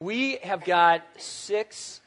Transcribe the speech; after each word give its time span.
We 0.00 0.36
have 0.42 0.62
got 0.62 1.02
six 1.16 2.02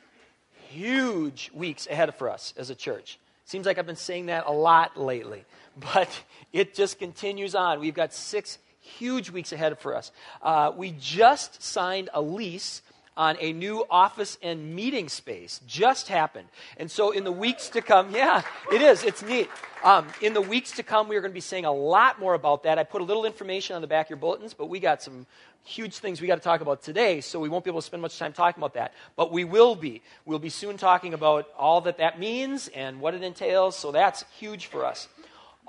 huge 0.69 1.49
weeks 1.55 1.87
ahead 1.87 2.13
for 2.13 2.29
us 2.29 2.53
as 2.55 2.69
a 2.69 2.75
church. 2.75 3.17
Seems 3.45 3.65
like 3.65 3.79
I've 3.79 3.87
been 3.87 3.95
saying 3.95 4.27
that 4.27 4.45
a 4.45 4.51
lot 4.51 4.95
lately, 4.95 5.43
but 5.93 6.07
it 6.53 6.75
just 6.75 6.99
continues 6.99 7.55
on. 7.55 7.79
We've 7.79 7.95
got 7.95 8.13
six 8.13 8.59
huge 8.79 9.31
weeks 9.31 9.51
ahead 9.51 9.79
for 9.79 9.95
us. 9.95 10.11
Uh, 10.41 10.71
we 10.75 10.91
just 10.99 11.63
signed 11.63 12.09
a 12.13 12.21
lease 12.21 12.83
on 13.19 13.35
a 13.41 13.51
new 13.51 13.83
office 13.91 14.37
and 14.41 14.73
meeting 14.73 15.09
space. 15.09 15.59
Just 15.67 16.07
happened. 16.07 16.47
And 16.77 16.89
so 16.89 17.11
in 17.11 17.25
the 17.25 17.33
weeks 17.33 17.67
to 17.69 17.81
come, 17.81 18.15
yeah, 18.15 18.43
it 18.71 18.81
is. 18.81 19.03
It's 19.03 19.21
neat. 19.21 19.49
Um, 19.83 20.07
in 20.21 20.33
the 20.33 20.41
weeks 20.41 20.71
to 20.77 20.83
come, 20.83 21.09
we 21.09 21.17
are 21.17 21.21
going 21.21 21.31
to 21.31 21.35
be 21.35 21.41
saying 21.41 21.65
a 21.65 21.71
lot 21.71 22.21
more 22.21 22.33
about 22.33 22.63
that. 22.63 22.79
I 22.79 22.83
put 22.83 23.01
a 23.01 23.03
little 23.03 23.25
information 23.25 23.75
on 23.75 23.81
the 23.81 23.87
back 23.87 24.05
of 24.05 24.09
your 24.11 24.17
bulletins, 24.17 24.53
but 24.53 24.67
we 24.67 24.79
got 24.79 25.03
some 25.03 25.25
huge 25.65 25.97
things 25.97 26.21
we 26.21 26.27
got 26.27 26.35
to 26.35 26.41
talk 26.41 26.61
about 26.61 26.81
today, 26.81 27.19
so 27.19 27.41
we 27.41 27.49
won't 27.49 27.65
be 27.65 27.69
able 27.69 27.81
to 27.81 27.85
spend 27.85 28.01
much 28.01 28.17
time 28.17 28.31
talking 28.31 28.61
about 28.61 28.75
that. 28.75 28.93
But 29.17 29.33
we 29.33 29.43
will 29.43 29.75
be. 29.75 30.01
We'll 30.23 30.39
be 30.39 30.49
soon 30.49 30.77
talking 30.77 31.13
about 31.13 31.49
all 31.57 31.81
that 31.81 31.97
that 31.97 32.19
means 32.19 32.69
and 32.69 33.01
what 33.01 33.15
it 33.15 33.21
entails, 33.21 33.75
so 33.75 33.91
that's 33.91 34.23
huge 34.39 34.67
for 34.67 34.85
us. 34.85 35.09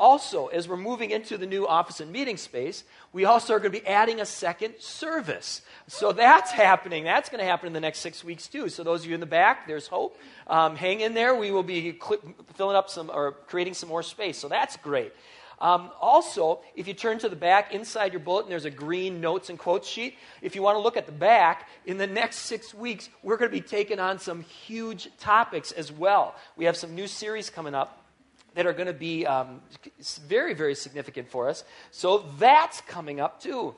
Also, 0.00 0.46
as 0.46 0.66
we're 0.66 0.78
moving 0.78 1.10
into 1.10 1.36
the 1.36 1.44
new 1.44 1.66
office 1.66 2.00
and 2.00 2.10
meeting 2.10 2.38
space, 2.38 2.84
we 3.12 3.26
also 3.26 3.52
are 3.52 3.58
going 3.58 3.70
to 3.70 3.78
be 3.78 3.86
adding 3.86 4.18
a 4.18 4.24
second 4.24 4.72
service. 4.78 5.60
So 5.88 6.12
that's 6.12 6.50
happening. 6.50 7.04
That's 7.04 7.28
going 7.28 7.40
to 7.40 7.44
happen 7.44 7.66
in 7.66 7.74
the 7.74 7.80
next 7.80 7.98
six 7.98 8.24
weeks, 8.24 8.48
too. 8.48 8.70
So, 8.70 8.82
those 8.82 9.02
of 9.02 9.08
you 9.10 9.14
in 9.14 9.20
the 9.20 9.26
back, 9.26 9.66
there's 9.66 9.88
hope. 9.88 10.16
Um, 10.46 10.74
hang 10.74 11.00
in 11.00 11.12
there. 11.12 11.34
We 11.34 11.50
will 11.50 11.62
be 11.62 11.98
filling 12.54 12.76
up 12.76 12.88
some 12.88 13.10
or 13.10 13.32
creating 13.46 13.74
some 13.74 13.90
more 13.90 14.02
space. 14.02 14.38
So, 14.38 14.48
that's 14.48 14.78
great. 14.78 15.12
Um, 15.60 15.90
also, 16.00 16.60
if 16.74 16.88
you 16.88 16.94
turn 16.94 17.18
to 17.18 17.28
the 17.28 17.36
back, 17.36 17.74
inside 17.74 18.14
your 18.14 18.20
bulletin, 18.20 18.48
there's 18.48 18.64
a 18.64 18.70
green 18.70 19.20
notes 19.20 19.50
and 19.50 19.58
quotes 19.58 19.86
sheet. 19.86 20.16
If 20.40 20.56
you 20.56 20.62
want 20.62 20.76
to 20.76 20.80
look 20.80 20.96
at 20.96 21.04
the 21.04 21.12
back, 21.12 21.68
in 21.84 21.98
the 21.98 22.06
next 22.06 22.36
six 22.36 22.72
weeks, 22.72 23.10
we're 23.22 23.36
going 23.36 23.50
to 23.50 23.54
be 23.54 23.60
taking 23.60 24.00
on 24.00 24.18
some 24.18 24.40
huge 24.40 25.10
topics 25.18 25.72
as 25.72 25.92
well. 25.92 26.34
We 26.56 26.64
have 26.64 26.78
some 26.78 26.94
new 26.94 27.06
series 27.06 27.50
coming 27.50 27.74
up 27.74 27.99
that 28.54 28.66
are 28.66 28.72
going 28.72 28.86
to 28.86 28.92
be 28.92 29.26
um, 29.26 29.60
very, 30.26 30.54
very 30.54 30.74
significant 30.74 31.28
for 31.28 31.48
us. 31.48 31.64
So 31.90 32.24
that's 32.38 32.80
coming 32.82 33.20
up 33.20 33.40
too. 33.40 33.74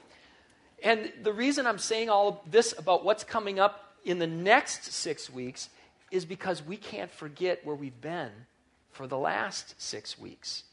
And 0.83 1.13
the 1.23 1.33
reason 1.33 1.67
I'm 1.67 1.79
saying 1.79 2.11
all 2.11 2.29
of 2.29 2.51
this 2.51 2.75
about 2.77 3.05
what's 3.05 3.25
coming 3.25 3.61
up 3.61 3.95
in 4.05 4.19
the 4.19 4.27
next 4.27 4.93
six 4.93 5.31
weeks 5.31 5.69
is 6.11 6.25
because 6.25 6.63
we 6.63 6.77
can't 6.77 7.11
forget 7.11 7.65
where 7.65 7.77
we've 7.77 8.01
been 8.01 8.31
for 8.91 9.07
the 9.07 9.19
last 9.19 9.81
six 9.81 10.19
weeks. 10.19 10.65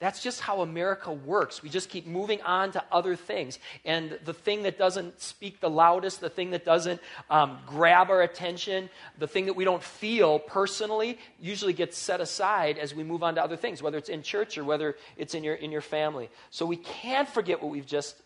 That's 0.00 0.22
just 0.22 0.40
how 0.40 0.62
America 0.62 1.12
works. 1.12 1.62
We 1.62 1.68
just 1.68 1.90
keep 1.90 2.06
moving 2.06 2.40
on 2.40 2.72
to 2.72 2.82
other 2.90 3.14
things. 3.14 3.58
And 3.84 4.18
the 4.24 4.32
thing 4.32 4.62
that 4.62 4.78
doesn't 4.78 5.20
speak 5.20 5.60
the 5.60 5.68
loudest, 5.68 6.22
the 6.22 6.30
thing 6.30 6.50
that 6.50 6.64
doesn't 6.64 7.02
um, 7.28 7.58
grab 7.66 8.08
our 8.08 8.22
attention, 8.22 8.88
the 9.18 9.26
thing 9.26 9.44
that 9.44 9.56
we 9.56 9.64
don't 9.64 9.82
feel 9.82 10.38
personally, 10.38 11.18
usually 11.38 11.74
gets 11.74 11.98
set 11.98 12.22
aside 12.22 12.78
as 12.78 12.94
we 12.94 13.04
move 13.04 13.22
on 13.22 13.34
to 13.34 13.42
other 13.42 13.56
things, 13.56 13.82
whether 13.82 13.98
it's 13.98 14.08
in 14.08 14.22
church 14.22 14.56
or 14.56 14.64
whether 14.64 14.96
it's 15.18 15.34
in 15.34 15.44
your, 15.44 15.54
in 15.54 15.70
your 15.70 15.82
family. 15.82 16.30
So 16.48 16.64
we 16.64 16.76
can't 16.76 17.28
forget 17.28 17.62
what 17.62 17.70
we've 17.70 17.86
just, 17.86 18.16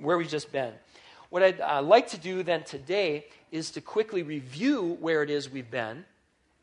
where 0.00 0.16
we've 0.16 0.30
just 0.30 0.50
been. 0.50 0.72
What 1.28 1.42
I'd 1.42 1.60
uh, 1.60 1.82
like 1.82 2.08
to 2.08 2.18
do 2.18 2.42
then 2.42 2.64
today 2.64 3.26
is 3.52 3.70
to 3.72 3.82
quickly 3.82 4.22
review 4.22 4.96
where 4.98 5.22
it 5.22 5.28
is 5.28 5.50
we've 5.50 5.70
been. 5.70 6.06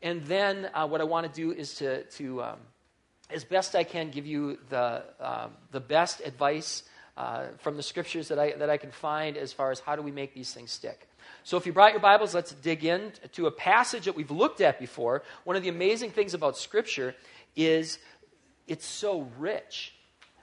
And 0.02 0.24
then 0.24 0.68
uh, 0.74 0.88
what 0.88 1.00
I 1.00 1.04
want 1.04 1.32
to 1.32 1.32
do 1.32 1.52
is 1.52 1.76
to, 1.76 2.02
to 2.02 2.42
um, 2.42 2.58
as 3.30 3.44
best 3.44 3.74
I 3.74 3.84
can, 3.84 4.10
give 4.10 4.26
you 4.26 4.58
the, 4.68 5.02
um, 5.20 5.52
the 5.72 5.80
best 5.80 6.20
advice 6.24 6.82
uh, 7.16 7.46
from 7.58 7.76
the 7.76 7.82
scriptures 7.82 8.28
that 8.28 8.38
I, 8.38 8.52
that 8.52 8.70
I 8.70 8.76
can 8.76 8.90
find 8.90 9.36
as 9.36 9.52
far 9.52 9.70
as 9.70 9.80
how 9.80 9.96
do 9.96 10.02
we 10.02 10.12
make 10.12 10.34
these 10.34 10.52
things 10.52 10.70
stick. 10.70 11.08
So, 11.42 11.56
if 11.56 11.66
you 11.66 11.72
brought 11.72 11.92
your 11.92 12.00
Bibles, 12.00 12.34
let's 12.34 12.52
dig 12.52 12.84
in 12.84 13.12
to 13.32 13.46
a 13.46 13.50
passage 13.50 14.04
that 14.04 14.14
we've 14.14 14.30
looked 14.30 14.60
at 14.60 14.78
before. 14.78 15.22
One 15.44 15.56
of 15.56 15.62
the 15.62 15.68
amazing 15.68 16.10
things 16.10 16.34
about 16.34 16.56
Scripture 16.56 17.14
is 17.56 17.98
it's 18.68 18.86
so 18.86 19.28
rich 19.38 19.94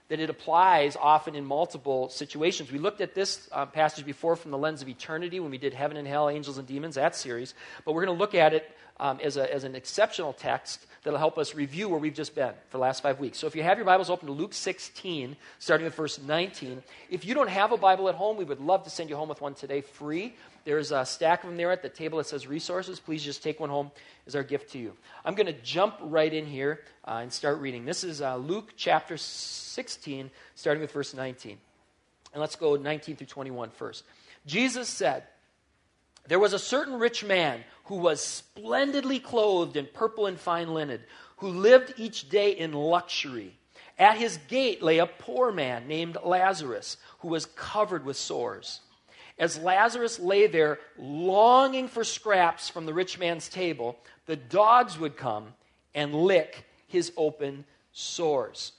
that 0.08 0.20
it 0.20 0.28
applies 0.28 0.96
often 0.96 1.34
in 1.34 1.44
multiple 1.44 2.08
situations. 2.08 2.70
We 2.70 2.78
looked 2.78 3.00
at 3.00 3.14
this 3.14 3.48
uh, 3.52 3.66
passage 3.66 4.04
before 4.04 4.36
from 4.36 4.50
the 4.50 4.58
lens 4.58 4.82
of 4.82 4.88
eternity 4.88 5.40
when 5.40 5.50
we 5.50 5.58
did 5.58 5.72
Heaven 5.72 5.96
and 5.96 6.06
Hell, 6.06 6.28
Angels 6.28 6.58
and 6.58 6.66
Demons, 6.66 6.96
that 6.96 7.16
series. 7.16 7.54
But 7.84 7.92
we're 7.94 8.04
going 8.04 8.16
to 8.16 8.20
look 8.20 8.34
at 8.34 8.52
it 8.52 8.70
um, 9.00 9.18
as, 9.22 9.36
a, 9.36 9.52
as 9.52 9.64
an 9.64 9.74
exceptional 9.74 10.32
text 10.32 10.86
that'll 11.02 11.18
help 11.18 11.38
us 11.38 11.54
review 11.54 11.88
where 11.88 11.98
we've 11.98 12.14
just 12.14 12.34
been 12.34 12.52
for 12.68 12.78
the 12.78 12.82
last 12.82 13.02
five 13.02 13.20
weeks. 13.20 13.38
So 13.38 13.46
if 13.46 13.56
you 13.56 13.62
have 13.62 13.78
your 13.78 13.84
Bibles 13.84 14.10
open 14.10 14.26
to 14.26 14.32
Luke 14.32 14.54
16, 14.54 15.36
starting 15.58 15.84
with 15.84 15.94
verse 15.94 16.20
19, 16.20 16.82
if 17.10 17.24
you 17.24 17.34
don't 17.34 17.50
have 17.50 17.72
a 17.72 17.76
Bible 17.76 18.08
at 18.08 18.14
home, 18.14 18.36
we 18.36 18.44
would 18.44 18.60
love 18.60 18.84
to 18.84 18.90
send 18.90 19.10
you 19.10 19.16
home 19.16 19.28
with 19.28 19.40
one 19.40 19.54
today 19.54 19.80
free. 19.80 20.34
There's 20.64 20.92
a 20.92 21.04
stack 21.04 21.44
of 21.44 21.50
them 21.50 21.56
there 21.58 21.70
at 21.70 21.82
the 21.82 21.90
table 21.90 22.18
that 22.18 22.26
says 22.26 22.46
resources. 22.46 22.98
Please 22.98 23.22
just 23.22 23.42
take 23.42 23.60
one 23.60 23.68
home 23.68 23.90
as 24.26 24.34
our 24.34 24.42
gift 24.42 24.72
to 24.72 24.78
you. 24.78 24.94
I'm 25.24 25.34
going 25.34 25.46
to 25.46 25.52
jump 25.52 25.96
right 26.00 26.32
in 26.32 26.46
here 26.46 26.80
uh, 27.06 27.18
and 27.22 27.30
start 27.30 27.60
reading. 27.60 27.84
This 27.84 28.02
is 28.02 28.22
uh, 28.22 28.36
Luke 28.36 28.72
chapter 28.76 29.18
16, 29.18 30.30
starting 30.54 30.80
with 30.80 30.92
verse 30.92 31.12
19. 31.12 31.58
And 32.32 32.40
let's 32.40 32.56
go 32.56 32.76
19 32.76 33.16
through 33.16 33.26
21 33.26 33.70
first. 33.70 34.04
Jesus 34.46 34.88
said, 34.88 35.24
There 36.28 36.38
was 36.38 36.54
a 36.54 36.58
certain 36.58 36.98
rich 36.98 37.24
man 37.24 37.62
who 37.84 37.96
was 37.96 38.22
splendidly 38.22 39.18
clothed 39.18 39.76
in 39.76 39.86
purple 39.92 40.26
and 40.26 40.40
fine 40.40 40.72
linen, 40.72 41.00
who 41.38 41.48
lived 41.48 41.94
each 41.98 42.30
day 42.30 42.52
in 42.52 42.72
luxury. 42.72 43.58
At 43.98 44.16
his 44.16 44.38
gate 44.48 44.82
lay 44.82 44.98
a 44.98 45.06
poor 45.06 45.52
man 45.52 45.86
named 45.86 46.16
Lazarus, 46.24 46.96
who 47.20 47.28
was 47.28 47.46
covered 47.46 48.04
with 48.04 48.16
sores. 48.16 48.80
As 49.38 49.58
Lazarus 49.58 50.20
lay 50.20 50.46
there, 50.46 50.78
longing 50.96 51.88
for 51.88 52.04
scraps 52.04 52.68
from 52.68 52.86
the 52.86 52.94
rich 52.94 53.18
man's 53.18 53.48
table, 53.48 53.98
the 54.26 54.36
dogs 54.36 54.98
would 54.98 55.16
come 55.16 55.54
and 55.94 56.14
lick 56.14 56.64
his 56.86 57.12
open 57.16 57.64
sores. 57.92 58.72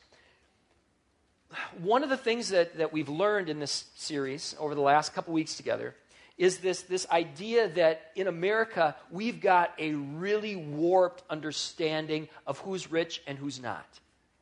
One 1.81 2.03
of 2.03 2.09
the 2.09 2.17
things 2.17 2.49
that, 2.49 2.77
that 2.77 2.93
we've 2.93 3.09
learned 3.09 3.49
in 3.49 3.59
this 3.59 3.85
series 3.95 4.55
over 4.59 4.75
the 4.75 4.81
last 4.81 5.13
couple 5.13 5.33
weeks 5.33 5.55
together 5.55 5.95
is 6.37 6.57
this, 6.57 6.81
this 6.81 7.07
idea 7.09 7.69
that 7.69 8.11
in 8.15 8.27
America, 8.27 8.95
we've 9.09 9.39
got 9.39 9.73
a 9.79 9.93
really 9.93 10.55
warped 10.55 11.23
understanding 11.29 12.27
of 12.45 12.59
who's 12.59 12.91
rich 12.91 13.21
and 13.25 13.37
who's 13.37 13.61
not. 13.61 13.87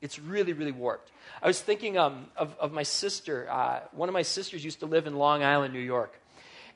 It's 0.03 0.19
really, 0.19 0.52
really 0.52 0.74
warped. 0.74 1.12
I 1.41 1.47
was 1.47 1.62
thinking 1.62 1.97
um, 1.97 2.28
of, 2.36 2.58
of 2.59 2.74
my 2.74 2.84
sister. 2.84 3.47
Uh, 3.50 3.80
one 3.94 4.09
of 4.09 4.14
my 4.14 4.22
sisters 4.22 4.62
used 4.64 4.81
to 4.81 4.86
live 4.86 5.08
in 5.08 5.16
Long 5.16 5.44
Island, 5.44 5.74
New 5.74 5.80
York. 5.80 6.19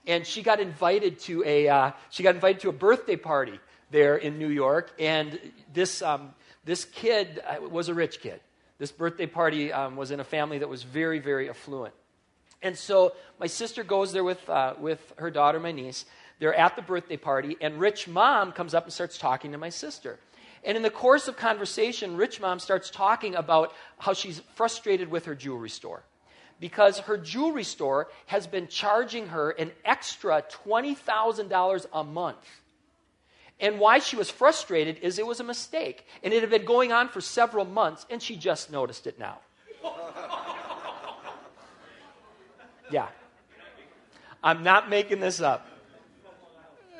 And 0.07 0.25
she 0.25 0.41
got 0.41 0.61
invited 0.61 1.19
to 1.27 1.43
a, 1.43 1.67
uh, 1.67 1.91
she 2.09 2.23
got 2.23 2.35
invited 2.35 2.61
to 2.61 2.69
a 2.69 2.71
birthday 2.71 3.17
party 3.17 3.59
there 3.91 4.15
in 4.15 4.39
New 4.39 4.47
York. 4.47 4.93
And 4.97 5.37
this, 5.73 6.01
um, 6.01 6.33
this 6.63 6.85
kid 6.85 7.41
uh, 7.45 7.67
was 7.67 7.89
a 7.89 7.93
rich 7.93 8.21
kid. 8.21 8.39
This 8.77 8.93
birthday 8.93 9.25
party 9.25 9.73
um, 9.73 9.97
was 9.97 10.11
in 10.11 10.21
a 10.21 10.23
family 10.23 10.59
that 10.59 10.69
was 10.69 10.83
very, 10.83 11.19
very 11.19 11.49
affluent. 11.49 11.93
And 12.61 12.77
so 12.77 13.11
my 13.39 13.47
sister 13.47 13.83
goes 13.83 14.13
there 14.13 14.23
with, 14.23 14.49
uh, 14.49 14.75
with 14.79 15.01
her 15.17 15.29
daughter, 15.29 15.59
my 15.59 15.73
niece. 15.73 16.05
They're 16.39 16.53
at 16.53 16.75
the 16.75 16.81
birthday 16.81 17.17
party, 17.17 17.57
and 17.61 17.79
Rich 17.79 18.07
Mom 18.07 18.51
comes 18.51 18.73
up 18.73 18.83
and 18.83 18.93
starts 18.93 19.17
talking 19.17 19.51
to 19.51 19.57
my 19.57 19.69
sister. 19.69 20.19
And 20.63 20.75
in 20.75 20.83
the 20.83 20.89
course 20.89 21.27
of 21.27 21.37
conversation, 21.37 22.17
Rich 22.17 22.39
Mom 22.39 22.59
starts 22.59 22.89
talking 22.89 23.35
about 23.35 23.73
how 23.97 24.13
she's 24.13 24.41
frustrated 24.55 25.09
with 25.09 25.25
her 25.25 25.35
jewelry 25.35 25.69
store 25.69 26.03
because 26.59 26.99
her 26.99 27.17
jewelry 27.17 27.63
store 27.63 28.07
has 28.25 28.47
been 28.47 28.67
charging 28.67 29.27
her 29.27 29.51
an 29.51 29.71
extra 29.85 30.43
$20,000 30.65 31.85
a 31.93 32.03
month. 32.03 32.45
And 33.59 33.79
why 33.79 33.99
she 33.99 34.15
was 34.15 34.29
frustrated 34.29 34.99
is 35.01 35.17
it 35.17 35.25
was 35.25 35.39
a 35.39 35.43
mistake. 35.43 36.05
And 36.23 36.33
it 36.33 36.41
had 36.41 36.49
been 36.49 36.65
going 36.65 36.91
on 36.91 37.09
for 37.09 37.21
several 37.21 37.65
months, 37.65 38.05
and 38.09 38.21
she 38.21 38.35
just 38.35 38.71
noticed 38.71 39.07
it 39.07 39.19
now. 39.19 39.39
Yeah. 42.89 43.09
I'm 44.41 44.63
not 44.63 44.89
making 44.89 45.19
this 45.19 45.41
up. 45.41 45.67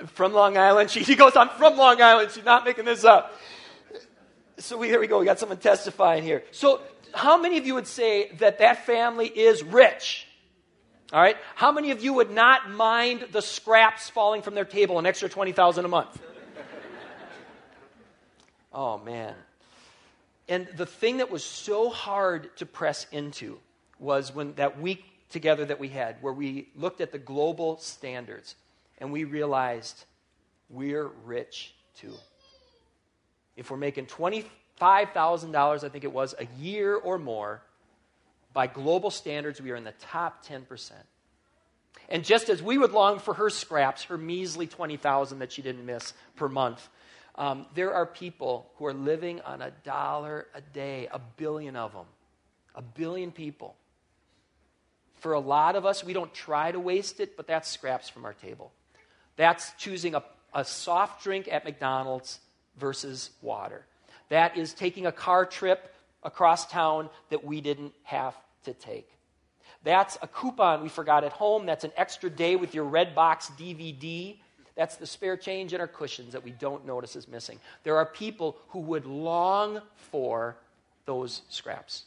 From 0.08 0.34
Long 0.34 0.58
Island. 0.58 0.90
She, 0.92 1.16
goes, 1.16 1.36
I'm 1.36 1.50
from 1.50 1.78
Long 1.78 2.02
Island. 2.02 2.32
She's 2.32 2.46
not 2.46 2.66
making 2.66 2.86
this 2.86 3.04
up. 3.04 3.34
So 4.60 4.78
we, 4.78 4.88
here 4.88 5.00
we 5.00 5.08
go. 5.08 5.20
We 5.20 5.26
got 5.26 5.40
someone 5.40 5.58
testifying 5.58 6.24
here. 6.24 6.44
So, 6.52 6.82
how 7.14 7.38
many 7.38 7.58
of 7.58 7.66
you 7.66 7.74
would 7.76 7.88
say 7.88 8.32
that 8.40 8.60
that 8.60 8.86
family 8.86 9.28
is 9.28 9.64
rich? 9.64 10.28
All 11.14 11.22
right. 11.22 11.38
How 11.56 11.72
many 11.72 11.92
of 11.92 12.04
you 12.04 12.14
would 12.14 12.32
not 12.32 12.70
mind 12.70 13.28
the 13.32 13.42
scraps 13.42 14.10
falling 14.10 14.42
from 14.42 14.56
their 14.56 14.66
table, 14.66 15.00
an 15.00 15.06
extra 15.06 15.30
20000 15.30 15.86
a 15.86 15.88
month? 15.88 16.22
oh, 18.74 18.98
man. 19.00 19.34
And 20.50 20.68
the 20.76 20.86
thing 20.86 21.18
that 21.18 21.32
was 21.32 21.44
so 21.44 21.90
hard 21.90 22.56
to 22.58 22.66
press 22.66 23.08
into 23.12 23.60
was 24.00 24.34
when 24.34 24.54
that 24.56 24.80
week 24.80 25.04
together 25.30 25.66
that 25.66 25.80
we 25.80 25.90
had 25.90 26.18
where 26.22 26.34
we 26.34 26.70
looked 26.76 27.02
at 27.02 27.12
the 27.12 27.18
global 27.18 27.78
standards 27.78 28.56
and 28.98 29.12
we 29.12 29.24
realized 29.24 30.06
we're 30.70 31.10
rich 31.26 31.74
too. 32.00 32.14
If 33.56 33.72
we're 33.72 33.78
making 33.78 34.06
$25,000, 34.06 35.84
I 35.84 35.90
think 35.90 36.04
it 36.04 36.14
was, 36.14 36.36
a 36.38 36.48
year 36.60 36.96
or 36.96 37.18
more, 37.18 37.62
by 38.54 38.68
global 38.68 39.10
standards, 39.10 39.62
we 39.62 39.72
are 39.72 39.76
in 39.76 39.84
the 39.84 39.94
top 40.00 40.46
10%. 40.46 40.92
And 42.10 42.24
just 42.24 42.50
as 42.50 42.62
we 42.62 42.78
would 42.78 42.92
long 42.92 43.20
for 43.20 43.34
her 43.34 43.50
scraps, 43.50 44.04
her 44.06 44.18
measly 44.18 44.68
20,000 44.68 45.40
that 45.40 45.52
she 45.52 45.62
didn't 45.62 45.86
miss 45.86 46.14
per 46.36 46.48
month, 46.48 46.88
um, 47.36 47.66
there 47.76 47.94
are 47.94 48.06
people 48.06 48.72
who 48.76 48.86
are 48.86 48.94
living 48.94 49.42
on 49.42 49.62
a 49.62 49.72
dollar 49.84 50.48
a 50.56 50.62
day, 50.62 51.08
a 51.12 51.20
billion 51.20 51.76
of 51.76 51.94
them, 51.94 52.06
a 52.74 52.82
billion 52.82 53.32
people. 53.32 53.76
For 55.16 55.34
a 55.34 55.40
lot 55.40 55.76
of 55.76 55.86
us, 55.86 56.04
we 56.04 56.14
don't 56.14 56.34
try 56.34 56.72
to 56.72 56.80
waste 56.80 57.20
it, 57.20 57.36
but 57.36 57.48
that's 57.48 57.70
scraps 57.70 58.10
from 58.10 58.26
our 58.26 58.34
table. 58.34 58.72
That's 59.38 59.72
choosing 59.78 60.16
a, 60.16 60.24
a 60.54 60.66
soft 60.66 61.24
drink 61.24 61.48
at 61.50 61.64
McDonald's 61.64 62.40
versus 62.78 63.32
water. 63.42 63.86
That 64.30 64.58
is 64.58 64.74
taking 64.74 65.06
a 65.06 65.12
car 65.12 65.46
trip 65.46 65.94
across 66.24 66.70
town 66.70 67.10
that 67.30 67.46
we 67.46 67.62
didn't 67.62 67.94
have 68.04 68.36
to 68.66 68.74
take. 68.74 69.10
That's 69.84 70.18
a 70.22 70.28
coupon 70.28 70.84
we 70.84 70.90
forgot 70.90 71.24
at 71.24 71.32
home. 71.32 71.66
That's 71.66 71.86
an 71.86 71.94
extra 71.96 72.30
day 72.30 72.56
with 72.56 72.76
your 72.76 72.86
Redbox 72.86 73.52
DVD. 73.58 74.38
That's 74.76 74.98
the 74.98 75.08
spare 75.08 75.38
change 75.38 75.74
in 75.74 75.80
our 75.80 75.88
cushions 75.88 76.34
that 76.34 76.44
we 76.44 76.52
don't 76.52 76.86
notice 76.86 77.16
is 77.16 77.28
missing. 77.28 77.60
There 77.84 77.98
are 77.98 78.06
people 78.06 78.58
who 78.70 78.80
would 78.80 79.06
long 79.06 79.82
for 79.96 80.58
those 81.06 81.44
scraps. 81.50 82.04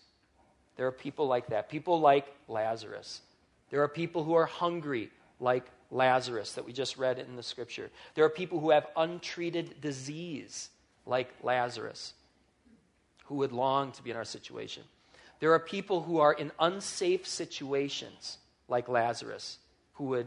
There 0.77 0.87
are 0.87 0.93
people 0.93 1.27
like 1.27 1.49
that. 1.49 1.69
People 1.69 2.01
like 2.01 2.27
Lazarus. 2.49 3.23
There 3.71 3.83
are 3.83 3.89
people 3.89 4.25
who 4.25 4.35
are 4.35 4.47
hungry 4.47 5.11
like 5.39 5.65
Lazarus 5.91 6.53
that 6.53 6.65
we 6.65 6.73
just 6.73 6.97
read 6.97 7.19
in 7.19 7.37
the 7.37 7.43
scripture. 7.43 7.91
There 8.15 8.25
are 8.25 8.31
people 8.31 8.61
who 8.61 8.71
have 8.71 8.87
untreated 8.97 9.81
disease 9.81 10.71
like 11.07 11.29
Lazarus 11.43 12.15
who 13.25 13.37
would 13.37 13.53
long 13.53 13.93
to 13.93 14.03
be 14.03 14.11
in 14.11 14.17
our 14.17 14.25
situation. 14.25 14.83
There 15.41 15.53
are 15.53 15.59
people 15.59 16.03
who 16.03 16.19
are 16.19 16.33
in 16.33 16.53
unsafe 16.59 17.27
situations, 17.27 18.39
like 18.69 18.89
Lazarus, 18.89 19.59
who 19.95 20.05
would 20.05 20.27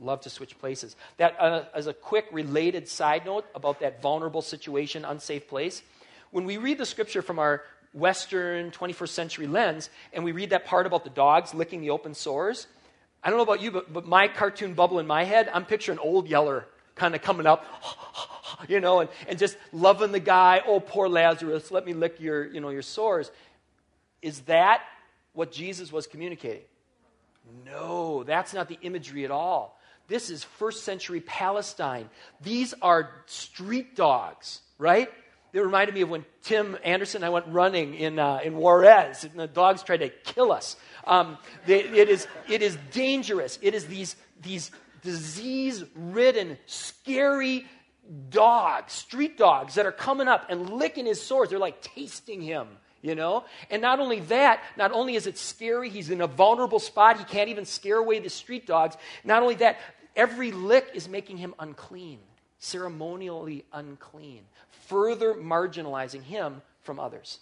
love 0.00 0.20
to 0.22 0.30
switch 0.30 0.58
places. 0.58 0.96
That, 1.18 1.40
uh, 1.40 1.64
as 1.74 1.86
a 1.86 1.92
quick 1.92 2.26
related 2.32 2.88
side 2.88 3.26
note 3.26 3.44
about 3.54 3.80
that 3.80 4.00
vulnerable 4.00 4.42
situation, 4.42 5.04
unsafe 5.04 5.48
place, 5.48 5.82
when 6.30 6.44
we 6.44 6.56
read 6.56 6.78
the 6.78 6.86
scripture 6.86 7.22
from 7.22 7.38
our 7.38 7.62
Western 7.92 8.72
21st 8.72 9.08
century 9.08 9.46
lens 9.46 9.88
and 10.12 10.24
we 10.24 10.32
read 10.32 10.50
that 10.50 10.64
part 10.64 10.86
about 10.86 11.04
the 11.04 11.10
dogs 11.10 11.54
licking 11.54 11.80
the 11.80 11.90
open 11.90 12.14
sores, 12.14 12.66
I 13.24 13.30
don't 13.30 13.38
know 13.38 13.44
about 13.44 13.62
you, 13.62 13.70
but, 13.70 13.90
but 13.90 14.06
my 14.06 14.28
cartoon 14.28 14.74
bubble 14.74 14.98
in 14.98 15.06
my 15.06 15.24
head, 15.24 15.50
I'm 15.52 15.64
picturing 15.64 15.98
old 15.98 16.28
Yeller 16.28 16.66
kind 16.94 17.14
of 17.14 17.22
coming 17.22 17.46
up, 17.46 17.64
you 18.68 18.80
know, 18.80 19.00
and, 19.00 19.10
and 19.26 19.38
just 19.38 19.56
loving 19.72 20.12
the 20.12 20.20
guy. 20.20 20.62
Oh, 20.66 20.78
poor 20.78 21.08
Lazarus, 21.08 21.70
let 21.70 21.86
me 21.86 21.94
lick 21.94 22.20
your, 22.20 22.46
you 22.46 22.60
know, 22.60 22.68
your 22.68 22.82
sores. 22.82 23.30
Is 24.20 24.40
that 24.42 24.82
what 25.32 25.50
Jesus 25.50 25.90
was 25.90 26.06
communicating? 26.06 26.62
No, 27.64 28.24
that's 28.24 28.54
not 28.54 28.68
the 28.68 28.78
imagery 28.82 29.24
at 29.24 29.30
all. 29.30 29.78
This 30.06 30.28
is 30.28 30.44
first 30.44 30.84
century 30.84 31.20
Palestine. 31.20 32.10
These 32.42 32.74
are 32.82 33.10
street 33.26 33.96
dogs, 33.96 34.60
right? 34.78 35.08
They 35.54 35.60
reminded 35.60 35.94
me 35.94 36.00
of 36.00 36.10
when 36.10 36.24
Tim 36.42 36.76
Anderson 36.82 37.18
and 37.18 37.26
I 37.26 37.28
went 37.28 37.46
running 37.46 37.94
in, 37.94 38.18
uh, 38.18 38.40
in 38.42 38.56
Juarez, 38.56 39.22
and 39.22 39.38
the 39.38 39.46
dogs 39.46 39.84
tried 39.84 39.98
to 39.98 40.08
kill 40.08 40.50
us. 40.50 40.74
Um, 41.06 41.38
they, 41.64 41.84
it, 41.84 42.08
is, 42.08 42.26
it 42.48 42.60
is 42.60 42.76
dangerous. 42.90 43.60
It 43.62 43.72
is 43.72 43.86
these, 43.86 44.16
these 44.42 44.72
disease 45.02 45.84
ridden, 45.94 46.58
scary 46.66 47.66
dogs, 48.30 48.94
street 48.94 49.38
dogs, 49.38 49.76
that 49.76 49.86
are 49.86 49.92
coming 49.92 50.26
up 50.26 50.46
and 50.48 50.70
licking 50.70 51.06
his 51.06 51.22
sores. 51.22 51.50
They're 51.50 51.60
like 51.60 51.80
tasting 51.82 52.42
him 52.42 52.66
you 53.00 53.14
know? 53.14 53.44
And 53.70 53.82
not 53.82 54.00
only 54.00 54.20
that, 54.20 54.62
not 54.78 54.90
only 54.90 55.14
is 55.14 55.26
it 55.26 55.36
scary, 55.36 55.90
he's 55.90 56.08
in 56.08 56.22
a 56.22 56.26
vulnerable 56.26 56.78
spot, 56.78 57.18
he 57.18 57.24
can't 57.24 57.50
even 57.50 57.66
scare 57.66 57.98
away 57.98 58.18
the 58.18 58.30
street 58.30 58.66
dogs. 58.66 58.96
Not 59.24 59.42
only 59.42 59.56
that, 59.56 59.78
every 60.16 60.52
lick 60.52 60.88
is 60.94 61.06
making 61.06 61.36
him 61.36 61.54
unclean, 61.58 62.18
ceremonially 62.60 63.66
unclean, 63.74 64.44
further 64.86 65.34
marginalizing 65.34 66.22
him 66.22 66.62
from 66.82 67.00
others. 67.00 67.40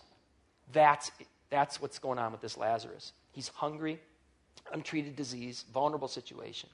That's, 0.72 1.10
that's 1.50 1.80
what's 1.80 1.98
going 1.98 2.18
on 2.18 2.32
with 2.32 2.40
this 2.40 2.56
Lazarus. 2.56 3.12
He's 3.32 3.48
hungry, 3.48 4.00
untreated 4.72 5.16
disease, 5.16 5.64
vulnerable 5.72 6.08
situation. 6.08 6.68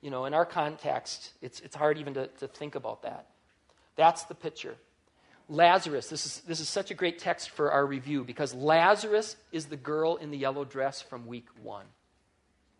You 0.00 0.10
know, 0.10 0.24
in 0.24 0.34
our 0.34 0.46
context, 0.46 1.32
it's, 1.42 1.60
it's 1.60 1.76
hard 1.76 1.98
even 1.98 2.14
to, 2.14 2.26
to 2.26 2.48
think 2.48 2.74
about 2.74 3.02
that. 3.02 3.26
That's 3.96 4.24
the 4.24 4.34
picture. 4.34 4.76
Lazarus, 5.48 6.08
this 6.08 6.26
is, 6.26 6.40
this 6.46 6.60
is 6.60 6.68
such 6.68 6.90
a 6.90 6.94
great 6.94 7.18
text 7.18 7.50
for 7.50 7.72
our 7.72 7.84
review 7.84 8.24
because 8.24 8.54
Lazarus 8.54 9.36
is 9.52 9.66
the 9.66 9.76
girl 9.76 10.16
in 10.16 10.30
the 10.30 10.38
yellow 10.38 10.64
dress 10.64 11.02
from 11.02 11.26
week 11.26 11.48
one. 11.62 11.86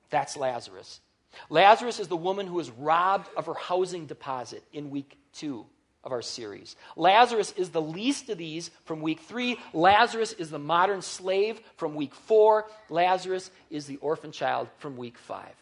That's 0.08 0.36
Lazarus. 0.36 1.00
Lazarus 1.48 2.00
is 2.00 2.08
the 2.08 2.16
woman 2.16 2.46
who 2.46 2.54
was 2.54 2.70
robbed 2.70 3.28
of 3.36 3.46
her 3.46 3.54
housing 3.54 4.06
deposit 4.06 4.64
in 4.72 4.90
week 4.90 5.18
two 5.32 5.66
of 6.02 6.12
our 6.12 6.22
series. 6.22 6.76
Lazarus 6.96 7.52
is 7.56 7.70
the 7.70 7.82
least 7.82 8.28
of 8.30 8.38
these 8.38 8.70
from 8.84 9.00
week 9.00 9.20
three. 9.20 9.58
Lazarus 9.72 10.32
is 10.32 10.50
the 10.50 10.58
modern 10.58 11.02
slave 11.02 11.60
from 11.76 11.94
week 11.94 12.14
four. 12.14 12.66
Lazarus 12.88 13.50
is 13.70 13.86
the 13.86 13.96
orphan 13.96 14.32
child 14.32 14.68
from 14.78 14.96
week 14.96 15.18
five. 15.18 15.54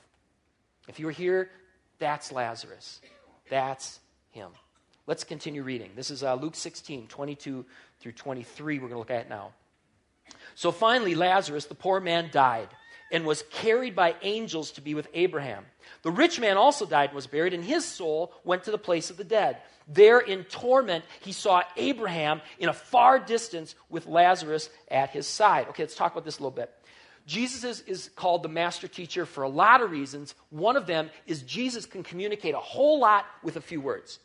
If 0.87 1.01
you're 1.01 1.11
here, 1.11 1.51
that's 1.99 2.31
Lazarus. 2.31 3.01
That's 3.51 4.01
him. 4.31 4.51
Let's 5.07 5.25
continue 5.25 5.63
reading. 5.63 5.91
This 5.97 6.11
is 6.11 6.23
uh, 6.23 6.35
Luke 6.35 6.55
16, 6.55 7.09
22 7.09 7.65
through 8.01 8.13
23. 8.13 8.79
We're 8.79 8.81
going 8.83 8.93
to 8.93 8.99
look 8.99 9.11
at 9.11 9.29
now. 9.29 9.53
So 10.55 10.71
finally, 10.71 11.15
Lazarus, 11.15 11.67
the 11.67 11.75
poor 11.75 11.99
man, 11.99 12.29
died 12.31 12.69
and 13.11 13.25
was 13.25 13.45
carried 13.51 13.97
by 13.97 14.15
angels 14.23 14.73
to 14.73 14.81
be 14.81 14.95
with 14.95 15.09
Abraham. 15.15 15.65
The 16.03 16.11
rich 16.11 16.39
man 16.39 16.57
also 16.57 16.87
died 16.87 17.11
and 17.11 17.17
was 17.17 17.27
buried, 17.27 17.55
and 17.55 17.65
his 17.65 17.85
soul 17.85 18.33
went 18.45 18.65
to 18.65 18.71
the 18.71 18.79
place 18.79 19.11
of 19.11 19.17
the 19.17 19.25
dead. 19.25 19.59
There 19.89 20.21
in 20.21 20.45
torment, 20.45 21.05
he 21.21 21.33
saw 21.33 21.63
Abraham 21.77 22.43
in 22.59 22.69
a 22.69 22.75
far 22.75 23.19
distance 23.19 23.75
with 23.89 24.07
Lazarus 24.07 24.69
at 24.91 25.11
his 25.11 25.27
side. 25.27 25.69
Okay, 25.69 25.83
let's 25.83 25.95
talk 25.95 26.13
about 26.13 26.25
this 26.25 26.39
a 26.39 26.43
little 26.43 26.51
bit. 26.51 26.73
Jesus 27.27 27.63
is, 27.63 27.81
is, 27.83 28.11
called 28.17 28.43
the 28.43 28.49
master 28.49 28.89
teacher 28.89 29.27
for 29.27 29.43
a 29.43 29.49
lot 29.49 29.83
of 29.83 29.91
reasons. 29.91 30.35
One 30.49 30.77
of 30.77 30.87
them 30.87 31.11
is 31.27 31.43
Jesus 31.43 31.85
can 31.85 32.03
communicate 32.03 32.55
a 32.55 32.59
whole 32.59 32.99
lot 32.99 33.27
with 33.43 33.57
a 33.57 33.61
few 33.61 33.83
words. 33.83 34.19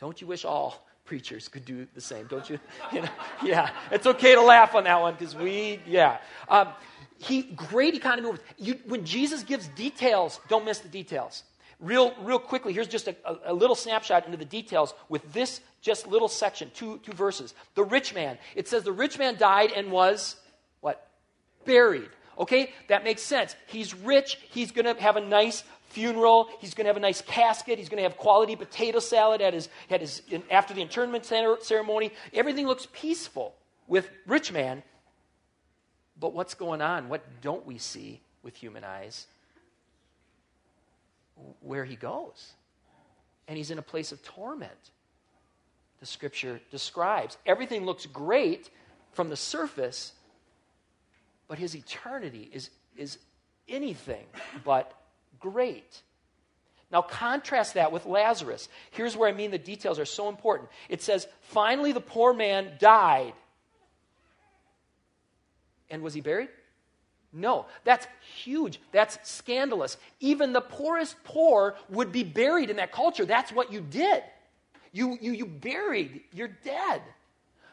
Don't 0.00 0.18
you 0.20 0.26
wish 0.26 0.46
all 0.46 0.86
preachers 1.04 1.48
could 1.48 1.66
do 1.66 1.86
the 1.94 2.00
same? 2.00 2.26
Don't 2.26 2.48
you? 2.48 2.58
you 2.92 3.02
know, 3.02 3.08
yeah, 3.44 3.70
it's 3.90 4.06
okay 4.06 4.34
to 4.34 4.40
laugh 4.40 4.74
on 4.74 4.84
that 4.84 4.98
one 4.98 5.14
because 5.14 5.36
we, 5.36 5.80
yeah. 5.86 6.18
Um, 6.48 6.68
he 7.18 7.42
great 7.42 7.94
economy. 7.94 8.38
You, 8.56 8.78
when 8.86 9.04
Jesus 9.04 9.42
gives 9.42 9.68
details, 9.68 10.40
don't 10.48 10.64
miss 10.64 10.78
the 10.78 10.88
details. 10.88 11.42
Real, 11.80 12.12
real 12.22 12.38
quickly, 12.38 12.72
here's 12.72 12.88
just 12.88 13.06
a, 13.06 13.14
a, 13.44 13.52
little 13.52 13.76
snapshot 13.76 14.26
into 14.26 14.36
the 14.36 14.44
details 14.44 14.94
with 15.08 15.32
this 15.32 15.60
just 15.80 16.08
little 16.08 16.26
section, 16.26 16.70
two, 16.74 16.98
two 17.04 17.12
verses. 17.12 17.54
The 17.76 17.84
rich 17.84 18.14
man. 18.14 18.36
It 18.56 18.66
says 18.66 18.82
the 18.82 18.92
rich 18.92 19.16
man 19.16 19.36
died 19.36 19.70
and 19.70 19.92
was 19.92 20.36
what? 20.80 21.08
Buried. 21.64 22.08
Okay, 22.36 22.72
that 22.88 23.04
makes 23.04 23.22
sense. 23.22 23.54
He's 23.66 23.94
rich. 23.94 24.38
He's 24.50 24.72
going 24.72 24.92
to 24.92 25.00
have 25.00 25.16
a 25.16 25.20
nice 25.20 25.62
funeral. 25.90 26.48
He's 26.60 26.74
going 26.74 26.84
to 26.84 26.88
have 26.88 26.96
a 26.96 27.00
nice 27.00 27.22
casket. 27.22 27.78
He's 27.78 27.88
going 27.88 27.98
to 27.98 28.08
have 28.08 28.16
quality 28.16 28.56
potato 28.56 28.98
salad 28.98 29.40
at 29.40 29.54
his, 29.54 29.68
at 29.90 30.00
his, 30.00 30.22
after 30.50 30.74
the 30.74 30.82
internment 30.82 31.24
ceremony. 31.24 32.12
Everything 32.32 32.66
looks 32.66 32.86
peaceful 32.92 33.54
with 33.86 34.08
rich 34.26 34.52
man. 34.52 34.82
But 36.20 36.32
what's 36.32 36.54
going 36.54 36.82
on? 36.82 37.08
What 37.08 37.22
don't 37.40 37.64
we 37.66 37.78
see 37.78 38.20
with 38.42 38.56
human 38.56 38.84
eyes? 38.84 39.26
Where 41.60 41.84
he 41.84 41.96
goes. 41.96 42.52
And 43.46 43.56
he's 43.56 43.70
in 43.70 43.78
a 43.78 43.82
place 43.82 44.12
of 44.12 44.22
torment. 44.22 44.90
The 46.00 46.06
scripture 46.06 46.60
describes. 46.70 47.36
Everything 47.46 47.84
looks 47.84 48.06
great 48.06 48.70
from 49.12 49.28
the 49.28 49.36
surface, 49.36 50.12
but 51.48 51.58
his 51.58 51.74
eternity 51.74 52.50
is, 52.52 52.70
is 52.96 53.18
anything 53.68 54.26
but 54.64 54.92
great. 55.40 56.02
Now, 56.90 57.02
contrast 57.02 57.74
that 57.74 57.92
with 57.92 58.06
Lazarus. 58.06 58.68
Here's 58.92 59.16
where 59.16 59.28
I 59.28 59.32
mean 59.32 59.50
the 59.50 59.58
details 59.58 59.98
are 59.98 60.06
so 60.06 60.28
important. 60.28 60.70
It 60.88 61.02
says, 61.02 61.26
Finally, 61.42 61.92
the 61.92 62.00
poor 62.00 62.32
man 62.32 62.72
died. 62.78 63.34
And 65.90 66.02
was 66.02 66.14
he 66.14 66.20
buried? 66.20 66.48
No. 67.32 67.66
That's 67.84 68.06
huge. 68.42 68.80
That's 68.92 69.18
scandalous. 69.28 69.96
Even 70.20 70.52
the 70.52 70.60
poorest 70.60 71.16
poor 71.24 71.76
would 71.88 72.12
be 72.12 72.24
buried 72.24 72.70
in 72.70 72.76
that 72.76 72.92
culture. 72.92 73.24
That's 73.24 73.52
what 73.52 73.72
you 73.72 73.80
did. 73.80 74.22
You, 74.92 75.18
you, 75.20 75.32
you 75.32 75.46
buried 75.46 76.22
your 76.32 76.48
dead. 76.48 77.02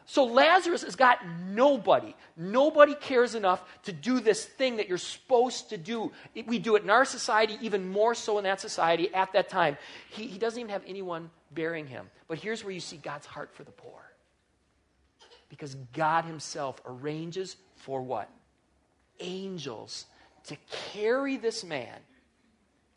So 0.08 0.24
Lazarus 0.24 0.84
has 0.84 0.94
got 0.94 1.18
nobody. 1.48 2.14
Nobody 2.36 2.94
cares 2.94 3.34
enough 3.34 3.64
to 3.84 3.92
do 3.92 4.20
this 4.20 4.44
thing 4.44 4.76
that 4.76 4.88
you're 4.88 4.98
supposed 4.98 5.70
to 5.70 5.76
do. 5.76 6.12
We 6.46 6.60
do 6.60 6.76
it 6.76 6.84
in 6.84 6.90
our 6.90 7.04
society, 7.04 7.58
even 7.60 7.88
more 7.88 8.14
so 8.14 8.38
in 8.38 8.44
that 8.44 8.60
society 8.60 9.12
at 9.12 9.32
that 9.32 9.48
time. 9.48 9.76
He, 10.10 10.28
he 10.28 10.38
doesn't 10.38 10.60
even 10.60 10.70
have 10.70 10.84
anyone 10.86 11.30
bearing 11.50 11.88
him. 11.88 12.08
But 12.28 12.38
here's 12.38 12.62
where 12.62 12.72
you 12.72 12.80
see 12.80 12.98
God's 12.98 13.26
heart 13.26 13.50
for 13.52 13.64
the 13.64 13.72
poor. 13.72 14.00
Because 15.48 15.74
God 15.92 16.24
Himself 16.24 16.80
arranges 16.86 17.56
for 17.76 18.02
what? 18.02 18.28
Angels 19.20 20.06
to 20.44 20.56
carry 20.92 21.36
this 21.36 21.64
man 21.64 21.98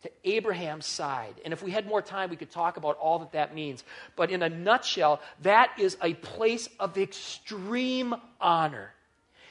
to 0.03 0.12
Abraham's 0.24 0.86
side. 0.86 1.36
And 1.43 1.53
if 1.53 1.62
we 1.62 1.71
had 1.71 1.86
more 1.86 2.01
time, 2.01 2.29
we 2.29 2.36
could 2.36 2.51
talk 2.51 2.77
about 2.77 2.98
all 2.98 3.19
that 3.19 3.33
that 3.33 3.53
means. 3.53 3.83
But 4.15 4.31
in 4.31 4.41
a 4.43 4.50
nutshell, 4.50 5.21
that 5.41 5.71
is 5.77 5.98
a 6.01 6.13
place 6.13 6.69
of 6.79 6.98
extreme 6.98 8.15
honor. 8.39 8.93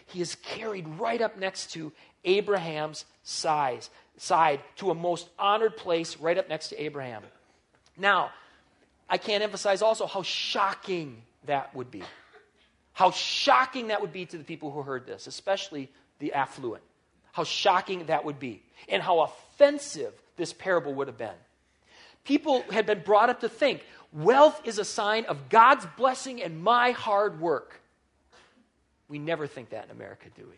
He 0.06 0.22
is 0.22 0.36
carried 0.36 0.88
right 0.88 1.20
up 1.20 1.38
next 1.38 1.72
to 1.72 1.92
Abraham's 2.24 3.04
size, 3.22 3.90
side 4.16 4.60
to 4.76 4.90
a 4.90 4.94
most 4.94 5.28
honored 5.38 5.76
place 5.76 6.16
right 6.16 6.38
up 6.38 6.48
next 6.48 6.68
to 6.68 6.82
Abraham. 6.82 7.22
Now, 7.96 8.30
I 9.08 9.18
can't 9.18 9.42
emphasize 9.42 9.82
also 9.82 10.06
how 10.06 10.22
shocking 10.22 11.22
that 11.44 11.74
would 11.74 11.90
be. 11.90 12.02
How 12.98 13.12
shocking 13.12 13.86
that 13.88 14.00
would 14.00 14.12
be 14.12 14.26
to 14.26 14.36
the 14.36 14.42
people 14.42 14.72
who 14.72 14.82
heard 14.82 15.06
this, 15.06 15.28
especially 15.28 15.88
the 16.18 16.32
affluent. 16.32 16.82
How 17.30 17.44
shocking 17.44 18.06
that 18.06 18.24
would 18.24 18.40
be. 18.40 18.60
And 18.88 19.00
how 19.00 19.20
offensive 19.20 20.12
this 20.36 20.52
parable 20.52 20.92
would 20.94 21.06
have 21.06 21.16
been. 21.16 21.38
People 22.24 22.64
had 22.72 22.86
been 22.86 23.02
brought 23.04 23.30
up 23.30 23.42
to 23.42 23.48
think 23.48 23.84
wealth 24.12 24.60
is 24.64 24.80
a 24.80 24.84
sign 24.84 25.26
of 25.26 25.48
God's 25.48 25.86
blessing 25.96 26.42
and 26.42 26.60
my 26.60 26.90
hard 26.90 27.40
work. 27.40 27.80
We 29.08 29.20
never 29.20 29.46
think 29.46 29.70
that 29.70 29.84
in 29.84 29.92
America, 29.92 30.26
do 30.36 30.42
we? 30.42 30.56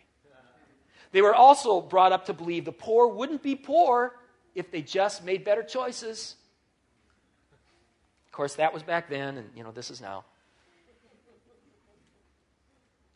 They 1.13 1.21
were 1.21 1.35
also 1.35 1.83
brought 1.83 2.13
up 2.13 2.25
to 2.25 2.33
believe 2.33 2.65
the 2.65 2.73
poor 2.73 3.07
wouldn't 3.09 3.43
be 3.43 3.55
poor 3.55 4.17
if 4.55 4.71
they 4.71 4.81
just 4.81 5.27
made 5.27 5.45
better 5.45 5.63
choices. 5.63 6.37
Of 8.29 8.33
course, 8.33 8.55
that 8.55 8.73
was 8.73 8.83
back 8.83 9.11
then, 9.11 9.37
and 9.37 9.51
you 9.55 9.63
know, 9.63 9.73
this 9.73 9.91
is 9.91 10.01
now. 10.01 10.25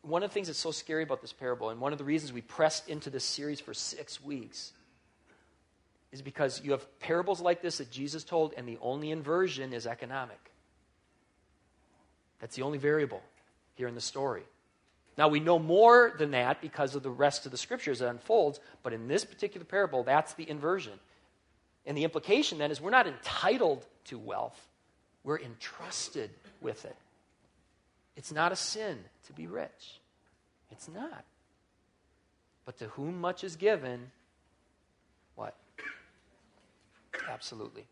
One 0.06 0.22
of 0.22 0.30
the 0.30 0.34
things 0.34 0.48
that's 0.48 0.58
so 0.58 0.70
scary 0.70 1.02
about 1.02 1.22
this 1.22 1.32
parable, 1.32 1.70
and 1.70 1.80
one 1.80 1.92
of 1.92 1.98
the 1.98 2.04
reasons 2.04 2.32
we 2.32 2.42
pressed 2.42 2.88
into 2.88 3.10
this 3.10 3.24
series 3.24 3.58
for 3.58 3.72
six 3.72 4.22
weeks, 4.22 4.72
is 6.12 6.22
because 6.22 6.62
you 6.62 6.72
have 6.72 7.00
parables 7.00 7.40
like 7.40 7.62
this 7.62 7.78
that 7.78 7.90
Jesus 7.90 8.22
told, 8.22 8.54
and 8.56 8.68
the 8.68 8.78
only 8.80 9.10
inversion 9.10 9.72
is 9.72 9.86
economic. 9.86 10.38
That's 12.38 12.54
the 12.54 12.62
only 12.62 12.78
variable 12.78 13.22
here 13.74 13.88
in 13.88 13.94
the 13.94 14.00
story. 14.00 14.42
Now, 15.16 15.28
we 15.28 15.40
know 15.40 15.58
more 15.58 16.12
than 16.18 16.32
that 16.32 16.60
because 16.60 16.94
of 16.94 17.02
the 17.02 17.10
rest 17.10 17.46
of 17.46 17.52
the 17.52 17.58
scriptures 17.58 18.00
that 18.00 18.08
unfolds, 18.08 18.60
but 18.82 18.92
in 18.92 19.08
this 19.08 19.24
particular 19.24 19.64
parable, 19.64 20.02
that's 20.02 20.34
the 20.34 20.48
inversion. 20.48 20.92
And 21.86 21.96
the 21.96 22.04
implication 22.04 22.58
then 22.58 22.70
is 22.70 22.80
we're 22.80 22.90
not 22.90 23.06
entitled 23.06 23.86
to 24.06 24.18
wealth, 24.18 24.60
we're 25.22 25.40
entrusted 25.40 26.30
with 26.60 26.84
it. 26.84 26.96
It's 28.16 28.32
not 28.32 28.52
a 28.52 28.56
sin 28.56 28.98
to 29.26 29.32
be 29.32 29.46
rich. 29.46 30.00
It's 30.70 30.88
not. 30.88 31.24
But 32.64 32.78
to 32.78 32.86
whom 32.88 33.20
much 33.20 33.44
is 33.44 33.56
given, 33.56 34.10
what? 35.34 35.54
Absolutely. 37.28 37.84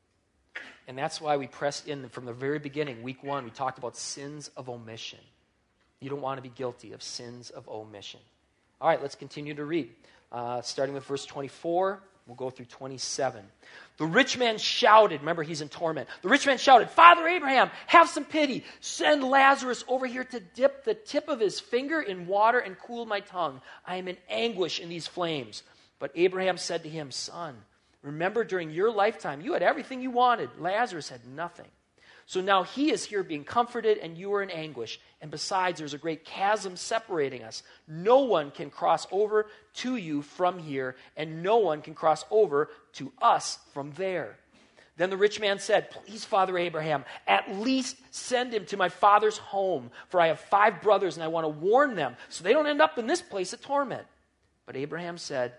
And 0.88 0.98
that's 0.98 1.20
why 1.20 1.36
we 1.36 1.46
pressed 1.46 1.86
in 1.88 2.08
from 2.08 2.24
the 2.24 2.32
very 2.32 2.58
beginning, 2.58 3.02
week 3.02 3.22
one, 3.22 3.44
we 3.44 3.50
talked 3.50 3.78
about 3.78 3.96
sins 3.96 4.50
of 4.56 4.68
omission. 4.68 5.20
You 6.00 6.10
don't 6.10 6.20
want 6.20 6.38
to 6.38 6.42
be 6.42 6.48
guilty 6.48 6.92
of 6.92 7.02
sins 7.02 7.50
of 7.50 7.68
omission. 7.68 8.20
All 8.80 8.88
right, 8.88 9.00
let's 9.00 9.14
continue 9.14 9.54
to 9.54 9.64
read. 9.64 9.90
Uh, 10.32 10.60
starting 10.62 10.94
with 10.94 11.04
verse 11.04 11.24
24, 11.24 12.02
we'll 12.26 12.36
go 12.36 12.50
through 12.50 12.66
27. 12.66 13.44
The 13.98 14.06
rich 14.06 14.38
man 14.38 14.58
shouted, 14.58 15.20
remember 15.20 15.42
he's 15.42 15.60
in 15.60 15.68
torment. 15.68 16.08
The 16.22 16.28
rich 16.28 16.46
man 16.46 16.58
shouted, 16.58 16.90
Father 16.90 17.26
Abraham, 17.26 17.70
have 17.86 18.08
some 18.08 18.24
pity. 18.24 18.64
Send 18.80 19.24
Lazarus 19.24 19.84
over 19.88 20.06
here 20.06 20.24
to 20.24 20.40
dip 20.40 20.84
the 20.84 20.94
tip 20.94 21.28
of 21.28 21.40
his 21.40 21.60
finger 21.60 22.00
in 22.00 22.26
water 22.26 22.58
and 22.58 22.78
cool 22.78 23.06
my 23.06 23.20
tongue. 23.20 23.60
I 23.86 23.96
am 23.96 24.08
in 24.08 24.16
anguish 24.28 24.80
in 24.80 24.88
these 24.88 25.06
flames. 25.06 25.62
But 25.98 26.12
Abraham 26.14 26.58
said 26.58 26.82
to 26.82 26.88
him, 26.88 27.10
Son, 27.10 27.56
Remember, 28.02 28.42
during 28.42 28.70
your 28.70 28.90
lifetime, 28.90 29.40
you 29.40 29.52
had 29.52 29.62
everything 29.62 30.02
you 30.02 30.10
wanted. 30.10 30.50
Lazarus 30.58 31.08
had 31.08 31.24
nothing. 31.26 31.68
So 32.32 32.40
now 32.40 32.62
he 32.62 32.90
is 32.90 33.04
here 33.04 33.22
being 33.22 33.44
comforted, 33.44 33.98
and 33.98 34.16
you 34.16 34.32
are 34.32 34.42
in 34.42 34.48
anguish. 34.48 34.98
And 35.20 35.30
besides, 35.30 35.78
there's 35.78 35.92
a 35.92 35.98
great 35.98 36.24
chasm 36.24 36.76
separating 36.76 37.42
us. 37.42 37.62
No 37.86 38.20
one 38.20 38.50
can 38.50 38.70
cross 38.70 39.06
over 39.12 39.48
to 39.74 39.96
you 39.96 40.22
from 40.22 40.58
here, 40.58 40.96
and 41.14 41.42
no 41.42 41.58
one 41.58 41.82
can 41.82 41.94
cross 41.94 42.24
over 42.30 42.70
to 42.94 43.12
us 43.20 43.58
from 43.74 43.92
there. 43.96 44.38
Then 44.96 45.10
the 45.10 45.16
rich 45.18 45.40
man 45.40 45.58
said, 45.58 45.90
Please, 45.90 46.24
Father 46.24 46.56
Abraham, 46.56 47.04
at 47.26 47.54
least 47.54 47.98
send 48.12 48.54
him 48.54 48.64
to 48.64 48.78
my 48.78 48.88
father's 48.88 49.36
home, 49.36 49.90
for 50.08 50.18
I 50.18 50.28
have 50.28 50.40
five 50.40 50.80
brothers, 50.80 51.18
and 51.18 51.22
I 51.22 51.28
want 51.28 51.44
to 51.44 51.48
warn 51.50 51.96
them 51.96 52.16
so 52.30 52.42
they 52.42 52.54
don't 52.54 52.66
end 52.66 52.80
up 52.80 52.96
in 52.96 53.06
this 53.06 53.20
place 53.20 53.52
of 53.52 53.60
torment. 53.60 54.06
But 54.64 54.76
Abraham 54.76 55.18
said, 55.18 55.52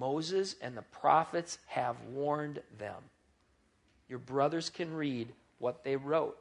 Moses 0.00 0.56
and 0.60 0.76
the 0.76 0.82
prophets 0.82 1.58
have 1.66 1.94
warned 2.10 2.60
them. 2.76 3.04
Your 4.08 4.18
brothers 4.18 4.68
can 4.68 4.92
read 4.92 5.28
what 5.62 5.84
they 5.84 5.96
wrote. 5.96 6.36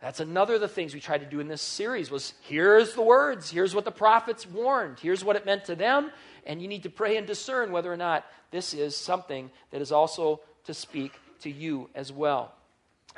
That's 0.00 0.20
another 0.20 0.54
of 0.54 0.60
the 0.60 0.68
things 0.68 0.94
we 0.94 1.00
tried 1.00 1.22
to 1.22 1.26
do 1.26 1.40
in 1.40 1.48
this 1.48 1.62
series 1.62 2.10
was 2.10 2.34
here's 2.42 2.94
the 2.94 3.02
words, 3.02 3.50
here's 3.50 3.74
what 3.74 3.84
the 3.84 3.90
prophets 3.90 4.46
warned, 4.46 4.98
here's 5.00 5.24
what 5.24 5.36
it 5.36 5.44
meant 5.44 5.64
to 5.66 5.74
them, 5.74 6.12
and 6.46 6.62
you 6.62 6.68
need 6.68 6.84
to 6.84 6.90
pray 6.90 7.16
and 7.16 7.26
discern 7.26 7.72
whether 7.72 7.92
or 7.92 7.96
not 7.96 8.24
this 8.50 8.74
is 8.74 8.96
something 8.96 9.50
that 9.70 9.80
is 9.80 9.90
also 9.90 10.40
to 10.64 10.74
speak 10.74 11.12
to 11.40 11.50
you 11.50 11.90
as 11.94 12.12
well. 12.12 12.52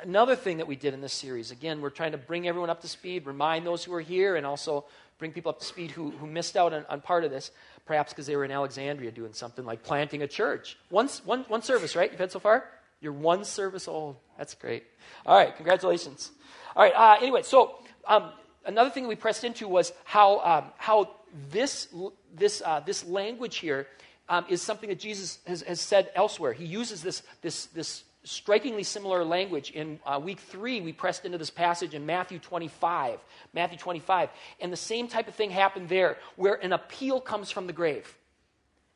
Another 0.01 0.35
thing 0.35 0.57
that 0.57 0.67
we 0.67 0.75
did 0.75 0.95
in 0.95 1.01
this 1.01 1.13
series, 1.13 1.51
again, 1.51 1.81
we're 1.81 1.91
trying 1.91 2.13
to 2.13 2.17
bring 2.17 2.47
everyone 2.47 2.71
up 2.71 2.81
to 2.81 2.87
speed, 2.87 3.27
remind 3.27 3.65
those 3.65 3.83
who 3.83 3.93
are 3.93 4.01
here, 4.01 4.35
and 4.35 4.45
also 4.45 4.85
bring 5.19 5.31
people 5.31 5.51
up 5.51 5.59
to 5.59 5.65
speed 5.65 5.91
who, 5.91 6.09
who 6.09 6.25
missed 6.25 6.57
out 6.57 6.73
on, 6.73 6.83
on 6.89 6.99
part 6.99 7.23
of 7.23 7.29
this 7.29 7.51
perhaps 7.85 8.13
because 8.13 8.25
they 8.25 8.35
were 8.35 8.45
in 8.45 8.51
Alexandria 8.51 9.11
doing 9.11 9.33
something 9.33 9.65
like 9.65 9.83
planting 9.83 10.21
a 10.21 10.27
church. 10.27 10.77
One, 10.89 11.07
one, 11.25 11.43
one 11.47 11.61
service, 11.61 11.95
right? 11.95 12.09
You've 12.09 12.19
had 12.19 12.31
so 12.31 12.39
far? 12.39 12.65
You're 13.01 13.13
one 13.13 13.43
service 13.43 13.87
old. 13.87 14.15
That's 14.37 14.53
great. 14.53 14.83
All 15.25 15.35
right, 15.35 15.55
congratulations. 15.55 16.31
All 16.75 16.83
right, 16.83 16.93
uh, 16.95 17.17
anyway, 17.21 17.41
so 17.41 17.79
um, 18.07 18.31
another 18.65 18.91
thing 18.91 19.07
we 19.07 19.15
pressed 19.15 19.43
into 19.43 19.67
was 19.67 19.91
how, 20.05 20.39
um, 20.39 20.65
how 20.77 21.15
this, 21.49 21.87
this, 22.33 22.61
uh, 22.63 22.79
this 22.79 23.03
language 23.05 23.57
here 23.57 23.87
um, 24.29 24.45
is 24.49 24.61
something 24.61 24.89
that 24.89 24.99
Jesus 24.99 25.39
has, 25.47 25.61
has, 25.63 25.81
said 25.81 26.11
elsewhere. 26.15 26.53
He 26.53 26.65
uses 26.65 27.01
this, 27.01 27.23
this, 27.41 27.65
this 27.67 28.03
strikingly 28.23 28.83
similar 28.83 29.23
language. 29.25 29.71
In 29.71 29.99
uh, 30.05 30.19
week 30.23 30.39
three, 30.39 30.79
we 30.79 30.93
pressed 30.93 31.25
into 31.25 31.37
this 31.37 31.49
passage 31.49 31.93
in 31.93 32.05
Matthew 32.05 32.39
25. 32.39 33.19
Matthew 33.53 33.77
25. 33.77 34.29
And 34.59 34.71
the 34.71 34.77
same 34.77 35.07
type 35.07 35.27
of 35.27 35.35
thing 35.35 35.49
happened 35.49 35.89
there, 35.89 36.17
where 36.35 36.53
an 36.63 36.71
appeal 36.71 37.19
comes 37.19 37.51
from 37.51 37.67
the 37.67 37.73
grave. 37.73 38.15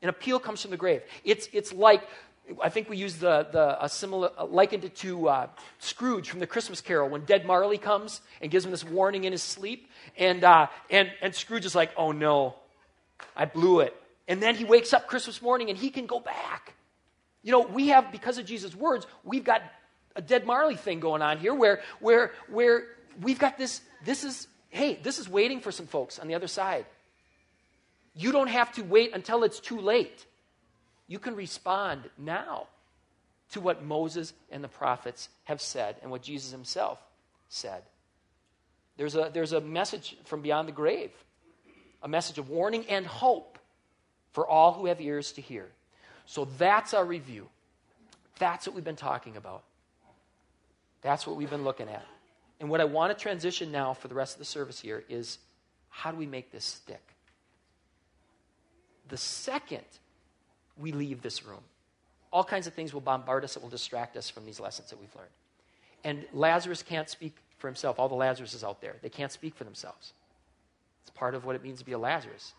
An 0.01 0.09
appeal 0.09 0.39
comes 0.39 0.61
from 0.61 0.71
the 0.71 0.77
grave. 0.77 1.01
It's, 1.23 1.49
it's 1.51 1.73
like, 1.73 2.07
I 2.61 2.69
think 2.69 2.89
we 2.89 2.97
use 2.97 3.17
the, 3.17 3.47
the 3.51 3.83
a 3.83 3.89
similar, 3.89 4.29
likened 4.47 4.83
it 4.83 4.95
to 4.97 5.29
uh, 5.29 5.47
Scrooge 5.79 6.29
from 6.29 6.39
the 6.39 6.47
Christmas 6.47 6.81
Carol 6.81 7.09
when 7.09 7.25
Dead 7.25 7.45
Marley 7.45 7.77
comes 7.77 8.21
and 8.41 8.51
gives 8.51 8.65
him 8.65 8.71
this 8.71 8.83
warning 8.83 9.23
in 9.23 9.31
his 9.31 9.41
sleep. 9.41 9.89
And, 10.17 10.43
uh, 10.43 10.67
and, 10.89 11.11
and 11.21 11.33
Scrooge 11.33 11.65
is 11.65 11.75
like, 11.75 11.91
oh 11.97 12.11
no, 12.11 12.55
I 13.35 13.45
blew 13.45 13.79
it. 13.79 13.95
And 14.27 14.41
then 14.41 14.55
he 14.55 14.63
wakes 14.63 14.93
up 14.93 15.07
Christmas 15.07 15.41
morning 15.41 15.69
and 15.69 15.77
he 15.77 15.89
can 15.89 16.05
go 16.05 16.19
back. 16.19 16.73
You 17.41 17.51
know, 17.51 17.61
we 17.61 17.89
have, 17.89 18.11
because 18.11 18.37
of 18.37 18.45
Jesus' 18.45 18.75
words, 18.75 19.05
we've 19.23 19.43
got 19.43 19.61
a 20.15 20.21
Dead 20.21 20.45
Marley 20.45 20.75
thing 20.75 20.99
going 20.99 21.21
on 21.21 21.37
here 21.37 21.53
where, 21.53 21.81
where, 21.99 22.31
where 22.49 22.85
we've 23.21 23.39
got 23.39 23.57
this, 23.57 23.81
this 24.03 24.23
is, 24.23 24.47
hey, 24.69 24.99
this 25.01 25.19
is 25.19 25.29
waiting 25.29 25.59
for 25.59 25.71
some 25.71 25.87
folks 25.87 26.19
on 26.19 26.27
the 26.27 26.35
other 26.35 26.47
side. 26.47 26.85
You 28.15 28.31
don't 28.31 28.47
have 28.47 28.71
to 28.73 28.81
wait 28.81 29.13
until 29.13 29.43
it's 29.43 29.59
too 29.59 29.79
late. 29.79 30.25
You 31.07 31.19
can 31.19 31.35
respond 31.35 32.09
now 32.17 32.67
to 33.51 33.61
what 33.61 33.83
Moses 33.83 34.33
and 34.49 34.63
the 34.63 34.67
prophets 34.67 35.29
have 35.43 35.61
said 35.61 35.97
and 36.01 36.09
what 36.09 36.21
Jesus 36.21 36.51
himself 36.51 36.99
said. 37.47 37.83
There's 38.97 39.15
a, 39.15 39.29
there's 39.33 39.53
a 39.53 39.61
message 39.61 40.17
from 40.25 40.41
beyond 40.41 40.67
the 40.67 40.71
grave, 40.71 41.11
a 42.01 42.07
message 42.07 42.37
of 42.37 42.49
warning 42.49 42.85
and 42.87 43.05
hope 43.05 43.59
for 44.31 44.47
all 44.47 44.73
who 44.73 44.87
have 44.87 44.99
ears 44.99 45.33
to 45.33 45.41
hear. 45.41 45.67
So 46.25 46.45
that's 46.57 46.93
our 46.93 47.05
review. 47.05 47.47
That's 48.39 48.67
what 48.67 48.75
we've 48.75 48.83
been 48.83 48.95
talking 48.95 49.37
about. 49.37 49.63
That's 51.01 51.27
what 51.27 51.35
we've 51.35 51.49
been 51.49 51.63
looking 51.63 51.87
at. 51.87 52.05
And 52.59 52.69
what 52.69 52.81
I 52.81 52.85
want 52.85 53.15
to 53.15 53.21
transition 53.21 53.71
now 53.71 53.93
for 53.93 54.07
the 54.07 54.15
rest 54.15 54.33
of 54.33 54.39
the 54.39 54.45
service 54.45 54.79
here 54.79 55.03
is 55.07 55.37
how 55.89 56.11
do 56.11 56.17
we 56.17 56.25
make 56.25 56.51
this 56.51 56.65
stick? 56.65 57.01
The 59.07 59.17
second 59.17 59.85
we 60.77 60.91
leave 60.91 61.21
this 61.21 61.45
room, 61.45 61.63
all 62.31 62.43
kinds 62.43 62.67
of 62.67 62.73
things 62.73 62.93
will 62.93 63.01
bombard 63.01 63.43
us 63.43 63.53
that 63.53 63.63
will 63.63 63.69
distract 63.69 64.17
us 64.17 64.29
from 64.29 64.45
these 64.45 64.59
lessons 64.59 64.89
that 64.89 64.99
we've 64.99 65.15
learned. 65.15 65.29
And 66.03 66.25
Lazarus 66.33 66.83
can't 66.83 67.09
speak 67.09 67.35
for 67.57 67.67
himself. 67.67 67.99
All 67.99 68.09
the 68.09 68.15
Lazaruses 68.15 68.63
out 68.63 68.81
there, 68.81 68.95
they 69.01 69.09
can't 69.09 69.31
speak 69.31 69.55
for 69.55 69.63
themselves. 69.63 70.13
It's 71.01 71.11
part 71.11 71.33
of 71.33 71.45
what 71.45 71.55
it 71.55 71.63
means 71.63 71.79
to 71.79 71.85
be 71.85 71.93
a 71.93 71.97
Lazarus. 71.97 72.53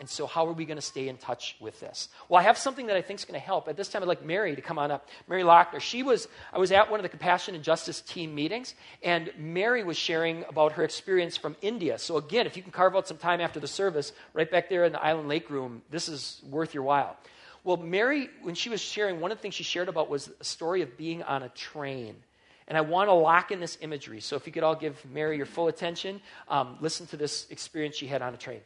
And 0.00 0.08
so, 0.08 0.26
how 0.26 0.46
are 0.48 0.52
we 0.52 0.64
going 0.64 0.76
to 0.76 0.82
stay 0.82 1.08
in 1.08 1.16
touch 1.16 1.56
with 1.60 1.78
this? 1.78 2.08
Well, 2.28 2.40
I 2.40 2.42
have 2.42 2.58
something 2.58 2.86
that 2.86 2.96
I 2.96 3.02
think 3.02 3.20
is 3.20 3.24
going 3.24 3.38
to 3.38 3.46
help. 3.46 3.68
At 3.68 3.76
this 3.76 3.88
time, 3.88 4.02
I'd 4.02 4.08
like 4.08 4.24
Mary 4.24 4.56
to 4.56 4.62
come 4.62 4.78
on 4.78 4.90
up. 4.90 5.08
Mary 5.28 5.42
Lochner. 5.44 5.80
She 5.80 6.02
was, 6.02 6.26
I 6.52 6.58
was 6.58 6.72
at 6.72 6.90
one 6.90 6.98
of 6.98 7.04
the 7.04 7.08
Compassion 7.08 7.54
and 7.54 7.62
Justice 7.62 8.00
team 8.00 8.34
meetings, 8.34 8.74
and 9.02 9.30
Mary 9.38 9.84
was 9.84 9.96
sharing 9.96 10.44
about 10.48 10.72
her 10.72 10.82
experience 10.82 11.36
from 11.36 11.54
India. 11.62 11.98
So, 11.98 12.16
again, 12.16 12.46
if 12.46 12.56
you 12.56 12.62
can 12.62 12.72
carve 12.72 12.96
out 12.96 13.06
some 13.06 13.18
time 13.18 13.40
after 13.40 13.60
the 13.60 13.68
service, 13.68 14.12
right 14.34 14.50
back 14.50 14.68
there 14.68 14.84
in 14.84 14.92
the 14.92 15.02
Island 15.02 15.28
Lake 15.28 15.50
room, 15.50 15.82
this 15.90 16.08
is 16.08 16.42
worth 16.50 16.74
your 16.74 16.82
while. 16.82 17.16
Well, 17.64 17.76
Mary, 17.76 18.28
when 18.42 18.56
she 18.56 18.70
was 18.70 18.80
sharing, 18.80 19.20
one 19.20 19.30
of 19.30 19.38
the 19.38 19.42
things 19.42 19.54
she 19.54 19.62
shared 19.62 19.88
about 19.88 20.10
was 20.10 20.28
a 20.40 20.44
story 20.44 20.82
of 20.82 20.96
being 20.96 21.22
on 21.22 21.44
a 21.44 21.48
train. 21.50 22.16
And 22.66 22.76
I 22.76 22.80
want 22.80 23.08
to 23.08 23.12
lock 23.12 23.52
in 23.52 23.60
this 23.60 23.78
imagery. 23.80 24.20
So 24.20 24.34
if 24.34 24.46
you 24.46 24.52
could 24.52 24.62
all 24.62 24.74
give 24.74 25.04
Mary 25.06 25.36
your 25.36 25.46
full 25.46 25.68
attention, 25.68 26.20
um, 26.48 26.76
listen 26.80 27.06
to 27.08 27.16
this 27.16 27.46
experience 27.50 27.96
she 27.96 28.06
had 28.06 28.22
on 28.22 28.34
a 28.34 28.36
train. 28.36 28.60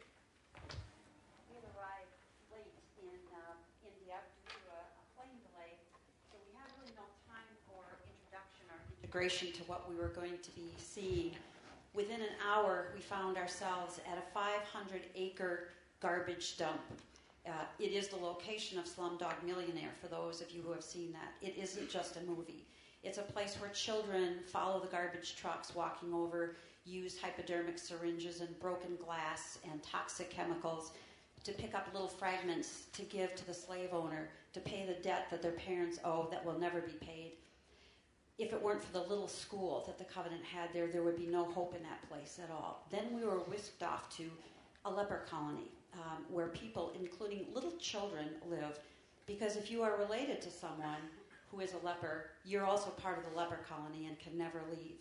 We 1.49 1.59
had 1.61 1.65
arrived 1.77 2.09
late 2.49 2.73
in 3.03 3.13
uh, 3.35 3.37
India 3.85 4.17
due 4.47 4.53
to 4.53 4.65
a, 4.73 4.81
a 4.81 5.05
plane 5.13 5.37
delay, 5.45 5.77
so 6.31 6.41
we 6.41 6.57
had 6.57 6.65
really 6.81 6.93
no 6.97 7.05
time 7.29 7.45
for 7.69 7.85
introduction 8.01 8.65
or 8.73 8.81
to 9.25 9.63
what 9.65 9.89
we 9.89 9.95
were 9.95 10.09
going 10.09 10.37
to 10.43 10.51
be 10.51 10.69
seeing. 10.77 11.31
Within 11.95 12.21
an 12.21 12.35
hour, 12.47 12.89
we 12.93 13.01
found 13.01 13.35
ourselves 13.35 13.99
at 14.09 14.15
a 14.15 14.31
500 14.31 15.01
acre 15.15 15.69
garbage 15.99 16.55
dump. 16.55 16.79
Uh, 17.47 17.49
it 17.79 17.93
is 17.93 18.09
the 18.09 18.15
location 18.15 18.77
of 18.77 18.85
Slumdog 18.85 19.43
Millionaire, 19.43 19.89
for 19.99 20.07
those 20.07 20.39
of 20.39 20.51
you 20.51 20.61
who 20.61 20.71
have 20.71 20.83
seen 20.83 21.11
that. 21.13 21.33
It 21.41 21.57
isn't 21.57 21.89
just 21.89 22.17
a 22.17 22.21
movie. 22.29 22.63
It's 23.03 23.17
a 23.17 23.23
place 23.23 23.55
where 23.59 23.71
children 23.71 24.35
follow 24.45 24.79
the 24.79 24.87
garbage 24.87 25.35
trucks 25.35 25.73
walking 25.73 26.13
over, 26.13 26.55
use 26.85 27.19
hypodermic 27.19 27.79
syringes 27.79 28.41
and 28.41 28.59
broken 28.59 28.97
glass 29.03 29.57
and 29.69 29.81
toxic 29.81 30.29
chemicals 30.29 30.91
to 31.43 31.53
pick 31.53 31.73
up 31.73 31.87
little 31.91 32.07
fragments 32.07 32.83
to 32.93 33.01
give 33.01 33.35
to 33.35 33.47
the 33.47 33.53
slave 33.53 33.89
owner 33.93 34.29
to 34.53 34.59
pay 34.59 34.85
the 34.85 35.01
debt 35.01 35.25
that 35.31 35.41
their 35.41 35.53
parents 35.53 35.97
owe 36.05 36.27
that 36.29 36.45
will 36.45 36.59
never 36.59 36.81
be 36.81 36.93
paid. 36.93 37.31
If 38.37 38.53
it 38.53 38.61
weren't 38.61 38.83
for 38.83 38.93
the 38.93 39.07
little 39.07 39.27
school 39.27 39.83
that 39.87 39.97
the 39.97 40.03
covenant 40.03 40.43
had 40.43 40.71
there, 40.71 40.87
there 40.87 41.01
would 41.01 41.17
be 41.17 41.25
no 41.25 41.45
hope 41.45 41.75
in 41.75 41.81
that 41.83 42.07
place 42.07 42.39
at 42.41 42.51
all. 42.51 42.85
Then 42.91 43.05
we 43.13 43.25
were 43.25 43.39
whisked 43.39 43.81
off 43.81 44.15
to 44.17 44.29
a 44.85 44.91
leper 44.91 45.23
colony 45.29 45.71
um, 45.93 46.23
where 46.29 46.47
people, 46.49 46.93
including 46.99 47.47
little 47.53 47.75
children, 47.77 48.29
live. 48.47 48.79
Because 49.25 49.55
if 49.55 49.71
you 49.71 49.81
are 49.81 49.97
related 49.97 50.39
to 50.41 50.51
someone 50.51 51.01
who 51.51 51.61
is 51.61 51.73
a 51.73 51.85
leper, 51.85 52.29
you're 52.45 52.65
also 52.65 52.91
part 52.91 53.17
of 53.17 53.23
the 53.29 53.35
leper 53.35 53.59
colony 53.67 54.05
and 54.05 54.19
can 54.19 54.37
never 54.37 54.61
leave. 54.69 54.97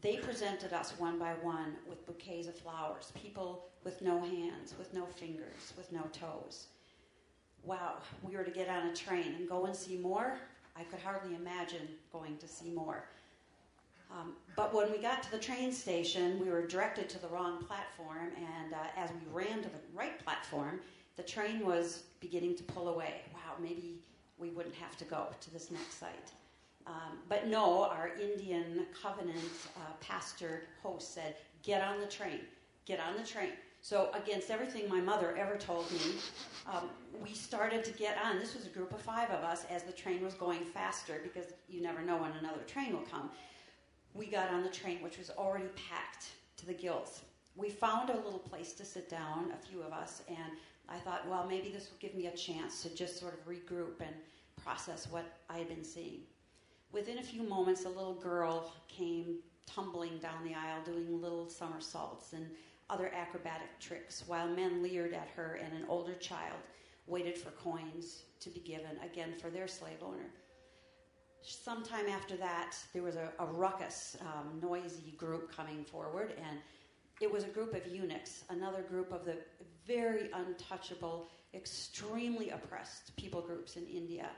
They 0.00 0.16
presented 0.16 0.72
us 0.72 0.94
one 0.98 1.18
by 1.18 1.34
one 1.34 1.76
with 1.88 2.06
bouquets 2.06 2.48
of 2.48 2.56
flowers, 2.56 3.12
people 3.14 3.66
with 3.84 4.02
no 4.02 4.20
hands, 4.20 4.74
with 4.78 4.92
no 4.94 5.06
fingers, 5.06 5.72
with 5.76 5.90
no 5.92 6.02
toes. 6.12 6.66
Wow, 7.64 7.94
we 8.22 8.36
were 8.36 8.44
to 8.44 8.50
get 8.50 8.68
on 8.68 8.88
a 8.88 8.94
train 8.94 9.34
and 9.36 9.48
go 9.48 9.66
and 9.66 9.74
see 9.74 9.96
more. 9.96 10.38
I 10.78 10.84
could 10.84 11.00
hardly 11.00 11.34
imagine 11.34 11.88
going 12.12 12.36
to 12.38 12.48
see 12.48 12.70
more. 12.70 13.04
Um, 14.10 14.34
but 14.56 14.74
when 14.74 14.90
we 14.90 14.98
got 14.98 15.22
to 15.24 15.30
the 15.30 15.38
train 15.38 15.72
station, 15.72 16.38
we 16.40 16.48
were 16.48 16.66
directed 16.66 17.08
to 17.10 17.18
the 17.18 17.28
wrong 17.28 17.62
platform, 17.64 18.30
and 18.36 18.72
uh, 18.72 18.78
as 18.96 19.10
we 19.10 19.30
ran 19.32 19.62
to 19.62 19.68
the 19.68 19.78
right 19.94 20.18
platform, 20.24 20.80
the 21.16 21.22
train 21.22 21.64
was 21.66 22.04
beginning 22.20 22.56
to 22.56 22.62
pull 22.62 22.88
away. 22.88 23.22
Wow, 23.34 23.56
maybe 23.60 23.98
we 24.38 24.50
wouldn't 24.50 24.74
have 24.76 24.96
to 24.98 25.04
go 25.04 25.26
to 25.40 25.50
this 25.52 25.70
next 25.70 25.98
site. 25.98 26.30
Um, 26.86 27.18
but 27.28 27.48
no, 27.48 27.84
our 27.84 28.10
Indian 28.20 28.86
covenant 29.02 29.36
uh, 29.76 29.92
pastor 30.00 30.62
host 30.82 31.12
said, 31.12 31.36
Get 31.62 31.82
on 31.82 32.00
the 32.00 32.06
train, 32.06 32.40
get 32.86 33.00
on 33.00 33.16
the 33.16 33.24
train. 33.24 33.52
So, 33.88 34.10
against 34.12 34.50
everything 34.50 34.86
my 34.88 35.00
mother 35.00 35.34
ever 35.38 35.56
told 35.56 35.90
me, 35.90 36.00
um, 36.70 36.90
we 37.22 37.32
started 37.32 37.82
to 37.84 37.92
get 37.92 38.18
on. 38.22 38.38
This 38.38 38.54
was 38.54 38.66
a 38.66 38.68
group 38.68 38.92
of 38.92 39.00
five 39.00 39.30
of 39.30 39.42
us 39.42 39.64
as 39.70 39.82
the 39.82 39.92
train 39.92 40.22
was 40.22 40.34
going 40.34 40.60
faster 40.60 41.20
because 41.22 41.46
you 41.70 41.80
never 41.80 42.02
know 42.02 42.18
when 42.18 42.32
another 42.32 42.62
train 42.66 42.92
will 42.92 43.06
come 43.10 43.30
we 44.14 44.26
got 44.26 44.50
on 44.50 44.62
the 44.62 44.68
train, 44.68 44.98
which 45.00 45.16
was 45.16 45.30
already 45.30 45.68
packed 45.88 46.30
to 46.56 46.66
the 46.66 46.74
gills. 46.74 47.22
We 47.56 47.70
found 47.70 48.10
a 48.10 48.16
little 48.16 48.38
place 48.38 48.72
to 48.74 48.84
sit 48.84 49.08
down, 49.08 49.52
a 49.52 49.66
few 49.66 49.80
of 49.82 49.92
us, 49.92 50.22
and 50.28 50.52
I 50.88 50.98
thought, 50.98 51.28
well, 51.28 51.46
maybe 51.48 51.70
this 51.70 51.90
will 51.90 51.98
give 52.00 52.14
me 52.14 52.26
a 52.26 52.36
chance 52.36 52.82
to 52.82 52.94
just 52.94 53.18
sort 53.18 53.34
of 53.34 53.46
regroup 53.46 54.00
and 54.00 54.14
process 54.62 55.06
what 55.10 55.24
I 55.48 55.58
had 55.58 55.68
been 55.68 55.84
seeing. 55.84 56.20
Within 56.92 57.18
a 57.18 57.22
few 57.22 57.42
moments, 57.42 57.84
a 57.84 57.88
little 57.88 58.14
girl 58.14 58.72
came 58.88 59.36
tumbling 59.66 60.18
down 60.18 60.44
the 60.44 60.54
aisle, 60.54 60.82
doing 60.84 61.20
little 61.20 61.48
somersaults 61.48 62.32
and 62.32 62.46
other 62.90 63.12
acrobatic 63.14 63.78
tricks, 63.80 64.24
while 64.26 64.48
men 64.48 64.82
leered 64.82 65.12
at 65.12 65.28
her, 65.36 65.60
and 65.62 65.72
an 65.72 65.84
older 65.88 66.14
child 66.14 66.58
waited 67.06 67.36
for 67.36 67.50
coins 67.50 68.22
to 68.40 68.50
be 68.50 68.60
given, 68.60 68.98
again 69.04 69.34
for 69.40 69.50
their 69.50 69.68
slave 69.68 69.98
owner 70.02 70.30
sometime 71.42 72.06
after 72.08 72.36
that, 72.36 72.76
there 72.92 73.02
was 73.02 73.16
a, 73.16 73.32
a 73.38 73.46
ruckus, 73.46 74.16
um, 74.20 74.60
noisy 74.60 75.14
group 75.16 75.54
coming 75.54 75.84
forward, 75.84 76.34
and 76.36 76.58
it 77.20 77.32
was 77.32 77.44
a 77.44 77.48
group 77.48 77.74
of 77.74 77.86
eunuchs, 77.86 78.44
another 78.50 78.82
group 78.82 79.12
of 79.12 79.24
the 79.24 79.36
very 79.86 80.30
untouchable, 80.32 81.28
extremely 81.54 82.50
oppressed 82.50 83.16
people 83.16 83.40
groups 83.40 83.76
in 83.76 83.86
India, 83.86 84.28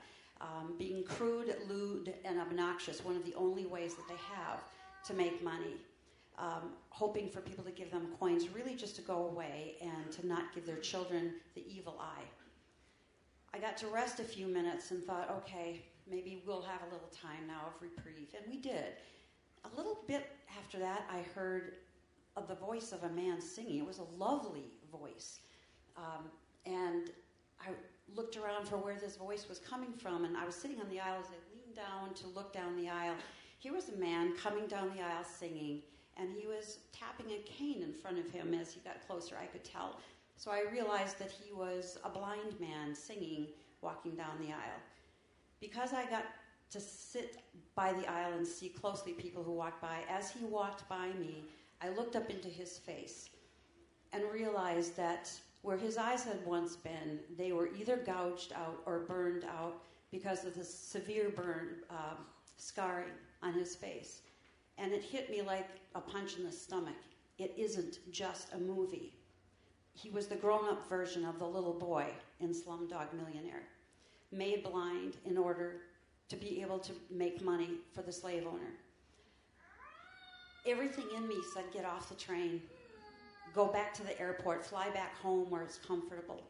um, 0.40 0.74
being 0.78 1.02
crude, 1.04 1.54
lewd, 1.68 2.14
and 2.24 2.40
obnoxious, 2.40 3.04
one 3.04 3.16
of 3.16 3.24
the 3.24 3.34
only 3.34 3.66
ways 3.66 3.94
that 3.94 4.08
they 4.08 4.14
have 4.34 4.62
to 5.04 5.14
make 5.14 5.42
money. 5.42 5.76
Um, 6.38 6.72
hoping 6.88 7.28
for 7.28 7.40
people 7.40 7.64
to 7.64 7.70
give 7.70 7.90
them 7.90 8.08
coins, 8.18 8.48
really 8.48 8.74
just 8.74 8.96
to 8.96 9.02
go 9.02 9.26
away 9.26 9.74
and 9.82 10.10
to 10.12 10.26
not 10.26 10.54
give 10.54 10.64
their 10.64 10.78
children 10.78 11.34
the 11.54 11.62
evil 11.68 11.96
eye. 12.00 12.24
I 13.52 13.58
got 13.58 13.76
to 13.78 13.88
rest 13.88 14.20
a 14.20 14.24
few 14.24 14.46
minutes 14.46 14.90
and 14.90 15.04
thought, 15.04 15.30
okay, 15.42 15.82
maybe 16.10 16.42
we'll 16.46 16.62
have 16.62 16.80
a 16.82 16.92
little 16.92 17.10
time 17.10 17.46
now 17.46 17.66
of 17.66 17.82
reprieve. 17.82 18.28
And 18.34 18.50
we 18.50 18.58
did. 18.58 18.94
A 19.64 19.76
little 19.76 19.98
bit 20.06 20.30
after 20.58 20.78
that, 20.78 21.04
I 21.10 21.20
heard 21.34 21.74
the 22.48 22.54
voice 22.54 22.92
of 22.92 23.02
a 23.04 23.10
man 23.10 23.40
singing. 23.40 23.78
It 23.78 23.86
was 23.86 23.98
a 23.98 24.16
lovely 24.16 24.72
voice. 24.90 25.40
Um, 25.96 26.24
and 26.64 27.10
I 27.60 27.70
looked 28.14 28.36
around 28.36 28.66
for 28.66 28.76
where 28.76 28.98
this 28.98 29.16
voice 29.16 29.48
was 29.48 29.58
coming 29.58 29.92
from, 29.92 30.24
and 30.24 30.36
I 30.36 30.44
was 30.44 30.54
sitting 30.54 30.80
on 30.80 30.88
the 30.88 31.00
aisle 31.00 31.20
as 31.20 31.26
I 31.26 31.38
leaned 31.54 31.76
down 31.76 32.14
to 32.14 32.26
look 32.28 32.52
down 32.52 32.76
the 32.76 32.88
aisle. 32.88 33.14
Here 33.58 33.72
was 33.72 33.88
a 33.90 33.96
man 33.96 34.34
coming 34.36 34.66
down 34.66 34.90
the 34.96 35.02
aisle 35.02 35.24
singing, 35.24 35.82
and 36.20 36.28
he 36.38 36.46
was 36.46 36.78
tapping 36.92 37.32
a 37.32 37.38
cane 37.38 37.82
in 37.82 37.92
front 37.92 38.18
of 38.18 38.30
him 38.30 38.52
as 38.52 38.72
he 38.72 38.80
got 38.80 39.06
closer, 39.06 39.36
I 39.40 39.46
could 39.46 39.64
tell. 39.64 39.98
So 40.36 40.50
I 40.50 40.70
realized 40.70 41.18
that 41.18 41.30
he 41.30 41.52
was 41.52 41.98
a 42.04 42.08
blind 42.08 42.58
man 42.60 42.94
singing, 42.94 43.46
walking 43.82 44.12
down 44.12 44.36
the 44.40 44.48
aisle 44.48 44.80
because 45.60 45.92
I 45.92 46.04
got 46.06 46.24
to 46.70 46.80
sit 46.80 47.36
by 47.74 47.92
the 47.92 48.10
aisle 48.10 48.32
and 48.36 48.46
see 48.46 48.68
closely 48.68 49.12
people 49.12 49.42
who 49.42 49.52
walked 49.52 49.82
by, 49.82 49.98
as 50.08 50.30
he 50.30 50.44
walked 50.44 50.88
by 50.88 51.08
me, 51.18 51.44
I 51.82 51.90
looked 51.90 52.16
up 52.16 52.30
into 52.30 52.48
his 52.48 52.78
face 52.78 53.28
and 54.12 54.22
realized 54.32 54.96
that 54.96 55.30
where 55.62 55.76
his 55.76 55.98
eyes 55.98 56.24
had 56.24 56.44
once 56.46 56.76
been, 56.76 57.20
they 57.36 57.52
were 57.52 57.68
either 57.78 57.96
gouged 57.96 58.52
out 58.52 58.80
or 58.86 59.00
burned 59.00 59.44
out 59.44 59.82
because 60.10 60.44
of 60.44 60.54
the 60.54 60.64
severe 60.64 61.28
burn 61.30 61.76
um, 61.90 62.24
scarring 62.56 63.12
on 63.42 63.52
his 63.52 63.74
face. 63.74 64.22
And 64.80 64.92
it 64.92 65.02
hit 65.02 65.30
me 65.30 65.42
like 65.42 65.68
a 65.94 66.00
punch 66.00 66.38
in 66.38 66.44
the 66.44 66.52
stomach. 66.52 66.96
It 67.38 67.52
isn't 67.56 67.98
just 68.10 68.52
a 68.54 68.58
movie. 68.58 69.12
He 69.92 70.08
was 70.08 70.26
the 70.26 70.36
grown 70.36 70.68
up 70.68 70.88
version 70.88 71.24
of 71.24 71.38
the 71.38 71.46
little 71.46 71.74
boy 71.74 72.06
in 72.40 72.54
Slumdog 72.54 73.12
Millionaire 73.12 73.64
made 74.32 74.62
blind 74.62 75.16
in 75.24 75.36
order 75.36 75.82
to 76.28 76.36
be 76.36 76.62
able 76.62 76.78
to 76.78 76.92
make 77.10 77.42
money 77.42 77.70
for 77.92 78.02
the 78.02 78.12
slave 78.12 78.46
owner. 78.46 78.74
Everything 80.66 81.06
in 81.16 81.26
me 81.26 81.36
said, 81.52 81.64
get 81.72 81.84
off 81.84 82.08
the 82.08 82.14
train, 82.14 82.62
go 83.54 83.66
back 83.66 83.92
to 83.94 84.04
the 84.04 84.18
airport, 84.20 84.64
fly 84.64 84.88
back 84.90 85.16
home 85.18 85.50
where 85.50 85.62
it's 85.62 85.78
comfortable. 85.78 86.42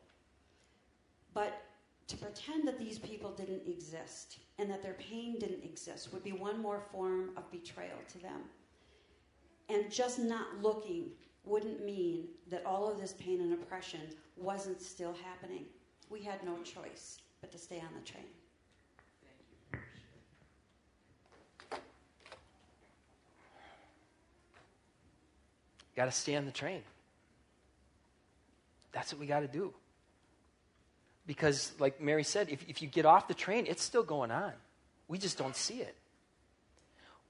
But 1.32 1.62
to 2.10 2.16
pretend 2.16 2.66
that 2.66 2.78
these 2.78 2.98
people 2.98 3.30
didn't 3.30 3.62
exist 3.68 4.38
and 4.58 4.68
that 4.68 4.82
their 4.82 4.94
pain 4.94 5.38
didn't 5.38 5.62
exist 5.62 6.12
would 6.12 6.24
be 6.24 6.32
one 6.32 6.60
more 6.60 6.82
form 6.92 7.30
of 7.36 7.48
betrayal 7.52 7.98
to 8.12 8.18
them. 8.18 8.40
And 9.68 9.90
just 9.90 10.18
not 10.18 10.60
looking 10.60 11.10
wouldn't 11.44 11.84
mean 11.84 12.26
that 12.48 12.66
all 12.66 12.90
of 12.90 13.00
this 13.00 13.12
pain 13.12 13.40
and 13.40 13.52
oppression 13.52 14.00
wasn't 14.36 14.82
still 14.82 15.14
happening. 15.24 15.64
We 16.10 16.20
had 16.20 16.44
no 16.44 16.56
choice 16.62 17.18
but 17.40 17.52
to 17.52 17.58
stay 17.58 17.78
on 17.78 17.88
the 17.96 18.04
train. 18.04 18.24
Thank 19.70 19.82
you. 21.72 21.80
Got 25.94 26.06
to 26.06 26.10
stay 26.10 26.34
on 26.34 26.44
the 26.44 26.50
train. 26.50 26.82
That's 28.90 29.12
what 29.12 29.20
we 29.20 29.26
got 29.26 29.40
to 29.40 29.48
do. 29.48 29.72
Because, 31.30 31.70
like 31.78 32.00
Mary 32.00 32.24
said, 32.24 32.48
if, 32.50 32.68
if 32.68 32.82
you 32.82 32.88
get 32.88 33.06
off 33.06 33.28
the 33.28 33.34
train, 33.34 33.66
it's 33.68 33.84
still 33.84 34.02
going 34.02 34.32
on. 34.32 34.52
We 35.06 35.16
just 35.16 35.38
don't 35.38 35.54
see 35.54 35.80
it. 35.80 35.94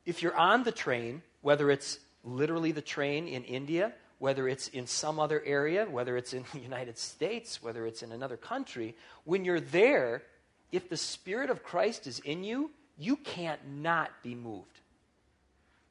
If 0.07 0.23
you're 0.23 0.37
on 0.37 0.65
the 0.65 0.73
train, 0.73 1.21
whether 1.43 1.71
it's 1.71 1.99
literally 2.25 2.73
the 2.73 2.81
train 2.81 3.29
in 3.29 3.45
India 3.45 3.93
whether 4.21 4.47
it's 4.47 4.69
in 4.69 4.87
some 4.87 5.19
other 5.19 5.43
area, 5.47 5.87
whether 5.87 6.15
it's 6.17 6.35
in 6.35 6.45
the 6.53 6.61
United 6.61 6.97
States, 6.97 7.61
whether 7.61 7.87
it's 7.87 8.03
in 8.03 8.13
another 8.13 8.37
country, 8.37 8.95
when 9.25 9.45
you're 9.45 9.61
there, 9.61 10.23
if 10.71 10.89
the 10.89 10.97
Spirit 10.97 11.51
of 11.51 11.65
Christ 11.65 12.07
is 12.07 12.21
in 12.21 12.45
you, 12.45 12.71
you 12.97 13.17
can't 13.17 13.61
not 13.67 14.11
be 14.23 14.35
moved. 14.35 14.79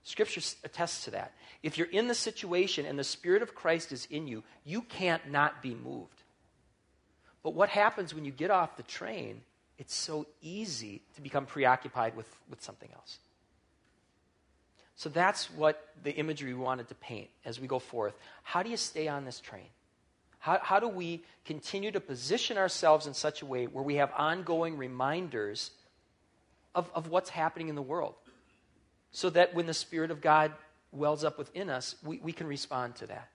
Scripture 0.03 0.41
attests 0.63 1.05
to 1.05 1.11
that. 1.11 1.33
If 1.63 1.77
you're 1.77 1.89
in 1.89 2.07
the 2.07 2.15
situation 2.15 2.85
and 2.85 2.97
the 2.97 3.03
Spirit 3.03 3.41
of 3.41 3.53
Christ 3.53 3.91
is 3.91 4.07
in 4.09 4.27
you, 4.27 4.43
you 4.63 4.83
can't 4.83 5.29
not 5.29 5.61
be 5.61 5.73
moved. 5.75 6.18
But 7.43 7.53
what 7.53 7.69
happens 7.69 8.13
when 8.13 8.25
you 8.25 8.31
get 8.31 8.51
off 8.51 8.77
the 8.77 8.83
train? 8.83 9.41
It's 9.77 9.95
so 9.95 10.27
easy 10.41 11.01
to 11.15 11.21
become 11.21 11.45
preoccupied 11.45 12.15
with, 12.15 12.27
with 12.49 12.61
something 12.61 12.89
else. 12.93 13.19
So 14.95 15.07
that's 15.07 15.49
what 15.51 15.87
the 16.03 16.11
imagery 16.11 16.53
we 16.53 16.59
wanted 16.59 16.89
to 16.89 16.95
paint 16.95 17.29
as 17.45 17.59
we 17.59 17.67
go 17.67 17.79
forth. 17.79 18.13
How 18.43 18.61
do 18.61 18.69
you 18.69 18.75
stay 18.75 19.07
on 19.07 19.23
this 19.23 19.39
train? 19.39 19.67
How, 20.39 20.59
how 20.61 20.79
do 20.81 20.89
we 20.89 21.23
continue 21.45 21.91
to 21.91 22.01
position 22.01 22.57
ourselves 22.57 23.07
in 23.07 23.13
such 23.13 23.41
a 23.41 23.45
way 23.45 23.67
where 23.67 23.83
we 23.83 23.95
have 23.95 24.11
ongoing 24.17 24.77
reminders 24.77 25.71
of, 26.75 26.89
of 26.93 27.07
what's 27.09 27.29
happening 27.29 27.69
in 27.69 27.75
the 27.75 27.81
world? 27.81 28.15
So 29.11 29.29
that 29.29 29.53
when 29.53 29.65
the 29.65 29.73
Spirit 29.73 30.11
of 30.11 30.19
God 30.19 30.51
wells 30.91 31.23
up 31.23 31.37
within 31.37 31.69
us, 31.69 31.95
we, 32.03 32.19
we 32.21 32.33
can 32.33 32.47
respond 32.47 32.95
to 32.97 33.07
that. 33.07 33.29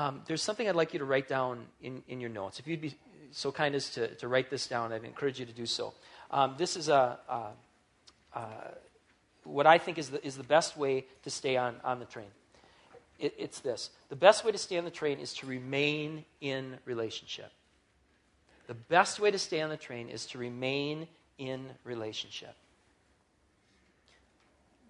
Um, 0.00 0.22
there's 0.24 0.40
something 0.42 0.66
I'd 0.66 0.76
like 0.76 0.94
you 0.94 0.98
to 1.00 1.04
write 1.04 1.28
down 1.28 1.66
in, 1.82 2.02
in 2.08 2.22
your 2.22 2.30
notes. 2.30 2.58
If 2.58 2.66
you'd 2.66 2.80
be 2.80 2.94
so 3.32 3.52
kind 3.52 3.74
as 3.74 3.90
to, 3.90 4.14
to 4.14 4.28
write 4.28 4.48
this 4.48 4.66
down, 4.66 4.94
I'd 4.94 5.04
encourage 5.04 5.38
you 5.38 5.44
to 5.44 5.52
do 5.52 5.66
so. 5.66 5.92
Um, 6.30 6.54
this 6.56 6.74
is 6.74 6.88
a, 6.88 7.18
a, 7.28 8.38
a, 8.38 8.42
what 9.44 9.66
I 9.66 9.76
think 9.76 9.98
is 9.98 10.08
the, 10.08 10.26
is 10.26 10.38
the 10.38 10.42
best 10.42 10.78
way 10.78 11.04
to 11.24 11.28
stay 11.28 11.58
on, 11.58 11.76
on 11.84 11.98
the 11.98 12.06
train. 12.06 12.28
It, 13.18 13.34
it's 13.36 13.60
this 13.60 13.90
the 14.08 14.16
best 14.16 14.42
way 14.42 14.52
to 14.52 14.56
stay 14.56 14.78
on 14.78 14.84
the 14.86 14.90
train 14.90 15.18
is 15.18 15.34
to 15.34 15.46
remain 15.46 16.24
in 16.40 16.78
relationship. 16.86 17.52
The 18.68 18.74
best 18.74 19.20
way 19.20 19.30
to 19.30 19.38
stay 19.38 19.60
on 19.60 19.68
the 19.68 19.76
train 19.76 20.08
is 20.08 20.24
to 20.26 20.38
remain 20.38 21.08
in 21.36 21.66
relationship. 21.84 22.54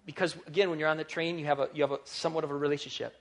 Because, 0.05 0.37
again, 0.47 0.69
when 0.69 0.79
you're 0.79 0.87
on 0.87 0.95
the 0.95 1.03
train, 1.03 1.37
you 1.37 1.47
have, 1.47 1.59
a, 1.59 1.67
you 1.73 1.83
have 1.83 1.91
a, 1.91 1.99
somewhat 2.05 2.45
of 2.45 2.51
a 2.51 2.55
relationship. 2.55 3.13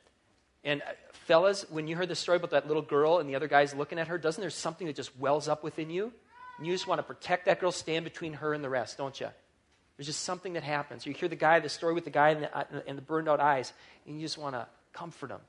And, 0.65 0.83
uh, 0.83 0.93
fellas, 1.13 1.65
when 1.71 1.87
you 1.87 1.97
heard 1.97 2.09
the 2.09 2.15
story 2.15 2.37
about 2.37 2.51
that 2.51 2.67
little 2.67 2.83
girl 2.83 3.19
and 3.19 3.29
the 3.29 3.35
other 3.35 3.49
guys 3.49 3.75
looking 3.75 3.99
at 3.99 4.09
her, 4.09 4.19
doesn't 4.19 4.41
there 4.41 4.51
something 4.51 4.87
that 4.87 4.97
just 4.97 5.17
wells 5.19 5.49
up 5.49 5.65
within 5.65 5.91
you? 5.91 6.13
And 6.59 6.67
you 6.67 6.73
just 6.73 6.87
want 6.87 6.99
to 6.99 7.03
protect 7.03 7.47
that 7.47 7.61
girl, 7.61 7.73
stand 7.73 8.05
between 8.05 8.35
her 8.35 8.53
and 8.53 8.63
the 8.63 8.69
rest, 8.69 8.99
don't 8.99 9.19
you? 9.19 9.29
There's 9.97 10.07
just 10.07 10.23
something 10.23 10.55
that 10.55 10.63
happens. 10.63 11.07
You 11.07 11.13
hear 11.13 11.29
the 11.29 11.37
guy, 11.37 11.61
the 11.61 11.69
story 11.69 11.95
with 11.95 12.05
the 12.05 12.11
guy 12.11 12.31
and 12.31 12.43
the, 12.45 12.57
uh, 12.57 12.65
and 12.87 12.97
the 12.97 13.03
burned 13.03 13.29
out 13.29 13.41
eyes, 13.41 13.73
and 14.07 14.17
you 14.17 14.23
just 14.23 14.39
want 14.39 14.55
to 14.55 14.67
comfort 14.93 15.31
him. 15.31 15.41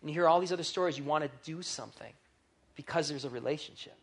And 0.00 0.10
you 0.10 0.14
hear 0.14 0.28
all 0.28 0.40
these 0.40 0.52
other 0.52 0.62
stories, 0.62 0.98
you 0.98 1.04
want 1.04 1.24
to 1.24 1.30
do 1.44 1.62
something 1.62 2.12
because 2.74 3.08
there's 3.08 3.24
a 3.24 3.30
relationship. 3.30 3.96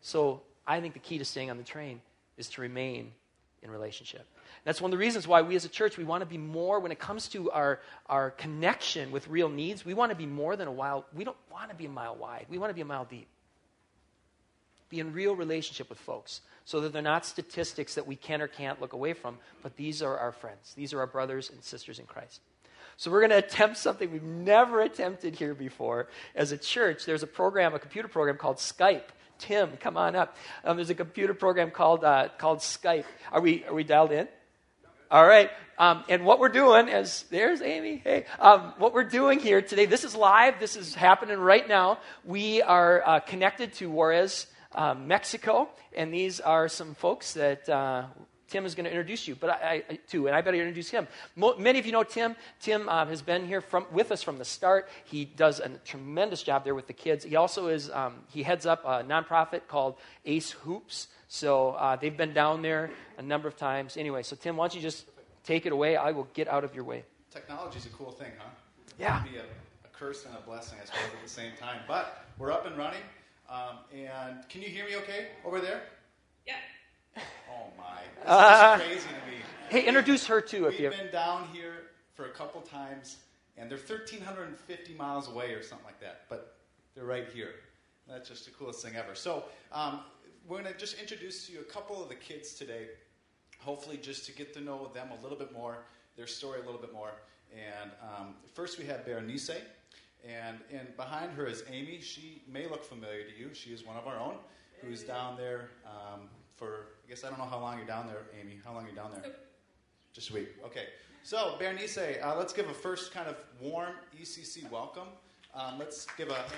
So 0.00 0.42
I 0.66 0.80
think 0.80 0.94
the 0.94 1.00
key 1.00 1.18
to 1.18 1.24
staying 1.24 1.50
on 1.50 1.56
the 1.56 1.64
train 1.64 2.00
is 2.36 2.48
to 2.50 2.60
remain 2.60 3.12
in 3.62 3.70
relationship. 3.70 4.26
That's 4.68 4.82
one 4.82 4.90
of 4.90 4.98
the 4.98 5.02
reasons 5.02 5.26
why 5.26 5.40
we 5.40 5.56
as 5.56 5.64
a 5.64 5.68
church, 5.70 5.96
we 5.96 6.04
want 6.04 6.20
to 6.20 6.26
be 6.26 6.36
more, 6.36 6.78
when 6.78 6.92
it 6.92 6.98
comes 6.98 7.28
to 7.28 7.50
our, 7.52 7.80
our 8.04 8.32
connection 8.32 9.10
with 9.10 9.26
real 9.26 9.48
needs, 9.48 9.82
we 9.82 9.94
want 9.94 10.10
to 10.10 10.14
be 10.14 10.26
more 10.26 10.56
than 10.56 10.68
a 10.68 10.70
mile. 10.70 11.06
We 11.14 11.24
don't 11.24 11.38
want 11.50 11.70
to 11.70 11.74
be 11.74 11.86
a 11.86 11.88
mile 11.88 12.16
wide. 12.16 12.44
We 12.50 12.58
want 12.58 12.68
to 12.68 12.74
be 12.74 12.82
a 12.82 12.84
mile 12.84 13.06
deep. 13.06 13.28
Be 14.90 15.00
in 15.00 15.14
real 15.14 15.34
relationship 15.34 15.88
with 15.88 15.96
folks 15.96 16.42
so 16.66 16.82
that 16.82 16.92
they're 16.92 17.00
not 17.00 17.24
statistics 17.24 17.94
that 17.94 18.06
we 18.06 18.14
can 18.14 18.42
or 18.42 18.46
can't 18.46 18.78
look 18.78 18.92
away 18.92 19.14
from, 19.14 19.38
but 19.62 19.74
these 19.78 20.02
are 20.02 20.18
our 20.18 20.32
friends. 20.32 20.74
These 20.74 20.92
are 20.92 21.00
our 21.00 21.06
brothers 21.06 21.48
and 21.48 21.64
sisters 21.64 21.98
in 21.98 22.04
Christ. 22.04 22.42
So 22.98 23.10
we're 23.10 23.26
going 23.26 23.30
to 23.30 23.38
attempt 23.38 23.78
something 23.78 24.12
we've 24.12 24.22
never 24.22 24.82
attempted 24.82 25.36
here 25.36 25.54
before. 25.54 26.08
As 26.34 26.52
a 26.52 26.58
church, 26.58 27.06
there's 27.06 27.22
a 27.22 27.26
program, 27.26 27.74
a 27.74 27.78
computer 27.78 28.08
program 28.08 28.36
called 28.36 28.58
Skype. 28.58 29.04
Tim, 29.38 29.78
come 29.78 29.96
on 29.96 30.14
up. 30.14 30.36
Um, 30.62 30.76
there's 30.76 30.90
a 30.90 30.94
computer 30.94 31.32
program 31.32 31.70
called, 31.70 32.04
uh, 32.04 32.28
called 32.36 32.58
Skype. 32.58 33.06
Are 33.32 33.40
we, 33.40 33.64
are 33.64 33.72
we 33.72 33.82
dialed 33.82 34.12
in? 34.12 34.28
All 35.10 35.26
right. 35.26 35.50
Um, 35.78 36.04
and 36.10 36.26
what 36.26 36.38
we're 36.38 36.50
doing 36.50 36.88
is, 36.88 37.24
there's 37.30 37.62
Amy. 37.62 38.02
Hey. 38.04 38.26
Um, 38.38 38.74
what 38.76 38.92
we're 38.92 39.04
doing 39.04 39.38
here 39.38 39.62
today, 39.62 39.86
this 39.86 40.04
is 40.04 40.14
live. 40.14 40.60
This 40.60 40.76
is 40.76 40.94
happening 40.94 41.38
right 41.38 41.66
now. 41.66 41.98
We 42.24 42.60
are 42.60 43.02
uh, 43.06 43.20
connected 43.20 43.72
to 43.74 43.88
Juarez, 43.90 44.48
uh, 44.74 44.92
Mexico. 44.92 45.70
And 45.96 46.12
these 46.12 46.40
are 46.40 46.68
some 46.68 46.94
folks 46.94 47.32
that 47.34 47.66
uh, 47.70 48.04
Tim 48.48 48.64
is 48.64 48.74
going 48.74 48.84
to 48.84 48.90
introduce 48.90 49.28
you, 49.28 49.34
but 49.34 49.50
I, 49.50 49.82
I, 49.88 49.98
too, 50.08 50.26
and 50.26 50.34
I 50.34 50.40
better 50.40 50.56
introduce 50.56 50.88
him. 50.88 51.06
Mo- 51.36 51.56
many 51.58 51.78
of 51.78 51.86
you 51.86 51.92
know 51.92 52.02
Tim. 52.02 52.34
Tim 52.60 52.88
um, 52.88 53.08
has 53.08 53.20
been 53.20 53.46
here 53.46 53.60
from, 53.60 53.86
with 53.92 54.10
us 54.10 54.22
from 54.22 54.38
the 54.38 54.44
start. 54.44 54.88
He 55.04 55.24
does 55.24 55.60
a 55.60 55.68
tremendous 55.84 56.42
job 56.42 56.64
there 56.64 56.74
with 56.74 56.86
the 56.86 56.92
kids. 56.92 57.24
He 57.24 57.36
also 57.36 57.68
is 57.68 57.90
um, 57.90 58.14
he 58.28 58.42
heads 58.42 58.64
up 58.64 58.84
a 58.84 59.04
nonprofit 59.04 59.68
called 59.68 59.96
Ace 60.24 60.50
Hoops. 60.50 61.08
So 61.28 61.72
uh, 61.72 61.96
they've 61.96 62.16
been 62.16 62.32
down 62.32 62.62
there 62.62 62.90
a 63.18 63.22
number 63.22 63.48
of 63.48 63.56
times. 63.56 63.96
Anyway, 63.98 64.22
so 64.22 64.34
Tim, 64.34 64.56
why 64.56 64.66
don't 64.66 64.74
you 64.74 64.80
just 64.80 65.06
take 65.44 65.66
it 65.66 65.72
away? 65.72 65.96
I 65.96 66.10
will 66.10 66.28
get 66.32 66.48
out 66.48 66.64
of 66.64 66.74
your 66.74 66.84
way. 66.84 67.04
Technology 67.30 67.78
is 67.78 67.86
a 67.86 67.90
cool 67.90 68.10
thing, 68.10 68.32
huh? 68.38 68.48
Yeah. 68.98 69.18
It 69.18 69.24
can 69.24 69.32
be 69.32 69.38
a, 69.38 69.42
a 69.42 69.88
curse 69.92 70.24
and 70.24 70.34
a 70.34 70.40
blessing, 70.40 70.78
I 70.80 70.86
suppose, 70.86 71.02
at 71.14 71.22
the 71.22 71.28
same 71.28 71.52
time. 71.60 71.80
But 71.86 72.24
we're 72.38 72.50
up 72.50 72.66
and 72.66 72.78
running. 72.78 73.02
Um, 73.50 73.78
and 73.94 74.48
can 74.48 74.62
you 74.62 74.68
hear 74.68 74.86
me 74.86 74.96
okay 74.96 75.28
over 75.44 75.60
there? 75.60 75.82
Yeah. 76.46 76.54
Oh 77.50 77.70
my, 77.76 78.00
this 78.22 78.26
Uh, 78.30 78.78
is 78.80 78.86
crazy 78.86 79.08
to 79.08 79.30
me. 79.30 79.36
Hey, 79.70 79.86
introduce 79.86 80.26
her 80.26 80.40
too 80.40 80.66
if 80.66 80.72
We've 80.72 80.80
you. 80.80 80.90
been 80.90 81.10
down 81.12 81.48
here 81.52 81.74
for 82.14 82.26
a 82.26 82.30
couple 82.30 82.60
times, 82.62 83.18
and 83.56 83.70
they're 83.70 83.78
1,350 83.78 84.94
miles 84.94 85.28
away 85.28 85.52
or 85.52 85.62
something 85.62 85.84
like 85.86 86.00
that, 86.00 86.22
but 86.28 86.56
they're 86.94 87.04
right 87.04 87.28
here. 87.32 87.54
That's 88.08 88.28
just 88.28 88.44
the 88.46 88.50
coolest 88.52 88.82
thing 88.82 88.96
ever. 88.96 89.14
So 89.14 89.44
um, 89.72 90.00
we're 90.46 90.60
going 90.62 90.72
to 90.72 90.78
just 90.78 90.98
introduce 90.98 91.46
to 91.46 91.52
you 91.52 91.60
a 91.60 91.64
couple 91.64 92.02
of 92.02 92.08
the 92.08 92.14
kids 92.14 92.54
today, 92.54 92.88
hopefully 93.60 93.98
just 93.98 94.24
to 94.26 94.32
get 94.32 94.52
to 94.54 94.60
know 94.60 94.90
them 94.94 95.08
a 95.18 95.22
little 95.22 95.38
bit 95.38 95.52
more, 95.52 95.84
their 96.16 96.26
story 96.26 96.60
a 96.60 96.64
little 96.64 96.80
bit 96.80 96.92
more. 96.92 97.12
And 97.52 97.90
um, 98.02 98.34
first 98.54 98.78
we 98.78 98.84
have 98.86 99.04
Berenice, 99.04 99.50
and, 100.26 100.58
and 100.72 100.96
behind 100.96 101.32
her 101.32 101.46
is 101.46 101.64
Amy. 101.70 102.00
She 102.00 102.42
may 102.50 102.66
look 102.66 102.84
familiar 102.84 103.22
to 103.24 103.38
you. 103.38 103.52
She 103.54 103.70
is 103.70 103.84
one 103.86 103.96
of 103.96 104.06
our 104.06 104.18
own 104.18 104.36
who's 104.80 105.02
down 105.02 105.36
there 105.36 105.70
um, 105.86 106.28
for, 106.58 106.88
I 107.06 107.08
guess 107.08 107.24
I 107.24 107.28
don't 107.28 107.38
know 107.38 107.44
how 107.44 107.60
long 107.60 107.78
you're 107.78 107.86
down 107.86 108.08
there, 108.08 108.26
Amy. 108.38 108.58
How 108.64 108.74
long 108.74 108.84
are 108.84 108.88
you 108.88 108.94
down 108.94 109.12
there? 109.14 109.32
Just 110.12 110.30
a 110.30 110.34
week. 110.34 110.48
Okay. 110.64 110.86
So, 111.22 111.56
Berenice, 111.58 111.98
uh, 111.98 112.34
let's 112.36 112.52
give 112.52 112.68
a 112.68 112.74
first 112.74 113.12
kind 113.12 113.28
of 113.28 113.36
warm 113.60 113.92
ECC 114.20 114.68
welcome. 114.70 115.08
Um, 115.54 115.78
let's 115.78 116.06
give 116.16 116.30
a 116.30 116.34
hand. 116.34 116.48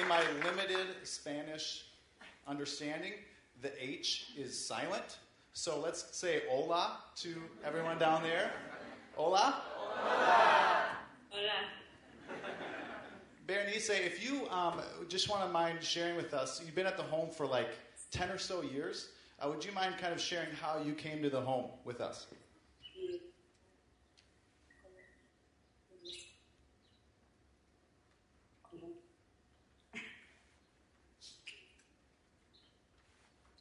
In 0.00 0.08
my 0.08 0.22
limited 0.44 0.86
Spanish 1.02 1.86
understanding, 2.46 3.12
the 3.60 3.72
H 3.82 4.32
is 4.36 4.58
silent. 4.58 5.18
So 5.52 5.80
let's 5.80 6.16
say 6.16 6.42
hola 6.48 6.98
to 7.16 7.34
everyone 7.64 7.98
down 7.98 8.22
there. 8.22 8.50
Hola. 9.14 9.62
Hola. 11.30 11.52
Berenice, 13.46 13.90
if 13.90 14.24
you 14.24 14.48
um, 14.48 14.80
just 15.08 15.28
want 15.28 15.42
to 15.42 15.48
mind 15.48 15.82
sharing 15.82 16.16
with 16.16 16.32
us, 16.34 16.62
you've 16.64 16.74
been 16.74 16.86
at 16.86 16.96
the 16.96 17.02
home 17.02 17.28
for 17.30 17.46
like 17.46 17.70
10 18.10 18.30
or 18.30 18.38
so 18.38 18.62
years. 18.62 19.08
Uh, 19.40 19.48
would 19.48 19.64
you 19.64 19.72
mind 19.72 19.96
kind 19.98 20.12
of 20.12 20.20
sharing 20.20 20.50
how 20.60 20.80
you 20.84 20.94
came 20.94 21.22
to 21.22 21.30
the 21.30 21.40
home 21.40 21.70
with 21.84 22.00
us? 22.00 22.26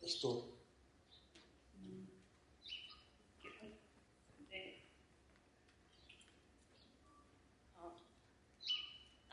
Esto, 0.03 0.43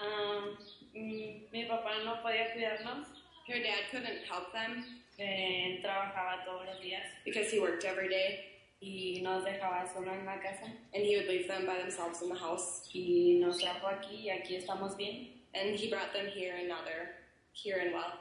Um, 0.01 0.57
mm, 0.95 1.51
mi 1.53 1.65
papá 1.67 2.05
no 2.05 2.23
podía 2.23 2.53
cuidarnos. 2.53 3.07
Her 3.47 3.63
dad 3.63 3.89
couldn't 3.91 4.25
help 4.29 4.53
them 4.53 4.85
Él 5.19 5.83
trabajaba 5.83 6.45
todos 6.45 6.67
los 6.67 6.81
días 6.81 7.03
because 7.25 7.51
he 7.51 7.59
worked 7.59 7.85
every 7.85 8.09
day 8.09 8.45
y 8.81 9.21
nos 9.23 9.45
dejaba 9.45 9.93
solo 9.93 10.13
en 10.13 10.25
la 10.25 10.39
casa. 10.39 10.71
and 10.95 11.05
he 11.05 11.17
would 11.17 11.27
leave 11.27 11.49
them 11.49 11.67
by 11.67 11.77
themselves 11.79 12.23
in 12.23 12.29
the 12.29 12.35
house. 12.37 12.89
Y 12.95 13.39
nos 13.41 13.61
trajo 13.61 13.89
aquí 13.89 14.27
y 14.27 14.31
aquí 14.31 14.57
estamos 14.57 14.97
bien. 14.97 15.29
And 15.55 15.77
he 15.77 15.91
brought 15.91 16.13
them 16.13 16.27
here 16.27 16.55
and 16.57 16.69
now 16.69 16.85
they're 16.85 17.17
here 17.53 17.79
and 17.79 17.93
well. 17.93 18.13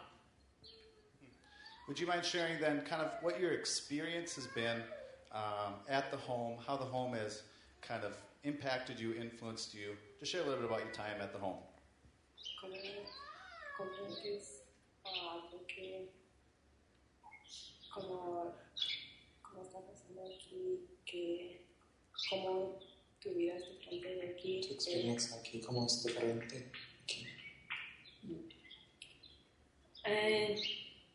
Would 1.87 1.99
you 1.99 2.07
mind 2.07 2.25
sharing 2.25 2.59
then 2.59 2.81
kind 2.81 3.01
of 3.01 3.11
what 3.21 3.39
your 3.39 3.51
experience 3.51 4.35
has 4.35 4.47
been 4.47 4.81
um, 5.31 5.75
at 5.87 6.11
the 6.11 6.17
home, 6.17 6.57
how 6.65 6.75
the 6.75 6.83
home 6.85 7.13
has 7.13 7.43
kind 7.81 8.03
of 8.03 8.13
impacted 8.47 8.99
you, 8.99 9.13
influenced 9.13 9.73
you? 9.73 9.95
Just 10.19 10.31
share 10.31 10.41
a 10.41 10.45
little 10.45 10.61
bit 10.61 10.71
about 10.71 10.83
your 10.85 10.93
time 10.93 11.21
at 11.21 11.33
the 11.33 11.39
home. 11.39 11.57
¿Cómo, 12.61 12.75
cómo 13.77 14.17
es 14.23 14.63
ah, 15.05 15.43
porque 15.51 16.09
cómo, 17.93 18.55
cómo 19.43 19.61
está 19.61 19.79
pasando 19.79 20.23
aquí, 20.25 20.79
que 21.05 21.61
cómo 22.29 22.79
tu 23.21 23.29
vida 23.33 23.55
es 23.55 23.67
diferente 23.69 24.15
de 24.15 24.33
aquí? 24.33 24.61
tu 24.61 24.73
experiencia 24.73 25.37
aquí, 25.37 25.61
cómo 25.61 25.85
es 25.85 26.03
diferente 26.03 26.71
aquí. 27.03 27.27
Eh, 30.05 30.55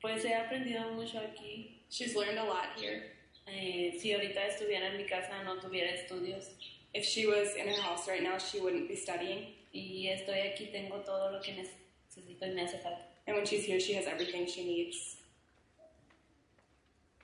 pues 0.00 0.24
he 0.24 0.34
aprendido 0.34 0.92
mucho 0.92 1.18
aquí. 1.18 1.82
She's 1.88 2.14
learned 2.14 2.38
a 2.38 2.44
lot 2.44 2.78
here. 2.78 3.16
Eh, 3.46 3.98
si 3.98 4.12
ahorita 4.12 4.46
estuviera 4.46 4.88
en 4.88 4.98
mi 4.98 5.06
casa 5.06 5.42
no 5.42 5.58
tuviera 5.58 5.90
estudios 5.90 6.52
If 6.94 7.04
she 7.04 7.26
was 7.26 7.54
in 7.56 7.68
her 7.68 7.80
house 7.80 8.06
right 8.06 8.22
now, 8.22 8.38
she 8.38 8.60
wouldn't 8.60 8.88
be 8.88 8.96
studying. 8.96 9.46
y 9.72 10.08
estoy 10.08 10.40
aquí, 10.40 10.70
tengo 10.70 10.98
todo 11.00 11.32
lo 11.32 11.40
que 11.40 11.54
necesito 11.54 12.46
y 12.46 12.54
me 12.54 12.62
hace 12.62 12.78
falta. 12.82 13.04
And 13.26 13.36
when 13.36 13.46
she's 13.46 13.64
here, 13.64 13.80
she 13.80 13.94
has 13.94 14.06
everything 14.06 14.46
she 14.46 14.64
needs. 14.64 15.16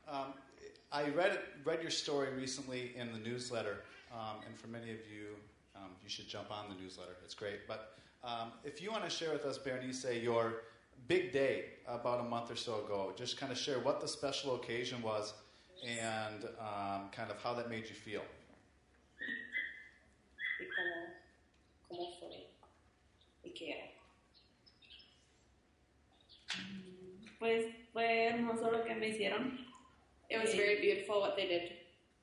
Um, 0.08 0.32
I 0.90 1.08
read 1.10 1.38
read 1.64 1.82
your 1.82 1.90
story 1.90 2.32
recently 2.32 2.92
in 2.96 3.12
the 3.12 3.18
newsletter, 3.18 3.84
um, 4.12 4.40
and 4.46 4.58
for 4.58 4.68
many 4.68 4.90
of 4.90 5.00
you, 5.12 5.36
um, 5.76 5.90
you 6.02 6.08
should 6.08 6.28
jump 6.28 6.50
on 6.50 6.68
the 6.70 6.82
newsletter. 6.82 7.16
It's 7.24 7.34
great. 7.34 7.66
But 7.66 7.98
um, 8.24 8.52
if 8.64 8.80
you 8.80 8.90
want 8.90 9.04
to 9.04 9.10
share 9.10 9.32
with 9.32 9.44
us, 9.44 9.58
Bernice, 9.58 10.06
your 10.22 10.62
big 11.08 11.32
day 11.32 11.66
about 11.86 12.20
a 12.20 12.24
month 12.24 12.50
or 12.50 12.56
so 12.56 12.84
ago, 12.84 13.12
just 13.16 13.36
kind 13.36 13.52
of 13.52 13.58
share 13.58 13.78
what 13.80 14.00
the 14.00 14.08
special 14.08 14.54
occasion 14.54 15.02
was 15.02 15.34
and 15.86 16.44
um, 16.58 17.10
kind 17.12 17.30
of 17.30 17.40
how 17.42 17.52
that 17.54 17.68
made 17.68 17.88
you 17.88 17.94
feel. 17.94 18.22
Y 20.60 20.64
cómo, 20.68 21.14
cómo 21.88 22.18
fue. 22.18 22.46
Y 23.44 23.50
qué 23.54 23.70
era. 23.72 23.92
Pues 27.38 27.66
fue 27.92 28.24
hermoso 28.24 28.70
lo 28.70 28.84
que 28.84 28.94
me 28.94 29.08
hicieron. 29.08 29.66
It 30.28 30.38
was 30.38 30.54
very 30.54 30.80
beautiful 30.80 31.20
what 31.20 31.36
they 31.36 31.46
did. 31.46 31.72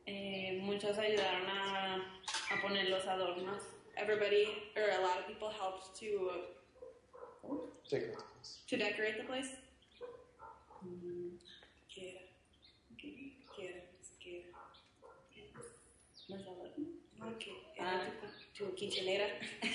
Eh, 0.06 0.60
muchos 0.62 0.98
ayudaron 0.98 1.48
a, 1.50 1.96
a 1.96 2.62
poner 2.62 2.90
los 2.90 3.06
adornos. 3.08 3.64
Everybody, 3.98 4.48
or 4.76 4.90
a 4.90 5.02
lot 5.02 5.20
of 5.20 5.26
people, 5.28 5.50
helped 5.50 5.96
to 6.00 6.32
it, 7.42 7.64
please. 7.88 8.60
to 8.68 8.78
decorate 8.78 9.18
the 9.18 9.24
place. 9.24 9.56
¿Qué 11.90 12.10
era? 12.12 12.22
¿Qué 12.98 13.08
era? 13.58 13.82
¿Qué 14.20 14.40
era? 14.40 14.50
Los 16.28 16.42
adornos. 16.42 16.90
No, 17.18 17.38
era 17.86 18.06
tu, 18.56 18.66
tu 18.66 18.72
quinceañera. 18.76 19.28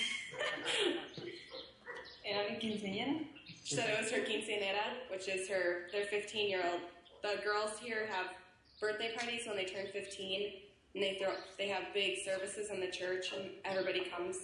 Era 2.23 2.49
mi 2.49 2.57
quinceañera. 2.57 3.25
Said 3.63 3.89
it 3.89 4.01
was 4.01 4.11
her 4.11 4.19
quinceañera, 4.19 5.09
which 5.09 5.27
is 5.27 5.47
her 5.49 5.87
their 5.91 6.05
15 6.05 6.49
year 6.49 6.63
old. 6.71 6.81
The 7.23 7.41
girls 7.43 7.79
here 7.79 8.07
have 8.11 8.27
birthday 8.79 9.11
parties 9.17 9.43
when 9.47 9.55
they 9.55 9.65
turn 9.65 9.87
15, 9.91 10.53
and 10.95 11.03
they 11.03 11.17
throw 11.19 11.33
they 11.57 11.67
have 11.69 11.93
big 11.93 12.19
services 12.23 12.69
in 12.69 12.79
the 12.79 12.91
church, 12.91 13.33
and 13.35 13.49
everybody 13.65 14.05
comes. 14.05 14.37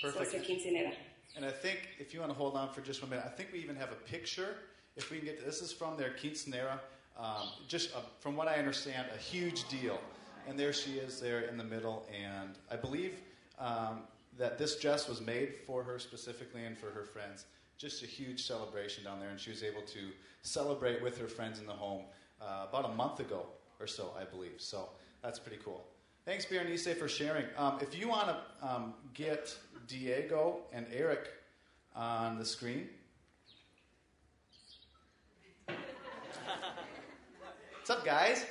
So 0.00 0.08
it's 0.08 0.32
her 0.32 0.38
Perfect. 0.38 0.98
And 1.36 1.46
I 1.46 1.50
think 1.50 1.88
if 1.98 2.12
you 2.12 2.20
want 2.20 2.30
to 2.32 2.38
hold 2.38 2.56
on 2.56 2.72
for 2.72 2.82
just 2.82 3.00
one 3.00 3.10
minute, 3.10 3.24
I 3.26 3.30
think 3.30 3.50
we 3.52 3.60
even 3.60 3.76
have 3.76 3.90
a 3.92 3.96
picture. 4.10 4.56
If 4.96 5.10
we 5.10 5.18
can 5.18 5.26
get 5.26 5.44
this 5.44 5.62
is 5.62 5.72
from 5.72 5.96
their 5.96 6.10
quinceanera. 6.10 6.78
Um, 7.18 7.48
just 7.68 7.94
uh, 7.94 8.00
from 8.20 8.36
what 8.36 8.48
I 8.48 8.54
understand, 8.54 9.06
a 9.14 9.18
huge 9.18 9.68
deal. 9.68 10.00
And 10.48 10.58
there 10.58 10.72
she 10.72 10.92
is, 10.92 11.20
there 11.20 11.40
in 11.42 11.56
the 11.56 11.64
middle. 11.64 12.06
And 12.12 12.58
I 12.70 12.76
believe 12.76 13.14
um, 13.58 14.00
that 14.38 14.58
this 14.58 14.78
dress 14.78 15.08
was 15.08 15.20
made 15.20 15.54
for 15.66 15.82
her 15.82 15.98
specifically 15.98 16.64
and 16.64 16.76
for 16.76 16.90
her 16.90 17.04
friends. 17.04 17.46
Just 17.78 18.02
a 18.02 18.06
huge 18.06 18.46
celebration 18.46 19.04
down 19.04 19.20
there, 19.20 19.30
and 19.30 19.40
she 19.40 19.50
was 19.50 19.62
able 19.62 19.82
to 19.82 20.10
celebrate 20.42 21.02
with 21.02 21.18
her 21.18 21.26
friends 21.26 21.58
in 21.58 21.66
the 21.66 21.72
home 21.72 22.02
uh, 22.40 22.66
about 22.68 22.84
a 22.84 22.94
month 22.94 23.20
ago 23.20 23.46
or 23.80 23.86
so, 23.86 24.12
I 24.18 24.24
believe. 24.24 24.54
So 24.58 24.88
that's 25.22 25.38
pretty 25.38 25.60
cool. 25.64 25.84
Thanks, 26.24 26.44
Berenice, 26.44 26.86
for 26.96 27.08
sharing. 27.08 27.46
Um, 27.56 27.78
if 27.80 27.98
you 27.98 28.08
want 28.08 28.28
to 28.28 28.36
um, 28.66 28.94
get 29.14 29.56
Diego 29.88 30.60
and 30.72 30.86
Eric 30.92 31.28
on 31.96 32.38
the 32.38 32.44
screen. 32.44 32.88
What's 37.74 37.90
up, 37.90 38.04
guys? 38.04 38.44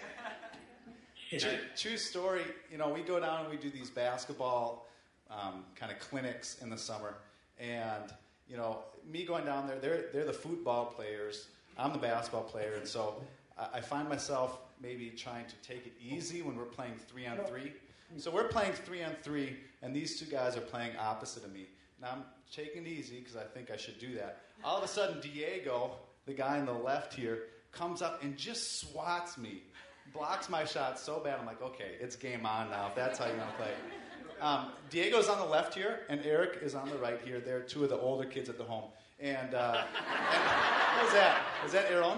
True, 1.39 1.57
true 1.77 1.97
story. 1.97 2.43
You 2.71 2.77
know, 2.77 2.89
we 2.89 3.01
go 3.01 3.19
down 3.19 3.41
and 3.41 3.49
we 3.49 3.57
do 3.57 3.69
these 3.69 3.89
basketball 3.89 4.89
um, 5.29 5.63
kind 5.75 5.91
of 5.91 5.99
clinics 5.99 6.61
in 6.61 6.69
the 6.69 6.77
summer, 6.77 7.15
and 7.59 8.13
you 8.49 8.57
know, 8.57 8.79
me 9.09 9.23
going 9.23 9.45
down 9.45 9.67
there, 9.67 9.79
they're 9.79 10.05
they're 10.11 10.25
the 10.25 10.33
football 10.33 10.85
players. 10.85 11.47
I'm 11.77 11.93
the 11.93 11.99
basketball 11.99 12.43
player, 12.43 12.73
and 12.75 12.87
so 12.87 13.15
I, 13.57 13.77
I 13.77 13.81
find 13.81 14.09
myself 14.09 14.59
maybe 14.81 15.09
trying 15.09 15.45
to 15.45 15.55
take 15.67 15.85
it 15.85 15.93
easy 16.01 16.41
when 16.41 16.57
we're 16.57 16.65
playing 16.65 16.95
three 17.07 17.27
on 17.27 17.37
three. 17.45 17.73
So 18.17 18.29
we're 18.29 18.49
playing 18.49 18.73
three 18.73 19.03
on 19.03 19.13
three, 19.23 19.55
and 19.81 19.95
these 19.95 20.19
two 20.19 20.25
guys 20.25 20.57
are 20.57 20.61
playing 20.61 20.91
opposite 20.99 21.45
of 21.45 21.53
me. 21.53 21.67
Now 22.01 22.09
I'm 22.11 22.23
taking 22.53 22.85
it 22.85 22.89
easy 22.89 23.19
because 23.19 23.37
I 23.37 23.43
think 23.43 23.71
I 23.71 23.77
should 23.77 23.99
do 23.99 24.15
that. 24.15 24.41
All 24.65 24.77
of 24.77 24.83
a 24.83 24.87
sudden, 24.87 25.21
Diego, 25.21 25.91
the 26.25 26.33
guy 26.33 26.59
on 26.59 26.65
the 26.65 26.73
left 26.73 27.13
here, 27.13 27.43
comes 27.71 28.01
up 28.01 28.21
and 28.21 28.35
just 28.37 28.81
swats 28.81 29.37
me, 29.37 29.63
blocks 30.13 30.49
my 30.49 30.65
shot 30.65 30.99
so 30.99 31.19
bad. 31.19 31.39
I'm 31.39 31.45
like, 31.45 31.61
okay, 31.61 31.95
it's 31.99 32.15
game 32.15 32.45
on 32.45 32.69
now. 32.69 32.87
If 32.87 32.95
that's 32.95 33.19
how 33.19 33.25
you 33.25 33.37
want 33.37 33.49
to 33.51 33.55
play. 33.57 33.71
Um, 34.41 34.67
Diego's 34.89 35.29
on 35.29 35.37
the 35.37 35.45
left 35.45 35.75
here, 35.75 35.99
and 36.09 36.25
Eric 36.25 36.59
is 36.63 36.73
on 36.73 36.89
the 36.89 36.97
right 36.97 37.19
here. 37.23 37.39
They're 37.39 37.61
two 37.61 37.83
of 37.83 37.89
the 37.89 37.97
older 37.97 38.25
kids 38.25 38.49
at 38.49 38.57
the 38.57 38.63
home. 38.63 38.85
And, 39.19 39.53
uh, 39.53 39.83
and 40.33 40.43
who's 40.99 41.13
that? 41.13 41.41
Is 41.65 41.71
that 41.73 41.91
Aaron? 41.91 42.17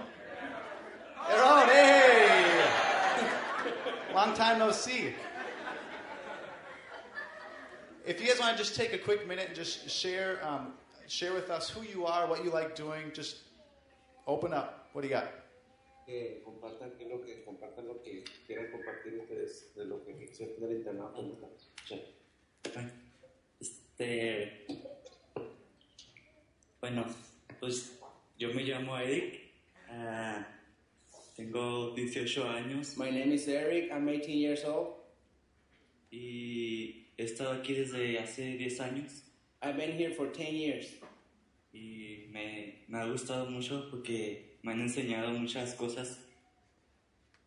Aaron, 1.29 1.67
hey! 1.67 2.63
Long 4.13 4.33
time 4.33 4.59
no 4.59 4.71
see. 4.71 5.13
If 8.05 8.21
you 8.21 8.27
guys 8.27 8.39
want 8.39 8.55
to 8.55 8.63
just 8.63 8.75
take 8.75 8.93
a 8.93 8.97
quick 8.97 9.27
minute 9.27 9.47
and 9.47 9.55
just 9.55 9.89
share, 9.89 10.39
um, 10.43 10.73
share 11.07 11.33
with 11.33 11.49
us 11.49 11.69
who 11.69 11.81
you 11.83 12.05
are, 12.05 12.27
what 12.27 12.43
you 12.43 12.51
like 12.51 12.75
doing, 12.75 13.11
just 13.13 13.37
open 14.27 14.53
up. 14.53 14.87
What 14.93 15.01
do 15.01 15.07
you 15.07 15.13
got? 15.13 15.29
Que 16.05 16.41
compartan 16.43 16.91
que 16.97 17.05
lo 17.07 17.21
que 17.21 17.43
compartan 17.43 17.87
lo 17.87 18.01
que 18.01 18.23
quieran 18.45 18.71
compartir 18.71 19.19
ustedes 19.19 19.73
de 19.75 19.85
lo 19.85 20.03
que 20.03 20.11
hicieron 20.23 20.59
del 20.59 20.77
internado. 20.77 21.39
Sí. 21.87 22.01
Este, 23.59 24.65
bueno, 26.81 27.05
pues 27.59 27.99
yo 28.37 28.53
me 28.53 28.63
llamo 28.63 28.97
Eric, 28.97 29.39
ah, 29.89 30.47
tengo 31.35 31.91
18 31.91 32.49
años 32.49 32.97
My 32.97 33.11
name 33.11 33.33
is 33.35 33.47
Eric. 33.47 33.91
I'm 33.91 34.07
18 34.07 34.31
years 34.31 34.65
old. 34.65 34.95
y 36.11 37.07
he 37.17 37.23
estado 37.23 37.53
aquí 37.53 37.73
desde 37.73 38.19
hace 38.19 38.57
10 38.57 38.79
años 38.81 39.23
I've 39.61 39.77
been 39.77 39.97
here 39.97 40.13
for 40.13 40.31
10 40.31 40.53
years. 40.53 40.99
y 41.71 42.27
me, 42.29 42.83
me 42.87 42.99
ha 42.99 43.05
gustado 43.05 43.49
mucho 43.49 43.89
porque 43.89 44.52
me 44.63 44.71
han 44.71 44.81
enseñado 44.81 45.29
muchas 45.31 45.75
cosas 45.75 46.19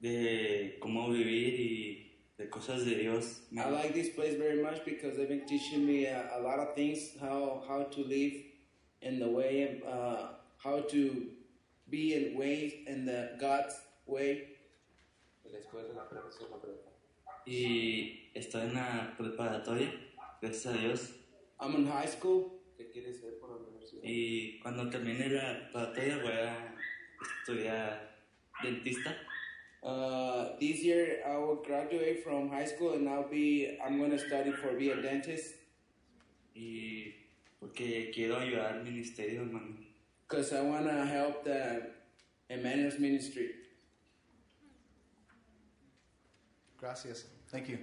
de 0.01 0.77
cómo 0.81 1.11
vivir 1.11 1.59
y 1.61 2.13
de 2.39 2.49
cosas 2.51 2.85
de 2.85 2.95
Dios. 2.97 3.43
Me- 3.51 3.63
I 3.63 3.71
like 3.71 3.93
this 3.95 4.11
place 4.11 4.37
very 4.37 4.63
much 4.63 4.85
because 4.85 5.17
they've 5.17 5.29
been 5.29 5.47
teaching 5.47 5.85
me 5.87 6.07
a, 6.07 6.37
a 6.37 6.41
lot 6.41 6.59
of 6.59 6.75
things 6.75 7.17
how 7.21 7.65
how 7.67 7.85
to 7.85 8.01
live 8.03 8.35
in 9.01 9.19
the 9.19 9.27
way 9.29 9.65
of 9.65 9.83
uh, 9.89 10.29
how 10.63 10.81
to 10.83 11.33
be 11.89 12.15
in 12.15 12.37
ways 12.37 12.75
in 12.87 13.07
the 13.07 13.37
God's 13.41 13.75
way. 14.07 14.53
Y 17.47 18.31
estoy 18.35 18.63
en 18.63 18.75
la 18.75 19.15
preparatoria, 19.17 19.93
gracias 20.43 20.67
a 20.67 20.79
Dios. 20.79 21.13
I'm 21.61 21.75
in 21.77 21.87
high 21.87 22.07
school. 22.09 22.53
¿Qué 22.77 22.91
quieres 22.91 23.21
ser 23.21 23.39
por 23.41 23.51
la 23.51 23.57
universidad? 23.57 24.03
Y 24.03 24.59
cuando 24.61 24.91
termine 24.91 25.29
la 25.31 25.71
preparatoria 25.71 26.19
voy 26.19 26.33
a 26.33 26.76
estudiar 27.27 28.01
dentista. 28.63 29.15
Uh, 29.83 30.57
this 30.59 30.83
year 30.83 31.23
I 31.27 31.37
will 31.39 31.57
graduate 31.63 32.25
from 32.25 32.49
high 32.49 32.65
school 32.65 32.95
and 32.95 33.09
I'll 33.09 33.29
be 33.29 33.79
I'm 33.85 33.99
going 33.99 34.11
to 34.11 34.19
study 34.19 34.51
for 34.53 34.73
be 34.73 34.91
a 34.91 34.97
dentist 35.01 35.55
Y 36.55 37.15
porque 37.61 38.11
quiero 38.15 38.39
ayudar 38.39 38.73
al 38.79 38.85
ministerio, 38.85 39.43
hermano. 39.43 39.77
because 40.27 40.53
I 40.53 40.63
want 40.63 40.87
to 40.87 41.05
help 41.07 41.45
the 41.45 41.91
Emmanuel's 42.49 42.99
ministry. 42.99 43.51
Gracias. 46.79 47.25
Thank 47.51 47.69
you. 47.69 47.79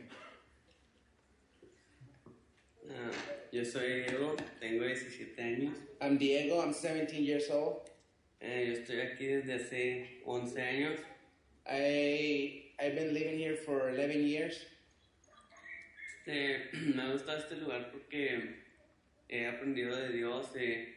Ah, 2.89 3.12
yo 3.51 3.63
soy 3.63 4.03
Diego, 4.03 4.36
tengo 4.60 4.84
17 4.84 5.36
años. 5.39 5.73
I'm 6.01 6.17
Diego. 6.17 6.62
I'm 6.62 6.73
17 6.73 7.23
years 7.23 7.49
old. 7.49 7.89
Eh, 8.45 8.65
yo 8.67 8.73
estoy 8.73 8.99
aquí 9.01 9.25
desde 9.27 9.53
hace 9.56 10.21
11 10.25 10.62
años. 10.62 10.99
I 11.65 12.73
I've 12.79 12.95
been 12.95 13.13
living 13.13 13.38
here 13.38 13.56
for 13.56 13.89
11 13.89 14.27
years. 14.27 14.65
Este, 16.25 16.69
me 16.95 17.12
gusta 17.13 17.38
este 17.38 17.56
lugar 17.56 17.89
porque 17.91 18.56
he 19.29 19.45
aprendido 19.47 19.95
de 19.95 20.10
Dios. 20.12 20.47
eh, 20.56 20.89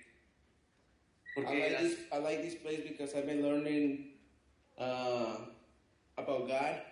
I 1.37 1.41
porque, 1.41 1.55
like 1.55 1.71
gra- 1.77 1.79
this. 1.81 1.99
I 2.13 2.19
like 2.19 2.43
this 2.43 2.55
place 2.57 2.81
because 2.81 3.15
I've 3.15 3.27
been 3.27 3.43
learning 3.43 4.09
uh, 4.79 5.37
about 6.17 6.49
God. 6.49 6.83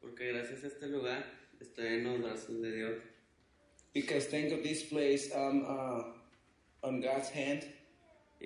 porque 0.00 0.32
gracias 0.32 0.62
a 0.64 0.68
este 0.68 0.86
lugar 0.86 1.24
estoy 1.60 1.98
en 1.98 2.04
los 2.04 2.20
brazos 2.22 2.62
de 2.62 2.70
Dios. 2.76 3.02
Because 3.92 4.26
thanks 4.26 4.52
to 4.52 4.62
this 4.62 4.84
place, 4.84 5.32
I'm 5.34 5.64
uh, 5.66 6.02
on 6.82 7.00
God's 7.00 7.28
hand. 7.30 7.64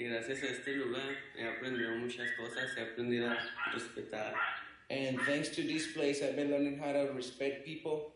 Y 0.00 0.04
gracias 0.04 0.42
a 0.44 0.46
este 0.46 0.76
lugar 0.76 1.14
he 1.36 1.46
aprendido 1.46 1.94
muchas 1.96 2.32
cosas. 2.32 2.74
He 2.74 2.80
aprendido 2.80 3.28
a 3.30 3.36
respetar 3.74 4.32
And 4.88 5.20
thanks 5.26 5.50
to 5.50 5.62
this 5.62 5.88
place, 5.88 6.22
I've 6.22 6.36
been 6.36 6.50
learning 6.50 6.78
how 6.78 6.92
to 6.92 7.12
respect 7.12 7.66
people. 7.66 8.14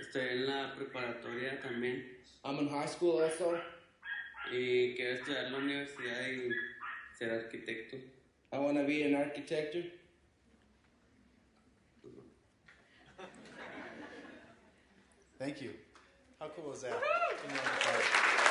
Estoy 0.00 0.30
en 0.32 0.46
la 0.46 0.74
preparatoria 0.74 1.60
también 1.62 2.02
I'm 2.44 2.58
in 2.58 2.68
high 2.68 2.86
school 2.88 3.22
also. 3.22 3.56
y 4.50 4.96
quiero 4.96 5.14
estudiar 5.14 5.44
en 5.44 5.52
la 5.52 5.58
universidad 5.58 6.26
y 6.26 6.50
ser 7.16 7.30
arquitecto. 7.30 7.96
I 8.50 8.58
want 8.58 8.76
to 8.76 8.84
be 8.84 9.04
an 9.04 9.14
architect. 9.14 9.76
Thank 15.38 15.62
you. 15.62 15.70
How 16.40 16.48
cool 16.48 16.72
is 16.72 16.82
that? 16.82 18.49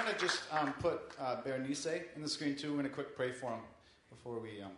You 0.00 0.06
want 0.06 0.18
to 0.18 0.24
just 0.24 0.42
um, 0.50 0.72
put 0.80 0.98
uh, 1.20 1.36
Berenice 1.44 1.84
in 2.16 2.22
the 2.22 2.28
screen 2.28 2.56
too, 2.56 2.68
we're 2.68 2.78
going 2.78 2.88
to 2.88 2.94
quick 2.94 3.14
pray 3.14 3.32
for 3.32 3.50
him 3.50 3.60
before 4.08 4.38
we. 4.38 4.62
Um... 4.62 4.70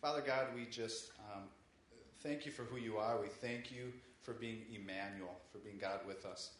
Father 0.00 0.20
God, 0.20 0.48
we 0.52 0.64
just 0.64 1.12
um, 1.32 1.42
thank 2.24 2.44
you 2.44 2.50
for 2.50 2.64
who 2.64 2.76
you 2.76 2.96
are. 2.96 3.20
We 3.20 3.28
thank 3.28 3.70
you 3.70 3.92
for 4.22 4.32
being 4.32 4.62
Emmanuel, 4.74 5.36
for 5.52 5.58
being 5.58 5.78
God 5.80 6.00
with 6.04 6.26
us. 6.26 6.50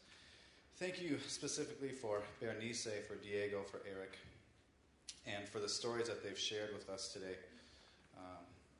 Thank 0.76 1.02
you 1.02 1.18
specifically 1.26 1.90
for 1.90 2.22
Berenice, 2.40 2.86
for 3.08 3.16
Diego, 3.16 3.62
for 3.68 3.80
Eric, 3.90 4.16
and 5.26 5.48
for 5.48 5.58
the 5.58 5.68
stories 5.68 6.06
that 6.06 6.22
they've 6.22 6.38
shared 6.38 6.72
with 6.72 6.88
us 6.88 7.12
today. 7.12 7.34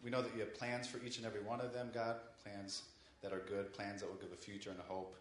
We 0.02 0.10
know 0.10 0.22
that 0.22 0.34
you 0.34 0.40
have 0.40 0.54
plans 0.54 0.88
for 0.88 0.98
each 1.04 1.18
and 1.18 1.26
every 1.26 1.42
one 1.42 1.60
of 1.60 1.72
them, 1.72 1.90
God, 1.94 2.16
plans 2.42 2.82
that 3.22 3.32
are 3.32 3.42
good, 3.48 3.72
plans 3.72 4.00
that 4.00 4.08
will 4.08 4.16
give 4.16 4.32
a 4.32 4.36
future 4.36 4.70
and 4.70 4.80
a 4.80 4.92
hope. 4.92 5.16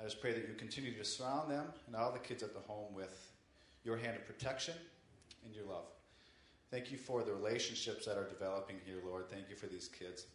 I 0.00 0.04
just 0.04 0.20
pray 0.20 0.32
that 0.32 0.48
you 0.48 0.54
continue 0.54 0.96
to 0.96 1.04
surround 1.04 1.50
them 1.50 1.66
and 1.86 1.94
all 1.94 2.10
the 2.10 2.18
kids 2.18 2.42
at 2.42 2.54
the 2.54 2.60
home 2.60 2.94
with 2.94 3.30
your 3.84 3.96
hand 3.96 4.16
of 4.16 4.26
protection 4.26 4.74
and 5.44 5.54
your 5.54 5.64
love. 5.64 5.84
Thank 6.70 6.90
you 6.90 6.98
for 6.98 7.22
the 7.22 7.32
relationships 7.32 8.06
that 8.06 8.16
are 8.16 8.28
developing 8.28 8.76
here, 8.84 8.96
Lord. 9.06 9.30
Thank 9.30 9.48
you 9.48 9.56
for 9.56 9.66
these 9.66 9.88
kids. 9.88 10.26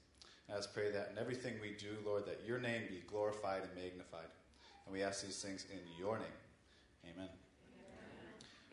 And 0.47 0.55
I 0.55 0.59
just 0.59 0.73
pray 0.73 0.89
that 0.91 1.09
in 1.11 1.17
everything 1.17 1.55
we 1.61 1.71
do, 1.71 1.97
Lord, 2.05 2.25
that 2.27 2.41
your 2.47 2.59
name 2.59 2.83
be 2.89 3.03
glorified 3.07 3.63
and 3.63 3.75
magnified. 3.75 4.29
And 4.85 4.93
we 4.93 5.03
ask 5.03 5.25
these 5.25 5.41
things 5.41 5.65
in 5.71 5.79
your 5.99 6.17
name. 6.17 6.27
Amen. 7.13 7.29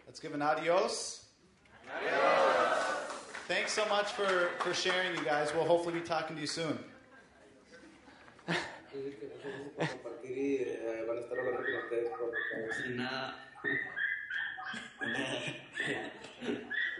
Let's 0.06 0.20
give 0.20 0.34
an 0.34 0.42
adios. 0.42 1.26
Adios. 2.02 3.05
Thanks 3.48 3.72
so 3.72 3.87
much 3.88 4.11
for, 4.11 4.50
for 4.59 4.74
sharing, 4.74 5.16
you 5.16 5.24
guys. 5.24 5.54
We'll 5.54 5.64
hopefully 5.64 6.00
be 6.00 6.06
talking 6.06 6.35
to 6.35 6.40
you 6.40 6.48
soon. 6.48 6.78
Dice 8.48 9.14
que 9.20 9.28
muchas 9.28 9.52
gracias 9.76 9.98
por 9.98 10.11
compartir 10.11 10.80
y 10.82 11.06
van 11.06 11.16
a 11.16 11.20
estar 11.20 11.38
hablando 11.38 11.62
con 11.62 11.74
ustedes 11.85 12.11
por 12.11 12.74
Sin 12.74 12.96
nada. 12.96 13.37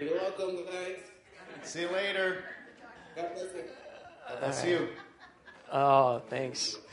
You're 0.01 0.15
welcome, 0.15 0.65
guys. 0.67 0.99
See 1.65 1.81
you 1.81 1.89
later. 1.89 2.45
God 3.17 3.35
bless 3.35 3.43
you. 3.43 3.63
God 4.29 4.41
bless 4.41 4.65
you. 4.65 4.89
Oh, 5.73 6.23
thanks. 6.29 6.77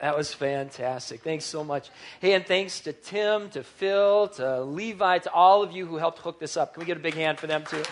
That 0.00 0.18
was 0.18 0.34
fantastic. 0.34 1.22
Thanks 1.22 1.46
so 1.46 1.64
much. 1.64 1.88
Hey, 2.20 2.34
and 2.34 2.44
thanks 2.44 2.80
to 2.80 2.92
Tim, 2.92 3.48
to 3.50 3.62
Phil, 3.62 4.28
to 4.36 4.60
Levi, 4.60 5.18
to 5.18 5.32
all 5.32 5.62
of 5.62 5.72
you 5.72 5.86
who 5.86 5.96
helped 5.96 6.18
hook 6.18 6.38
this 6.38 6.58
up. 6.58 6.74
Can 6.74 6.80
we 6.80 6.86
get 6.86 6.98
a 6.98 7.00
big 7.00 7.14
hand 7.14 7.38
for 7.38 7.46
them 7.46 7.64
too? 7.64 7.82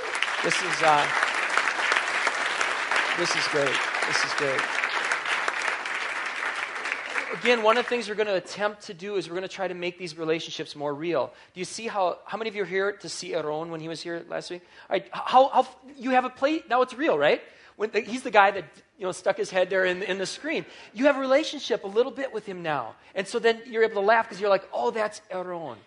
This 0.44 0.60
is 0.60 0.82
uh, 0.82 1.06
this 3.16 3.30
is 3.36 3.46
great. 3.48 3.76
This 4.08 4.24
is 4.24 4.32
great. 4.38 4.60
Again, 7.34 7.62
one 7.62 7.78
of 7.78 7.84
the 7.84 7.88
things 7.88 8.08
we're 8.08 8.16
going 8.16 8.26
to 8.26 8.34
attempt 8.34 8.82
to 8.86 8.94
do 8.94 9.14
is 9.14 9.28
we're 9.28 9.36
going 9.36 9.48
to 9.48 9.54
try 9.54 9.68
to 9.68 9.74
make 9.74 9.98
these 9.98 10.18
relationships 10.18 10.74
more 10.74 10.92
real. 10.92 11.32
Do 11.54 11.60
you 11.60 11.64
see 11.64 11.86
how, 11.86 12.18
how 12.24 12.38
many 12.38 12.50
of 12.50 12.56
you 12.56 12.62
are 12.62 12.66
here 12.66 12.90
to 12.90 13.08
see 13.08 13.34
Aaron 13.34 13.70
when 13.70 13.80
he 13.80 13.86
was 13.86 14.00
here 14.00 14.24
last 14.28 14.50
week? 14.50 14.62
All 14.90 14.94
right, 14.94 15.06
how, 15.12 15.48
how, 15.48 15.68
you 15.96 16.10
have 16.10 16.24
a 16.24 16.30
plate, 16.30 16.68
now 16.68 16.82
it's 16.82 16.94
real, 16.94 17.16
right? 17.16 17.40
When 17.76 17.90
the, 17.90 18.00
he's 18.00 18.22
the 18.22 18.30
guy 18.32 18.50
that 18.50 18.64
you 18.98 19.06
know, 19.06 19.12
stuck 19.12 19.36
his 19.36 19.50
head 19.50 19.70
there 19.70 19.84
in, 19.84 20.02
in 20.02 20.18
the 20.18 20.26
screen. 20.26 20.66
You 20.92 21.06
have 21.06 21.16
a 21.16 21.20
relationship 21.20 21.84
a 21.84 21.88
little 21.88 22.12
bit 22.12 22.32
with 22.32 22.46
him 22.46 22.62
now. 22.62 22.96
And 23.14 23.28
so 23.28 23.38
then 23.38 23.60
you're 23.66 23.84
able 23.84 24.02
to 24.02 24.06
laugh 24.06 24.26
because 24.26 24.40
you're 24.40 24.50
like, 24.50 24.68
oh, 24.72 24.90
that's 24.90 25.22
Aaron. 25.30 25.78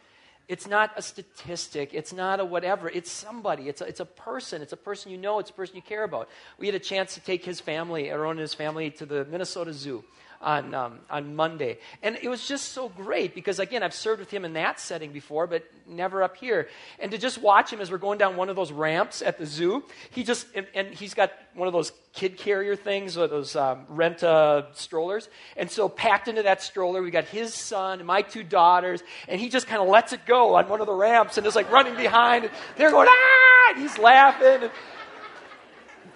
It's 0.47 0.67
not 0.67 0.91
a 0.95 1.01
statistic. 1.01 1.89
It's 1.93 2.13
not 2.13 2.39
a 2.39 2.45
whatever. 2.45 2.89
It's 2.89 3.11
somebody. 3.11 3.67
It's 3.67 3.81
a, 3.81 3.85
it's 3.85 3.99
a 3.99 4.05
person. 4.05 4.61
It's 4.61 4.73
a 4.73 4.77
person 4.77 5.11
you 5.11 5.17
know. 5.17 5.39
It's 5.39 5.49
a 5.49 5.53
person 5.53 5.75
you 5.75 5.81
care 5.81 6.03
about. 6.03 6.29
We 6.59 6.67
had 6.67 6.75
a 6.75 6.79
chance 6.79 7.15
to 7.15 7.19
take 7.19 7.43
his 7.43 7.59
family, 7.59 8.09
Aaron 8.09 8.31
and 8.31 8.39
his 8.39 8.53
family, 8.53 8.91
to 8.91 9.05
the 9.05 9.25
Minnesota 9.25 9.73
Zoo 9.73 10.03
on, 10.41 10.73
um, 10.73 10.99
on 11.09 11.35
Monday. 11.35 11.79
And 12.03 12.17
it 12.21 12.29
was 12.29 12.47
just 12.47 12.71
so 12.71 12.89
great 12.89 13.33
because, 13.33 13.59
again, 13.59 13.83
I've 13.83 13.93
served 13.93 14.19
with 14.19 14.31
him 14.31 14.45
in 14.45 14.53
that 14.53 14.79
setting 14.79 15.11
before, 15.11 15.47
but 15.47 15.63
never 15.87 16.23
up 16.23 16.37
here. 16.37 16.67
And 16.99 17.11
to 17.11 17.17
just 17.17 17.37
watch 17.37 17.71
him 17.71 17.81
as 17.81 17.91
we're 17.91 17.97
going 17.97 18.17
down 18.17 18.35
one 18.35 18.49
of 18.49 18.55
those 18.55 18.71
ramps 18.71 19.21
at 19.21 19.37
the 19.37 19.45
zoo, 19.45 19.83
he 20.11 20.23
just, 20.23 20.47
and, 20.55 20.67
and 20.73 20.87
he's 20.89 21.13
got 21.13 21.31
one 21.53 21.67
of 21.67 21.73
those 21.73 21.91
kid 22.13 22.37
carrier 22.37 22.75
things, 22.75 23.17
or 23.17 23.27
those 23.27 23.55
um, 23.55 23.85
rent 23.89 24.23
strollers. 24.73 25.29
And 25.57 25.69
so, 25.69 25.89
packed 25.89 26.27
into 26.27 26.43
that 26.43 26.61
stroller, 26.61 27.01
we 27.01 27.11
got 27.11 27.25
his 27.25 27.53
son 27.53 27.99
and 27.99 28.07
my 28.07 28.21
two 28.21 28.43
daughters, 28.43 29.03
and 29.27 29.39
he 29.39 29.49
just 29.49 29.67
kind 29.67 29.81
of 29.81 29.87
lets 29.87 30.13
it 30.13 30.25
go 30.25 30.55
on 30.55 30.67
one 30.69 30.81
of 30.81 30.87
the 30.87 30.93
ramps 30.93 31.37
and 31.37 31.45
is 31.45 31.55
like 31.55 31.71
running 31.71 31.95
behind. 31.95 32.45
And 32.45 32.53
they're 32.77 32.91
going, 32.91 33.07
ah! 33.09 33.71
And 33.71 33.81
he's 33.81 33.97
laughing. 33.97 34.69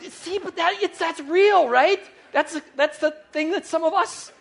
And, 0.02 0.12
see, 0.12 0.40
but 0.40 0.56
that, 0.56 0.78
it's, 0.82 1.00
that's 1.00 1.20
real, 1.22 1.68
right? 1.68 2.02
That's, 2.32 2.60
that's 2.76 3.00
the 3.00 3.12
thing 3.32 3.52
that 3.52 3.66
some 3.66 3.84
of 3.84 3.94
us 3.94 4.32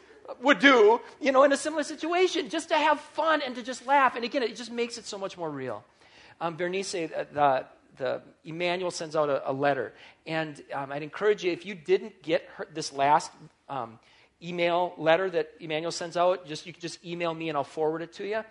would 0.42 0.58
do, 0.58 1.00
you 1.20 1.32
know, 1.32 1.44
in 1.44 1.52
a 1.52 1.56
similar 1.56 1.82
situation, 1.82 2.48
just 2.48 2.68
to 2.68 2.76
have 2.76 3.00
fun 3.00 3.42
and 3.42 3.54
to 3.54 3.62
just 3.62 3.86
laugh. 3.86 4.16
And 4.16 4.24
again, 4.24 4.42
it 4.42 4.56
just 4.56 4.70
makes 4.70 4.98
it 4.98 5.06
so 5.06 5.18
much 5.18 5.38
more 5.38 5.50
real. 5.50 5.84
Um, 6.40 6.56
Bernice, 6.56 6.94
uh, 6.94 7.24
the, 7.32 7.64
the 7.96 8.22
Emmanuel 8.44 8.90
sends 8.90 9.16
out 9.16 9.28
a, 9.28 9.50
a 9.50 9.52
letter. 9.52 9.92
And 10.26 10.62
um, 10.72 10.92
I'd 10.92 11.02
encourage 11.02 11.44
you, 11.44 11.52
if 11.52 11.64
you 11.64 11.74
didn't 11.74 12.22
get 12.22 12.48
her, 12.56 12.68
this 12.72 12.92
last 12.92 13.30
um, 13.68 13.98
email 14.42 14.94
letter 14.98 15.30
that 15.30 15.50
Emmanuel 15.60 15.92
sends 15.92 16.16
out, 16.16 16.46
just 16.46 16.66
you 16.66 16.72
can 16.72 16.82
just 16.82 17.04
email 17.04 17.32
me 17.34 17.48
and 17.48 17.56
I'll 17.56 17.64
forward 17.64 18.02
it 18.02 18.12
to 18.14 18.26
you. 18.26 18.44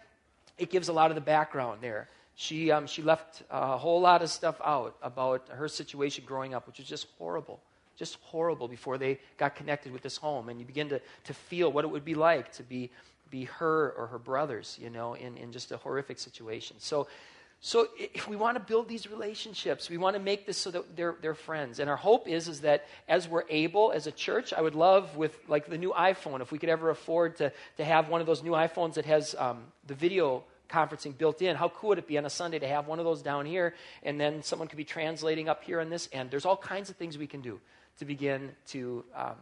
It 0.57 0.71
gives 0.71 0.89
a 0.89 0.93
lot 0.93 1.11
of 1.11 1.15
the 1.15 1.21
background 1.21 1.79
there. 1.81 2.09
She, 2.35 2.71
um, 2.71 2.87
she 2.87 3.01
left 3.01 3.43
a 3.49 3.77
whole 3.77 4.01
lot 4.01 4.21
of 4.21 4.29
stuff 4.29 4.59
out 4.63 4.95
about 5.01 5.47
her 5.49 5.67
situation 5.67 6.23
growing 6.25 6.53
up, 6.53 6.67
which 6.67 6.79
was 6.79 6.87
just 6.87 7.07
horrible 7.17 7.59
just 7.97 8.17
horrible 8.21 8.67
before 8.67 8.97
they 8.97 9.19
got 9.37 9.55
connected 9.55 9.91
with 9.91 10.03
this 10.03 10.17
home. 10.17 10.49
And 10.49 10.59
you 10.59 10.65
begin 10.65 10.89
to, 10.89 11.01
to 11.25 11.33
feel 11.33 11.71
what 11.71 11.83
it 11.83 11.89
would 11.89 12.05
be 12.05 12.15
like 12.15 12.51
to 12.53 12.63
be, 12.63 12.91
be 13.29 13.45
her 13.45 13.91
or 13.97 14.07
her 14.07 14.19
brothers, 14.19 14.77
you 14.81 14.89
know, 14.89 15.15
in, 15.15 15.35
in 15.37 15.51
just 15.51 15.71
a 15.71 15.77
horrific 15.77 16.19
situation. 16.19 16.77
So, 16.79 17.07
so 17.59 17.87
if 17.97 18.27
we 18.27 18.35
want 18.35 18.55
to 18.55 18.59
build 18.59 18.87
these 18.87 19.09
relationships, 19.09 19.89
we 19.89 19.97
want 19.97 20.15
to 20.15 20.21
make 20.21 20.45
this 20.45 20.57
so 20.59 20.69
that 20.69 20.95
they're, 20.95 21.15
they're 21.21 21.33
friends. 21.33 21.79
And 21.79 21.89
our 21.89 21.95
hope 21.95 22.27
is, 22.27 22.47
is 22.47 22.61
that 22.61 22.85
as 23.09 23.27
we're 23.27 23.45
able 23.49 23.91
as 23.91 24.05
a 24.05 24.11
church, 24.11 24.53
I 24.53 24.61
would 24.61 24.75
love 24.75 25.17
with 25.17 25.35
like 25.47 25.67
the 25.67 25.77
new 25.77 25.91
iPhone, 25.91 26.41
if 26.41 26.51
we 26.51 26.59
could 26.59 26.69
ever 26.69 26.91
afford 26.91 27.37
to, 27.37 27.51
to 27.77 27.83
have 27.83 28.09
one 28.09 28.21
of 28.21 28.27
those 28.27 28.43
new 28.43 28.51
iPhones 28.51 28.93
that 28.93 29.05
has 29.05 29.33
um, 29.39 29.63
the 29.87 29.95
video 29.95 30.43
conferencing 30.69 31.17
built 31.17 31.41
in. 31.41 31.55
How 31.55 31.69
cool 31.69 31.89
would 31.89 31.97
it 31.97 32.07
be 32.07 32.17
on 32.17 32.25
a 32.25 32.29
Sunday 32.29 32.59
to 32.59 32.67
have 32.67 32.87
one 32.87 32.99
of 32.99 33.05
those 33.05 33.23
down 33.23 33.45
here 33.45 33.73
and 34.03 34.19
then 34.19 34.43
someone 34.43 34.67
could 34.67 34.77
be 34.77 34.83
translating 34.83 35.49
up 35.49 35.63
here 35.63 35.79
on 35.79 35.89
this 35.89 36.09
end? 36.11 36.29
There's 36.29 36.45
all 36.45 36.57
kinds 36.57 36.91
of 36.91 36.95
things 36.97 37.17
we 37.17 37.25
can 37.25 37.41
do 37.41 37.59
to 37.99 38.05
begin 38.05 38.51
to, 38.67 39.03
um, 39.15 39.35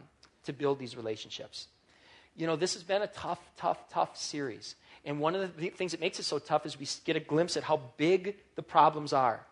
to 0.44 0.52
build 0.52 0.78
these 0.78 0.96
relationships. 0.96 1.68
You 2.36 2.46
know, 2.46 2.56
this 2.56 2.74
has 2.74 2.82
been 2.82 3.02
a 3.02 3.06
tough, 3.06 3.40
tough, 3.56 3.88
tough 3.90 4.16
series. 4.16 4.74
And 5.04 5.20
one 5.20 5.34
of 5.34 5.56
the 5.56 5.68
things 5.70 5.92
that 5.92 6.00
makes 6.00 6.18
it 6.18 6.24
so 6.24 6.38
tough 6.38 6.66
is 6.66 6.78
we 6.78 6.86
get 7.04 7.16
a 7.16 7.20
glimpse 7.20 7.56
at 7.56 7.62
how 7.62 7.80
big 7.96 8.36
the 8.56 8.62
problems 8.62 9.12
are. 9.12 9.46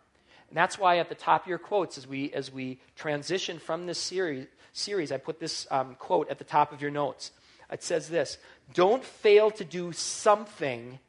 And 0.49 0.57
that's 0.57 0.77
why 0.77 0.99
at 0.99 1.09
the 1.09 1.15
top 1.15 1.43
of 1.43 1.47
your 1.47 1.57
quotes, 1.57 1.97
as 1.97 2.07
we, 2.07 2.31
as 2.33 2.51
we 2.51 2.79
transition 2.95 3.57
from 3.59 3.87
this 3.87 3.97
series, 3.97 4.47
series 4.73 5.11
I 5.11 5.17
put 5.17 5.39
this 5.39 5.65
um, 5.71 5.95
quote 5.95 6.29
at 6.29 6.37
the 6.37 6.43
top 6.43 6.71
of 6.71 6.81
your 6.81 6.91
notes. 6.91 7.31
It 7.71 7.81
says 7.83 8.09
this 8.09 8.37
Don't 8.73 9.03
fail 9.03 9.49
to 9.51 9.65
do 9.65 9.91
something 9.91 10.99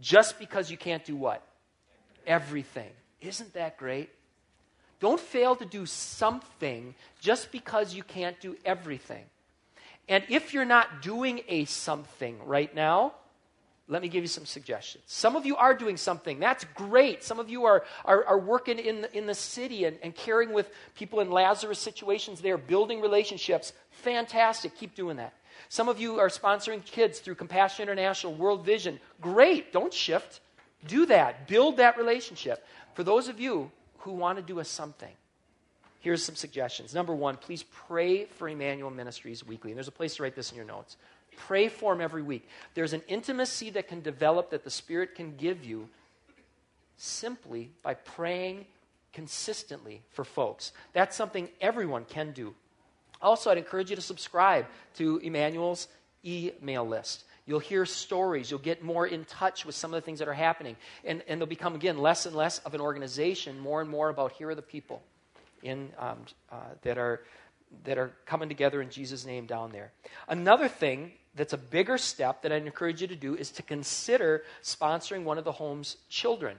just 0.00 0.38
because 0.38 0.70
you 0.70 0.76
can't 0.76 1.04
do 1.04 1.16
what? 1.16 1.46
Everything. 2.26 2.90
Isn't 3.20 3.54
that 3.54 3.76
great? 3.78 4.10
Don't 5.02 5.18
fail 5.18 5.56
to 5.56 5.64
do 5.64 5.84
something 5.84 6.94
just 7.20 7.50
because 7.50 7.92
you 7.92 8.04
can't 8.04 8.40
do 8.40 8.56
everything. 8.64 9.24
And 10.08 10.22
if 10.28 10.54
you're 10.54 10.64
not 10.64 11.02
doing 11.02 11.40
a 11.48 11.64
something 11.64 12.38
right 12.46 12.72
now, 12.72 13.14
let 13.88 14.00
me 14.00 14.06
give 14.06 14.22
you 14.22 14.28
some 14.28 14.46
suggestions. 14.46 15.02
Some 15.08 15.34
of 15.34 15.44
you 15.44 15.56
are 15.56 15.74
doing 15.74 15.96
something. 15.96 16.38
That's 16.38 16.64
great. 16.76 17.24
Some 17.24 17.40
of 17.40 17.50
you 17.50 17.64
are, 17.64 17.82
are, 18.04 18.24
are 18.26 18.38
working 18.38 18.78
in 18.78 19.00
the, 19.02 19.18
in 19.18 19.26
the 19.26 19.34
city 19.34 19.86
and, 19.86 19.98
and 20.04 20.14
caring 20.14 20.52
with 20.52 20.70
people 20.94 21.18
in 21.18 21.32
Lazarus 21.32 21.80
situations 21.80 22.40
there, 22.40 22.56
building 22.56 23.00
relationships. 23.00 23.72
Fantastic. 23.90 24.76
Keep 24.76 24.94
doing 24.94 25.16
that. 25.16 25.34
Some 25.68 25.88
of 25.88 25.98
you 25.98 26.20
are 26.20 26.28
sponsoring 26.28 26.84
kids 26.84 27.18
through 27.18 27.34
Compassion 27.34 27.82
International, 27.82 28.34
World 28.34 28.64
Vision. 28.64 29.00
Great. 29.20 29.72
Don't 29.72 29.92
shift. 29.92 30.38
Do 30.86 31.06
that. 31.06 31.48
Build 31.48 31.78
that 31.78 31.98
relationship. 31.98 32.64
For 32.94 33.02
those 33.02 33.26
of 33.26 33.40
you 33.40 33.72
who 34.02 34.12
want 34.12 34.36
to 34.36 34.42
do 34.42 34.58
a 34.58 34.64
something. 34.64 35.14
here's 36.00 36.24
some 36.24 36.34
suggestions. 36.34 36.94
Number 36.94 37.14
one, 37.14 37.36
please 37.36 37.62
pray 37.62 38.24
for 38.24 38.48
Emmanuel 38.48 38.90
Ministries 38.90 39.46
weekly. 39.46 39.70
And 39.70 39.78
there's 39.78 39.88
a 39.88 39.92
place 39.92 40.16
to 40.16 40.24
write 40.24 40.34
this 40.34 40.50
in 40.50 40.56
your 40.56 40.66
notes. 40.66 40.96
Pray 41.36 41.68
for 41.68 41.94
them 41.94 42.00
every 42.00 42.22
week. 42.22 42.48
There's 42.74 42.92
an 42.92 43.02
intimacy 43.06 43.70
that 43.70 43.86
can 43.86 44.02
develop 44.02 44.50
that 44.50 44.64
the 44.64 44.70
Spirit 44.70 45.14
can 45.14 45.36
give 45.36 45.64
you 45.64 45.88
simply 46.96 47.70
by 47.82 47.94
praying 47.94 48.66
consistently 49.12 50.02
for 50.10 50.24
folks. 50.24 50.72
That's 50.92 51.16
something 51.16 51.48
everyone 51.60 52.04
can 52.04 52.32
do. 52.32 52.54
Also, 53.20 53.50
I'd 53.50 53.58
encourage 53.58 53.90
you 53.90 53.96
to 53.96 54.02
subscribe 54.02 54.66
to 54.96 55.18
Emmanuel's 55.18 55.86
email 56.24 56.86
list. 56.86 57.24
You'll 57.44 57.58
hear 57.58 57.84
stories. 57.84 58.50
You'll 58.50 58.60
get 58.60 58.84
more 58.84 59.06
in 59.06 59.24
touch 59.24 59.66
with 59.66 59.74
some 59.74 59.92
of 59.92 60.00
the 60.00 60.04
things 60.04 60.20
that 60.20 60.28
are 60.28 60.34
happening. 60.34 60.76
And, 61.04 61.22
and 61.26 61.40
they'll 61.40 61.46
become, 61.48 61.74
again, 61.74 61.98
less 61.98 62.24
and 62.26 62.36
less 62.36 62.58
of 62.60 62.74
an 62.74 62.80
organization, 62.80 63.58
more 63.58 63.80
and 63.80 63.90
more 63.90 64.08
about 64.08 64.32
here 64.32 64.50
are 64.50 64.54
the 64.54 64.62
people 64.62 65.02
in, 65.62 65.90
um, 65.98 66.18
uh, 66.50 66.56
that, 66.82 66.98
are, 66.98 67.22
that 67.84 67.98
are 67.98 68.12
coming 68.26 68.48
together 68.48 68.80
in 68.80 68.90
Jesus' 68.90 69.26
name 69.26 69.46
down 69.46 69.72
there. 69.72 69.90
Another 70.28 70.68
thing 70.68 71.12
that's 71.34 71.52
a 71.52 71.58
bigger 71.58 71.98
step 71.98 72.42
that 72.42 72.52
I'd 72.52 72.64
encourage 72.64 73.00
you 73.00 73.08
to 73.08 73.16
do 73.16 73.34
is 73.34 73.50
to 73.52 73.62
consider 73.62 74.42
sponsoring 74.62 75.24
one 75.24 75.38
of 75.38 75.44
the 75.44 75.52
home's 75.52 75.96
children. 76.08 76.56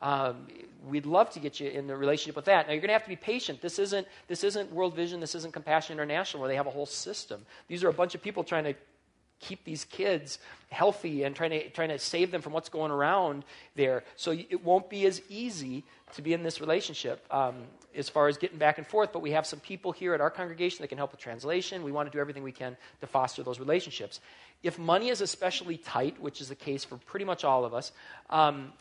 Um, 0.00 0.46
we'd 0.86 1.06
love 1.06 1.30
to 1.30 1.40
get 1.40 1.58
you 1.58 1.70
in 1.70 1.86
the 1.86 1.96
relationship 1.96 2.36
with 2.36 2.44
that. 2.44 2.66
Now 2.66 2.72
you're 2.72 2.80
going 2.80 2.88
to 2.88 2.94
have 2.94 3.02
to 3.04 3.08
be 3.08 3.16
patient. 3.16 3.60
This 3.60 3.78
isn't 3.80 4.06
this 4.28 4.44
isn't 4.44 4.72
World 4.72 4.94
Vision. 4.94 5.18
This 5.18 5.34
isn't 5.34 5.52
Compassion 5.52 5.94
International, 5.94 6.40
where 6.40 6.48
they 6.48 6.54
have 6.54 6.68
a 6.68 6.70
whole 6.70 6.86
system. 6.86 7.44
These 7.66 7.82
are 7.82 7.88
a 7.88 7.92
bunch 7.92 8.14
of 8.14 8.22
people 8.22 8.44
trying 8.44 8.64
to 8.64 8.74
keep 9.40 9.64
these 9.64 9.84
kids 9.84 10.38
healthy 10.70 11.24
and 11.24 11.34
trying 11.34 11.50
to 11.50 11.70
trying 11.70 11.88
to 11.88 11.98
save 11.98 12.30
them 12.30 12.42
from 12.42 12.52
what's 12.52 12.68
going 12.68 12.90
around 12.90 13.44
there. 13.74 14.04
So 14.16 14.32
it 14.32 14.64
won't 14.64 14.90
be 14.90 15.06
as 15.06 15.22
easy 15.28 15.84
to 16.14 16.22
be 16.22 16.32
in 16.32 16.42
this 16.42 16.60
relationship 16.60 17.24
um, 17.30 17.54
as 17.94 18.08
far 18.08 18.28
as 18.28 18.36
getting 18.36 18.58
back 18.58 18.78
and 18.78 18.86
forth. 18.86 19.12
But 19.12 19.20
we 19.20 19.32
have 19.32 19.46
some 19.46 19.60
people 19.60 19.92
here 19.92 20.14
at 20.14 20.20
our 20.20 20.30
congregation 20.30 20.82
that 20.82 20.88
can 20.88 20.98
help 20.98 21.12
with 21.12 21.20
translation. 21.20 21.82
We 21.82 21.92
want 21.92 22.10
to 22.10 22.16
do 22.16 22.20
everything 22.20 22.42
we 22.42 22.52
can 22.52 22.76
to 23.00 23.06
foster 23.06 23.42
those 23.42 23.58
relationships. 23.58 24.20
If 24.62 24.78
money 24.78 25.08
is 25.08 25.20
especially 25.20 25.76
tight, 25.76 26.20
which 26.20 26.40
is 26.40 26.48
the 26.48 26.54
case 26.54 26.84
for 26.84 26.96
pretty 26.96 27.24
much 27.24 27.44
all 27.44 27.64
of 27.64 27.74
us, 27.74 27.92
um, 28.30 28.72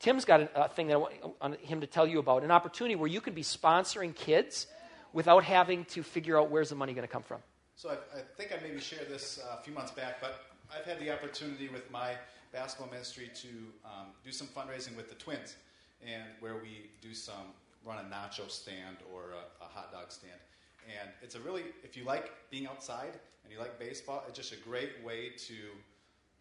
Tim's 0.00 0.24
got 0.24 0.50
a, 0.54 0.68
thing 0.68 0.88
that 0.88 0.96
I 0.96 0.98
want 0.98 1.60
him 1.60 1.80
to 1.80 1.86
tell 1.86 2.06
you 2.06 2.18
about 2.18 2.42
an 2.42 2.50
opportunity 2.50 2.94
where 2.94 3.08
you 3.08 3.20
could 3.20 3.34
be 3.34 3.42
sponsoring 3.42 4.14
kids 4.14 4.66
without 5.12 5.44
having 5.44 5.84
to 5.86 6.02
figure 6.02 6.38
out 6.38 6.50
where's 6.50 6.68
the 6.68 6.74
money 6.74 6.92
going 6.92 7.06
to 7.06 7.12
come 7.12 7.22
from. 7.22 7.38
So 7.76 7.90
I, 7.90 7.94
I, 8.18 8.22
think 8.36 8.52
I 8.52 8.62
maybe 8.62 8.80
shared 8.80 9.08
this 9.08 9.40
uh, 9.42 9.56
a 9.58 9.62
few 9.62 9.72
months 9.72 9.90
back, 9.90 10.20
but 10.20 10.44
I've 10.72 10.84
had 10.84 11.00
the 11.00 11.12
opportunity 11.12 11.68
with 11.68 11.90
my 11.90 12.12
basketball 12.52 12.90
ministry 12.90 13.30
to 13.34 13.48
um, 13.84 14.06
do 14.24 14.30
some 14.30 14.46
fundraising 14.46 14.96
with 14.96 15.08
the 15.08 15.16
Twins, 15.16 15.56
and 16.06 16.22
where 16.38 16.54
we 16.54 16.90
do 17.02 17.14
some 17.14 17.52
run 17.84 17.98
a 17.98 18.08
nacho 18.08 18.48
stand 18.48 18.98
or 19.12 19.32
a, 19.32 19.64
a 19.64 19.66
hot 19.66 19.92
dog 19.92 20.12
stand. 20.12 20.38
And 21.00 21.10
it's 21.20 21.34
a 21.34 21.40
really, 21.40 21.64
if 21.82 21.96
you 21.96 22.04
like 22.04 22.32
being 22.50 22.66
outside 22.66 23.18
and 23.42 23.52
you 23.52 23.58
like 23.58 23.78
baseball, 23.78 24.22
it's 24.28 24.38
just 24.38 24.52
a 24.52 24.56
great 24.56 24.92
way 25.04 25.30
to 25.30 25.54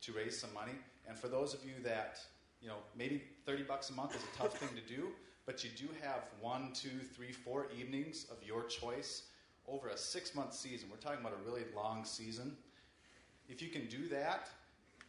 to 0.01 0.11
raise 0.11 0.37
some 0.37 0.53
money. 0.53 0.73
And 1.07 1.17
for 1.17 1.29
those 1.29 1.53
of 1.53 1.61
you 1.65 1.73
that 1.83 2.19
you 2.61 2.67
know, 2.67 2.75
maybe 2.95 3.23
30 3.45 3.63
bucks 3.63 3.89
a 3.89 3.93
month 3.93 4.15
is 4.15 4.21
a 4.21 4.37
tough 4.37 4.57
thing 4.57 4.69
to 4.69 4.95
do, 4.95 5.07
but 5.45 5.63
you 5.63 5.69
do 5.75 5.85
have 6.01 6.23
one, 6.41 6.71
two, 6.73 6.99
three, 7.15 7.31
four 7.31 7.67
evenings 7.77 8.25
of 8.29 8.37
your 8.45 8.63
choice 8.65 9.23
over 9.67 9.89
a 9.89 9.97
six 9.97 10.35
month 10.35 10.53
season. 10.53 10.89
We're 10.89 10.97
talking 10.97 11.19
about 11.19 11.33
a 11.33 11.49
really 11.49 11.63
long 11.75 12.05
season. 12.05 12.55
If 13.49 13.61
you 13.61 13.69
can 13.69 13.87
do 13.87 14.07
that, 14.09 14.49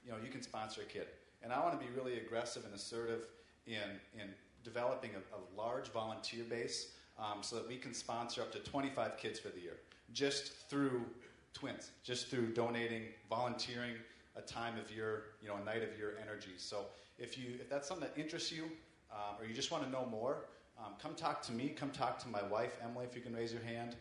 you 0.04 0.12
know, 0.12 0.18
you 0.22 0.30
can 0.30 0.42
sponsor 0.42 0.82
a 0.82 0.84
kid. 0.84 1.06
And 1.42 1.52
I 1.52 1.60
want 1.60 1.78
to 1.78 1.86
be 1.86 1.92
really 1.94 2.18
aggressive 2.18 2.64
and 2.64 2.74
assertive 2.74 3.26
in, 3.66 3.98
in 4.18 4.28
developing 4.62 5.10
a, 5.14 5.36
a 5.36 5.40
large 5.60 5.88
volunteer 5.88 6.44
base 6.44 6.92
um, 7.18 7.42
so 7.42 7.56
that 7.56 7.68
we 7.68 7.76
can 7.76 7.94
sponsor 7.94 8.42
up 8.42 8.52
to 8.52 8.58
25 8.58 9.16
kids 9.16 9.38
for 9.38 9.48
the 9.48 9.60
year 9.60 9.76
just 10.12 10.52
through 10.68 11.04
twins, 11.52 11.90
just 12.02 12.28
through 12.28 12.52
donating, 12.52 13.02
volunteering 13.28 13.94
a 14.36 14.40
time 14.42 14.74
of 14.78 14.94
your, 14.94 15.24
you 15.40 15.48
know, 15.48 15.56
a 15.60 15.64
night 15.64 15.82
of 15.82 15.98
your 15.98 16.12
energy. 16.22 16.52
So 16.56 16.86
if, 17.18 17.38
you, 17.38 17.54
if 17.60 17.70
that's 17.70 17.86
something 17.86 18.08
that 18.08 18.20
interests 18.20 18.50
you 18.50 18.64
um, 19.12 19.36
or 19.40 19.46
you 19.46 19.54
just 19.54 19.70
want 19.70 19.84
to 19.84 19.90
know 19.90 20.06
more, 20.10 20.46
um, 20.78 20.94
come 21.00 21.14
talk 21.14 21.42
to 21.42 21.52
me. 21.52 21.68
Come 21.68 21.90
talk 21.90 22.18
to 22.20 22.28
my 22.28 22.42
wife, 22.44 22.76
Emily, 22.82 23.06
if 23.08 23.14
you 23.14 23.22
can 23.22 23.34
raise 23.34 23.52
your 23.52 23.62
hand. 23.62 23.94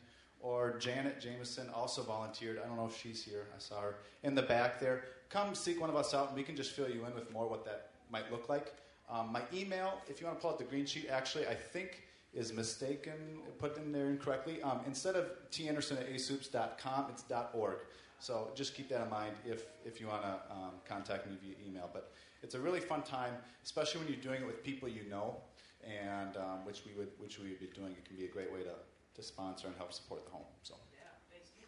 Or 0.43 0.77
Janet 0.77 1.19
Jameson 1.19 1.69
also 1.73 2.03
volunteered. 2.03 2.59
I 2.63 2.67
don't 2.67 2.77
know 2.77 2.85
if 2.85 2.95
she's 3.01 3.23
here. 3.23 3.47
I 3.55 3.59
saw 3.59 3.79
her 3.79 3.95
in 4.23 4.35
the 4.35 4.41
back 4.43 4.79
there. 4.79 5.05
Come 5.29 5.55
seek 5.55 5.81
one 5.81 5.89
of 5.89 5.95
us 5.95 6.13
out, 6.13 6.27
and 6.27 6.37
we 6.37 6.43
can 6.43 6.55
just 6.55 6.73
fill 6.73 6.89
you 6.89 7.05
in 7.05 7.15
with 7.15 7.31
more 7.31 7.47
what 7.47 7.65
that 7.65 7.91
might 8.11 8.29
look 8.29 8.49
like. 8.49 8.73
Um, 9.09 9.31
my 9.31 9.41
email, 9.53 10.01
if 10.07 10.19
you 10.19 10.27
want 10.27 10.37
to 10.37 10.41
pull 10.41 10.51
out 10.51 10.59
the 10.59 10.65
green 10.65 10.85
sheet, 10.85 11.07
actually, 11.09 11.47
I 11.47 11.55
think 11.55 12.03
is 12.33 12.51
mistaken, 12.51 13.13
put 13.57 13.77
in 13.77 13.91
there 13.91 14.09
incorrectly. 14.09 14.61
Um, 14.63 14.81
instead 14.85 15.15
of 15.15 15.31
tanderson 15.49 15.97
at 15.97 16.11
asoups.com, 16.11 17.05
it's 17.09 17.23
.org. 17.53 17.77
So 18.19 18.51
just 18.55 18.75
keep 18.75 18.89
that 18.89 19.01
in 19.01 19.09
mind 19.09 19.35
if, 19.45 19.65
if 19.85 19.99
you 19.99 20.07
want 20.07 20.23
to 20.23 20.39
um, 20.51 20.71
contact 20.87 21.27
me 21.27 21.37
via 21.43 21.55
email. 21.67 21.89
But 21.93 22.11
it's 22.41 22.55
a 22.55 22.59
really 22.59 22.79
fun 22.79 23.01
time, 23.01 23.33
especially 23.63 24.01
when 24.01 24.09
you're 24.09 24.21
doing 24.21 24.41
it 24.41 24.47
with 24.47 24.63
people 24.63 24.89
you 24.89 25.03
know, 25.09 25.37
and 25.85 26.37
um, 26.37 26.65
which 26.65 26.83
we 26.85 26.93
would 26.97 27.09
which 27.17 27.39
we 27.39 27.49
would 27.49 27.59
be 27.59 27.67
doing. 27.67 27.91
It 27.91 28.05
can 28.05 28.15
be 28.17 28.25
a 28.25 28.29
great 28.29 28.51
way 28.51 28.63
to, 28.63 28.71
to 29.15 29.23
sponsor 29.23 29.67
and 29.67 29.75
help 29.77 29.93
support 29.93 30.25
the 30.25 30.31
home. 30.31 30.45
So. 30.63 30.75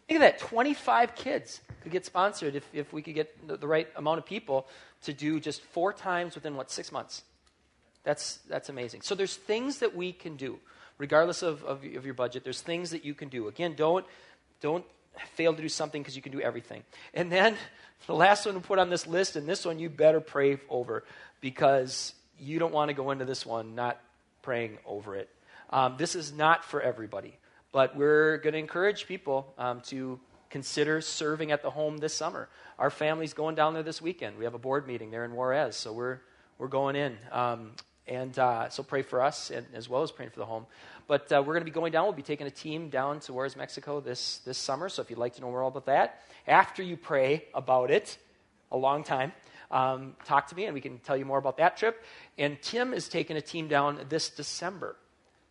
Think 0.06 0.18
of 0.18 0.22
that 0.22 0.38
25 0.38 1.16
kids 1.16 1.60
could 1.82 1.90
get 1.90 2.06
sponsored 2.06 2.54
if, 2.54 2.68
if 2.72 2.92
we 2.92 3.02
could 3.02 3.14
get 3.14 3.60
the, 3.60 3.66
right 3.66 3.88
amount 3.96 4.18
of 4.18 4.26
people 4.26 4.68
to 5.02 5.12
do 5.12 5.40
just 5.40 5.62
four 5.62 5.92
times 5.92 6.36
within, 6.36 6.54
what, 6.54 6.70
six 6.70 6.92
months? 6.92 7.22
That's, 8.04 8.36
that's 8.48 8.68
amazing. 8.68 9.00
So 9.00 9.16
there's 9.16 9.34
things 9.34 9.80
that 9.80 9.96
we 9.96 10.12
can 10.12 10.36
do, 10.36 10.60
regardless 10.96 11.42
of, 11.42 11.64
of, 11.64 11.82
of 11.82 12.04
your 12.04 12.14
budget. 12.14 12.44
There's 12.44 12.60
things 12.60 12.90
that 12.90 13.04
you 13.04 13.14
can 13.14 13.28
do. 13.28 13.48
Again, 13.48 13.74
don't, 13.76 14.06
don't 14.60 14.84
fail 15.34 15.52
to 15.52 15.60
do 15.60 15.68
something 15.68 16.02
because 16.02 16.14
you 16.14 16.22
can 16.22 16.30
do 16.30 16.40
everything. 16.40 16.84
And 17.12 17.32
then 17.32 17.56
the 18.06 18.14
last 18.14 18.46
one 18.46 18.54
to 18.54 18.60
put 18.60 18.78
on 18.78 18.90
this 18.90 19.08
list, 19.08 19.34
and 19.34 19.48
this 19.48 19.64
one 19.64 19.80
you 19.80 19.90
better 19.90 20.20
pray 20.20 20.58
over 20.68 21.02
because 21.40 22.14
you 22.38 22.60
don't 22.60 22.72
want 22.72 22.90
to 22.90 22.94
go 22.94 23.10
into 23.10 23.24
this 23.24 23.44
one 23.44 23.74
not 23.74 24.00
praying 24.42 24.78
over 24.86 25.16
it. 25.16 25.28
Um, 25.70 25.96
this 25.98 26.14
is 26.14 26.32
not 26.32 26.64
for 26.64 26.80
everybody, 26.80 27.38
but 27.72 27.96
we're 27.96 28.38
going 28.38 28.52
to 28.52 28.58
encourage 28.58 29.06
people 29.06 29.52
um, 29.58 29.80
to 29.86 30.20
consider 30.50 31.00
serving 31.00 31.50
at 31.50 31.62
the 31.62 31.70
home 31.70 31.98
this 31.98 32.14
summer. 32.14 32.48
Our 32.78 32.90
family's 32.90 33.34
going 33.34 33.54
down 33.54 33.74
there 33.74 33.82
this 33.82 34.00
weekend. 34.00 34.38
We 34.38 34.44
have 34.44 34.54
a 34.54 34.58
board 34.58 34.86
meeting 34.86 35.10
there 35.10 35.24
in 35.24 35.32
Juarez, 35.32 35.76
so 35.76 35.92
we're, 35.92 36.20
we're 36.58 36.68
going 36.68 36.96
in. 36.96 37.16
Um, 37.32 37.72
and 38.06 38.38
uh, 38.38 38.68
so 38.68 38.82
pray 38.82 39.02
for 39.02 39.20
us 39.20 39.50
and, 39.50 39.66
as 39.74 39.88
well 39.88 40.02
as 40.02 40.12
praying 40.12 40.30
for 40.30 40.38
the 40.38 40.46
home. 40.46 40.66
But 41.08 41.30
uh, 41.32 41.42
we're 41.44 41.54
going 41.54 41.62
to 41.62 41.70
be 41.70 41.72
going 41.72 41.92
down. 41.92 42.04
We'll 42.04 42.12
be 42.12 42.22
taking 42.22 42.46
a 42.46 42.50
team 42.50 42.88
down 42.88 43.20
to 43.20 43.32
Juarez, 43.32 43.56
Mexico 43.56 44.00
this, 44.00 44.38
this 44.38 44.58
summer. 44.58 44.88
So 44.88 45.02
if 45.02 45.10
you'd 45.10 45.18
like 45.18 45.34
to 45.34 45.40
know 45.40 45.50
more 45.50 45.62
about 45.62 45.86
that, 45.86 46.22
after 46.46 46.82
you 46.82 46.96
pray 46.96 47.44
about 47.54 47.90
it, 47.90 48.16
a 48.70 48.76
long 48.76 49.02
time, 49.02 49.32
um, 49.70 50.14
talk 50.24 50.48
to 50.48 50.54
me 50.54 50.66
and 50.66 50.74
we 50.74 50.80
can 50.80 50.98
tell 50.98 51.16
you 51.16 51.24
more 51.24 51.38
about 51.38 51.56
that 51.56 51.76
trip. 51.76 52.02
And 52.38 52.60
Tim 52.62 52.92
is 52.92 53.08
taking 53.08 53.36
a 53.36 53.40
team 53.40 53.66
down 53.66 53.98
this 54.08 54.30
December. 54.30 54.96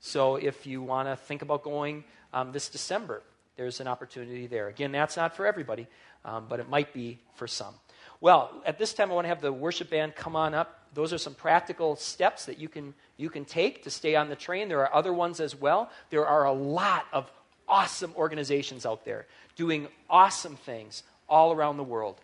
So 0.05 0.35
if 0.35 0.67
you 0.67 0.83
want 0.83 1.07
to 1.07 1.15
think 1.15 1.41
about 1.41 1.63
going 1.63 2.03
um, 2.31 2.51
this 2.51 2.69
December, 2.69 3.23
there's 3.55 3.79
an 3.79 3.87
opportunity 3.87 4.45
there. 4.45 4.67
Again, 4.67 4.91
that's 4.91 5.17
not 5.17 5.35
for 5.35 5.47
everybody, 5.47 5.87
um, 6.23 6.45
but 6.47 6.59
it 6.59 6.69
might 6.69 6.93
be 6.93 7.17
for 7.33 7.47
some. 7.47 7.73
Well, 8.21 8.51
at 8.67 8.77
this 8.77 8.93
time, 8.93 9.09
I 9.09 9.15
want 9.15 9.25
to 9.25 9.29
have 9.29 9.41
the 9.41 9.51
worship 9.51 9.89
band 9.89 10.15
come 10.15 10.35
on 10.35 10.53
up. 10.53 10.79
Those 10.93 11.11
are 11.11 11.17
some 11.17 11.33
practical 11.33 11.95
steps 11.95 12.45
that 12.45 12.59
you 12.59 12.69
can, 12.69 12.93
you 13.17 13.31
can 13.31 13.45
take 13.45 13.83
to 13.85 13.89
stay 13.89 14.15
on 14.15 14.29
the 14.29 14.35
train. 14.35 14.69
There 14.69 14.79
are 14.81 14.93
other 14.93 15.11
ones 15.11 15.39
as 15.39 15.55
well. 15.55 15.89
There 16.11 16.27
are 16.27 16.45
a 16.45 16.53
lot 16.53 17.07
of 17.11 17.31
awesome 17.67 18.13
organizations 18.15 18.85
out 18.85 19.05
there 19.05 19.25
doing 19.55 19.87
awesome 20.07 20.55
things 20.55 21.01
all 21.27 21.51
around 21.51 21.77
the 21.77 21.83
world. 21.83 22.21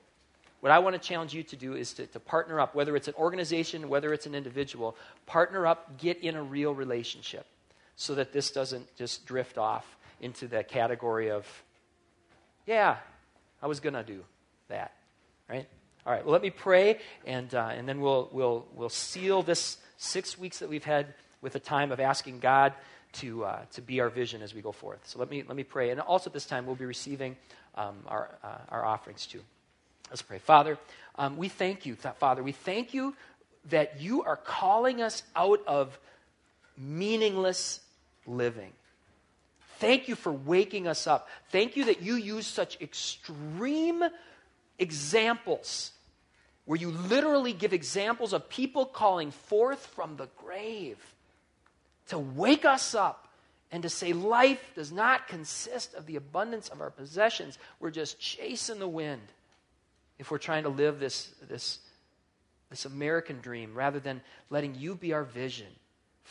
What 0.60 0.72
I 0.72 0.78
want 0.78 0.94
to 0.94 1.02
challenge 1.02 1.34
you 1.34 1.42
to 1.42 1.56
do 1.56 1.74
is 1.74 1.94
to, 1.94 2.06
to 2.06 2.20
partner 2.20 2.60
up, 2.60 2.76
whether 2.76 2.96
it's 2.96 3.08
an 3.08 3.16
organization, 3.16 3.90
whether 3.90 4.14
it's 4.14 4.28
an 4.28 4.36
individual, 4.36 4.96
partner 5.26 5.66
up, 5.66 5.98
get 5.98 6.20
in 6.20 6.36
a 6.36 6.44
real 6.44 6.76
relationship 6.76 7.48
so 7.96 8.16
that 8.16 8.32
this 8.32 8.52
doesn't 8.52 8.96
just 8.96 9.26
drift 9.26 9.58
off 9.58 9.98
into 10.20 10.48
the 10.48 10.64
category 10.64 11.32
of, 11.32 11.46
yeah, 12.66 12.98
I 13.62 13.68
was 13.68 13.80
going 13.80 13.94
to 13.94 14.04
do 14.04 14.24
that, 14.70 14.94
right? 15.50 15.68
All 16.06 16.14
right, 16.14 16.26
well, 16.26 16.34
let 16.34 16.42
me 16.42 16.50
pray, 16.50 17.00
and, 17.26 17.54
uh, 17.54 17.70
and 17.74 17.88
then 17.88 18.02
we'll, 18.02 18.30
we'll, 18.32 18.66
we'll 18.74 18.90
seal 18.90 19.44
this 19.44 19.78
six 19.98 20.38
weeks 20.38 20.60
that 20.60 20.70
we've 20.70 20.84
had 20.84 21.14
with 21.42 21.56
a 21.56 21.60
time 21.60 21.92
of 21.92 22.00
asking 22.00 22.40
God 22.40 22.74
to, 23.14 23.44
uh, 23.44 23.60
to 23.74 23.82
be 23.82 24.00
our 24.00 24.10
vision 24.10 24.42
as 24.42 24.54
we 24.54 24.62
go 24.62 24.72
forth. 24.72 25.00
So 25.04 25.20
let 25.20 25.30
me, 25.30 25.44
let 25.48 25.56
me 25.56 25.64
pray. 25.64 25.92
And 25.92 26.00
also 26.00 26.30
this 26.30 26.46
time, 26.46 26.66
we'll 26.66 26.76
be 26.76 26.86
receiving 26.86 27.36
um, 27.76 27.98
our, 28.08 28.38
uh, 28.44 28.58
our 28.70 28.86
offerings 28.86 29.26
too. 29.26 29.42
Let's 30.10 30.22
pray. 30.22 30.40
Father, 30.40 30.78
um, 31.16 31.38
we 31.38 31.50
thank 31.50 31.86
you, 31.86 31.96
Father. 31.96 32.42
We 32.42 32.52
thank 32.52 32.94
you 32.94 33.16
that 33.70 34.02
you 34.02 34.24
are 34.24 34.38
calling 34.38 35.02
us 35.02 35.24
out 35.36 35.62
of 35.68 36.00
meaningless 36.78 37.80
living. 38.26 38.72
Thank 39.80 40.08
you 40.08 40.16
for 40.16 40.32
waking 40.32 40.88
us 40.88 41.08
up. 41.08 41.28
Thank 41.50 41.76
you 41.76 41.86
that 41.86 42.02
you 42.02 42.16
use 42.16 42.46
such 42.46 42.80
extreme 42.82 44.04
examples 44.78 45.92
where 46.66 46.80
you 46.80 46.92
literally 46.92 47.54
give 47.54 47.74
examples 47.74 48.32
of 48.32 48.48
people 48.48 48.86
calling 48.86 49.32
forth 49.32 49.86
from 49.88 50.18
the 50.18 50.30
grave 50.38 50.98
to 52.10 52.20
wake 52.20 52.64
us 52.64 52.94
up 52.94 53.28
and 53.72 53.84
to 53.84 53.90
say 53.90 54.14
life 54.14 54.62
does 54.76 54.92
not 54.92 55.28
consist 55.28 55.96
of 55.96 56.06
the 56.06 56.16
abundance 56.16 56.70
of 56.70 56.82
our 56.82 56.92
possessions. 56.92 57.58
We're 57.80 57.90
just 57.90 58.20
chasing 58.20 58.80
the 58.80 58.88
wind 58.88 59.22
if 60.20 60.30
we're 60.30 60.38
trying 60.38 60.64
to 60.64 60.70
live 60.70 61.00
this, 61.00 61.34
this, 61.50 61.80
this 62.70 62.86
American 62.86 63.40
dream 63.40 63.74
rather 63.74 64.00
than 64.00 64.22
letting 64.52 64.76
you 64.76 64.94
be 64.94 65.14
our 65.14 65.24
vision 65.24 65.68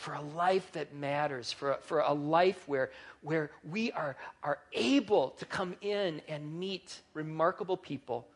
for 0.01 0.13
a 0.13 0.21
life 0.21 0.71
that 0.71 0.93
matters, 0.93 1.51
for 1.51 1.73
a, 1.73 1.77
for 1.77 1.99
a 1.99 2.11
life 2.11 2.67
where, 2.67 2.91
where 3.21 3.51
we 3.69 3.91
are, 3.91 4.17
are 4.43 4.59
able 4.73 5.29
to 5.31 5.45
come 5.45 5.75
in 5.81 6.21
and 6.27 6.59
meet 6.59 6.99
remarkable 7.13 7.77
people 7.77 8.27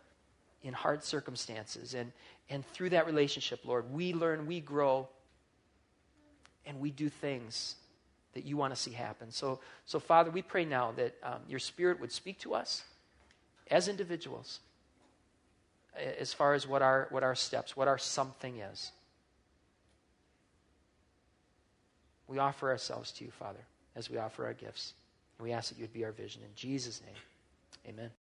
in 0.64 0.74
hard 0.74 1.04
circumstances. 1.04 1.96
And, 1.96 2.12
and 2.50 2.66
through 2.68 2.92
that 2.92 3.08
relationship, 3.08 3.62
Lord, 3.66 3.92
we 3.92 4.14
learn, 4.14 4.46
we 4.46 4.60
grow, 4.60 5.08
and 6.66 6.80
we 6.80 6.92
do 6.92 7.10
things 7.10 7.76
that 8.34 8.46
you 8.46 8.58
want 8.58 8.74
to 8.74 8.80
see 8.80 8.92
happen. 8.92 9.32
So, 9.32 9.60
so 9.86 10.00
Father, 10.00 10.30
we 10.30 10.44
pray 10.44 10.66
now 10.66 10.92
that 10.98 11.16
um, 11.24 11.40
your 11.48 11.60
Spirit 11.60 12.00
would 12.00 12.12
speak 12.12 12.40
to 12.40 12.54
us 12.54 12.84
as 13.72 13.88
individuals 13.88 14.60
as 15.96 16.34
far 16.34 16.54
as 16.54 16.68
what 16.68 16.82
our, 16.82 17.08
what 17.10 17.24
our 17.24 17.36
steps, 17.36 17.76
what 17.76 17.88
our 17.88 17.98
something 17.98 18.60
is. 18.60 18.92
We 22.28 22.40
offer 22.40 22.70
ourselves 22.70 23.12
to 23.14 23.26
you, 23.26 23.32
Father, 23.32 23.60
as 23.96 24.10
we 24.10 24.18
offer 24.18 24.46
our 24.46 24.54
gifts. 24.54 24.94
We 25.40 25.52
ask 25.52 25.70
that 25.70 25.78
you 25.78 25.84
would 25.84 25.94
be 25.94 26.06
our 26.06 26.12
vision. 26.12 26.42
In 26.44 26.56
Jesus' 26.56 27.02
name, 27.06 27.94
amen. 27.94 28.10